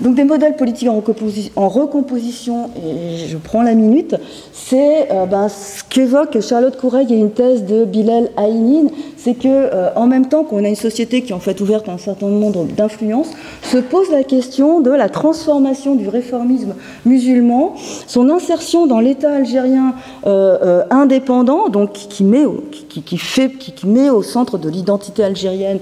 Donc 0.01 0.15
des 0.15 0.23
modèles 0.23 0.55
politiques 0.55 0.87
en, 0.87 0.95
recomposi 0.95 1.51
en 1.57 1.67
recomposition, 1.67 2.69
et 2.77 3.27
je 3.27 3.37
prends 3.37 3.63
la 3.63 3.73
minute, 3.73 4.15
c'est 4.53 5.11
euh, 5.11 5.25
ben, 5.25 5.49
ce 5.49 5.83
qu'évoque 5.89 6.39
Charlotte 6.39 6.77
Coureil 6.77 7.13
et 7.13 7.17
une 7.17 7.31
thèse 7.31 7.65
de 7.65 7.83
Bilal 7.83 8.29
Haïnin, 8.37 8.87
c'est 9.17 9.33
que 9.33 9.47
euh, 9.47 9.89
en 9.97 10.07
même 10.07 10.27
temps 10.27 10.45
qu'on 10.45 10.63
a 10.63 10.69
une 10.69 10.75
société 10.75 11.21
qui 11.21 11.31
est 11.31 11.35
en 11.35 11.41
fait 11.41 11.59
ouverte 11.59 11.89
à 11.89 11.91
un 11.91 11.97
certain 11.97 12.27
nombre 12.27 12.63
d'influences, 12.63 13.31
se 13.61 13.77
pose 13.77 14.09
la 14.09 14.23
question 14.23 14.79
de 14.79 14.91
la 14.91 15.09
transformation 15.09 15.95
du 15.95 16.07
réformisme 16.07 16.75
musulman, 17.05 17.73
son 18.07 18.29
insertion 18.29 18.87
dans 18.87 19.01
l'État 19.01 19.33
algérien 19.33 19.95
euh, 20.25 20.83
indépendant, 20.91 21.67
donc 21.67 21.91
qui 21.91 22.23
met 22.23 22.45
au, 22.45 22.63
qui, 22.87 23.17
fait, 23.17 23.49
qui, 23.49 23.85
met 23.85 24.09
au 24.09 24.23
centre 24.23 24.57
de 24.57 24.69
l'identité 24.69 25.23
algérienne 25.23 25.79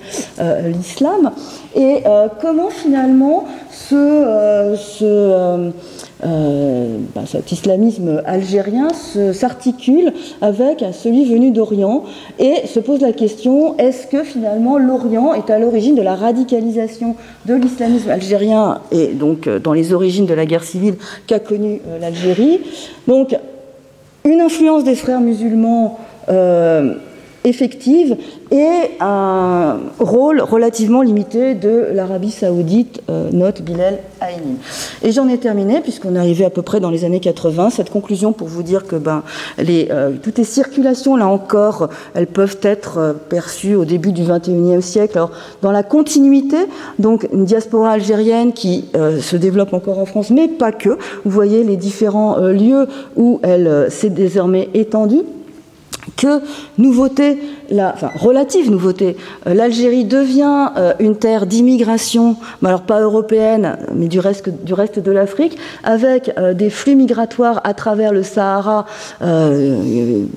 l'islam, 0.66 1.32
et 1.76 2.04
comment 2.42 2.70
finalement 2.70 3.46
ce, 3.72 4.07
ce 4.76 5.72
euh, 6.26 6.98
ben, 7.14 7.28
cet 7.28 7.52
islamisme 7.52 8.24
algérien 8.26 8.88
s'articule 9.34 10.14
avec 10.42 10.84
celui 10.92 11.26
venu 11.26 11.52
d'Orient 11.52 12.06
et 12.40 12.66
se 12.66 12.80
pose 12.80 13.02
la 13.02 13.14
question 13.14 13.78
est-ce 13.78 14.08
que 14.08 14.24
finalement 14.24 14.80
l'Orient 14.80 15.36
est 15.36 15.52
à 15.52 15.60
l'origine 15.60 15.94
de 15.94 16.02
la 16.02 16.16
radicalisation 16.16 17.16
de 17.46 17.54
l'islamisme 17.54 18.10
algérien 18.10 18.80
et 18.92 19.08
donc 19.08 19.46
euh, 19.46 19.60
dans 19.60 19.74
les 19.74 19.94
origines 19.94 20.26
de 20.26 20.34
la 20.34 20.48
guerre 20.48 20.64
civile 20.64 20.96
qu'a 21.28 21.40
connue 21.40 21.82
euh, 21.88 22.00
l'Algérie? 22.00 22.62
Donc 23.08 23.36
une 24.26 24.42
influence 24.42 24.84
des 24.84 24.96
frères 24.96 25.22
musulmans 25.22 26.00
euh, 26.30 26.96
effective 27.48 28.18
et 28.52 28.92
un 29.00 29.78
rôle 30.00 30.42
relativement 30.42 31.02
limité 31.02 31.56
de 31.56 31.88
l'Arabie 31.94 32.32
saoudite, 32.32 33.02
euh, 33.10 33.30
note 33.32 33.62
Bilal 33.62 34.00
Haïni. 34.22 34.58
Et 35.04 35.12
j'en 35.12 35.28
ai 35.28 35.38
terminé, 35.38 35.82
puisqu'on 35.82 36.16
est 36.16 36.20
arrivé 36.20 36.46
à 36.46 36.50
peu 36.50 36.62
près 36.62 36.80
dans 36.80 36.90
les 36.90 37.06
années 37.06 37.20
80, 37.20 37.70
cette 37.70 37.90
conclusion 37.90 38.34
pour 38.34 38.48
vous 38.48 38.64
dire 38.64 38.86
que 38.86 38.96
ben, 38.96 39.24
les, 39.58 39.88
euh, 39.92 40.12
toutes 40.22 40.38
les 40.38 40.44
circulations, 40.44 41.16
là 41.16 41.28
encore, 41.28 41.90
elles 42.14 42.28
peuvent 42.28 42.60
être 42.62 42.98
euh, 42.98 43.14
perçues 43.14 43.76
au 43.76 43.86
début 43.86 44.12
du 44.12 44.24
21e 44.24 44.82
siècle. 44.82 45.18
Alors, 45.18 45.32
dans 45.62 45.72
la 45.72 45.84
continuité, 45.84 46.58
donc 47.00 47.28
une 47.32 47.46
diaspora 47.46 47.92
algérienne 47.92 48.54
qui 48.54 48.86
se 48.94 49.36
développe 49.36 49.74
encore 49.74 50.00
en 50.00 50.06
France, 50.06 50.30
mais 50.30 50.48
pas 50.48 50.72
que. 50.72 50.90
Vous 50.90 51.32
voyez 51.32 51.64
les 51.64 51.78
différents 51.78 52.38
lieux 52.38 52.88
où 53.16 53.40
elle 53.44 53.88
s'est 53.90 54.10
désormais 54.10 54.70
étendue 54.74 55.24
que 56.16 56.42
nouveauté 56.78 57.38
relative 57.72 58.72
nouveauté. 58.72 59.18
Euh, 59.48 59.54
L'Algérie 59.54 60.06
devient 60.06 60.70
euh, 60.78 60.94
une 61.00 61.16
terre 61.16 61.46
d'immigration, 61.46 62.36
alors 62.64 62.82
pas 62.82 63.02
européenne, 63.02 63.78
mais 63.94 64.08
du 64.08 64.20
reste, 64.20 64.50
de 65.00 65.12
l'Afrique, 65.12 65.58
avec 65.84 66.32
euh, 66.38 66.54
des 66.54 66.70
flux 66.70 66.96
migratoires 66.96 67.62
à 67.64 67.74
travers 67.74 68.14
le 68.14 68.24
Sahara, 68.24 68.86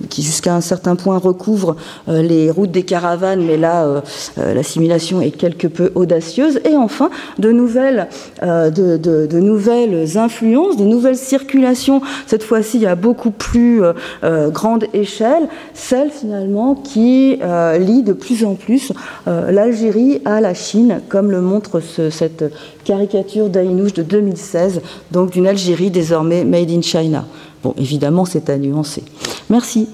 qui 0.08 0.22
jusqu'à 0.22 0.54
un 0.54 0.60
certain 0.60 0.96
point 0.96 1.18
recouvrent 1.18 1.76
les 2.06 2.50
routes 2.50 2.70
des 2.70 2.82
caravanes, 2.82 3.42
mais 3.44 3.56
là, 3.56 4.02
l'assimilation 4.36 5.20
est 5.20 5.30
quelque 5.30 5.66
peu 5.66 5.92
audacieuse. 5.94 6.60
Et 6.64 6.76
enfin, 6.76 7.10
de 7.38 7.50
nouvelles, 7.52 8.08
de, 8.42 9.40
nouvelles 9.40 10.18
influences, 10.18 10.76
de 10.76 10.84
nouvelles 10.84 11.16
circulations, 11.16 12.00
cette 12.26 12.42
fois-ci 12.42 12.86
à 12.86 12.94
beaucoup 12.94 13.30
plus 13.30 13.82
grande 14.22 14.86
échelle, 14.92 15.48
celles 15.74 16.10
finalement 16.10 16.74
qui 16.74 17.19
euh, 17.42 17.78
lie 17.78 18.02
de 18.02 18.12
plus 18.12 18.44
en 18.44 18.54
plus 18.54 18.92
euh, 19.26 19.50
l'Algérie 19.50 20.20
à 20.24 20.40
la 20.40 20.54
Chine, 20.54 21.00
comme 21.08 21.30
le 21.30 21.40
montre 21.40 21.80
cette 22.10 22.44
caricature 22.84 23.48
d'Aïnouche 23.48 23.94
de 23.94 24.02
2016, 24.02 24.82
donc 25.10 25.30
d'une 25.30 25.46
Algérie 25.46 25.90
désormais 25.90 26.44
made 26.44 26.70
in 26.70 26.82
China. 26.82 27.24
Bon, 27.62 27.74
évidemment, 27.76 28.24
c'est 28.24 28.50
à 28.50 28.58
nuancer. 28.58 29.04
Merci. 29.48 29.88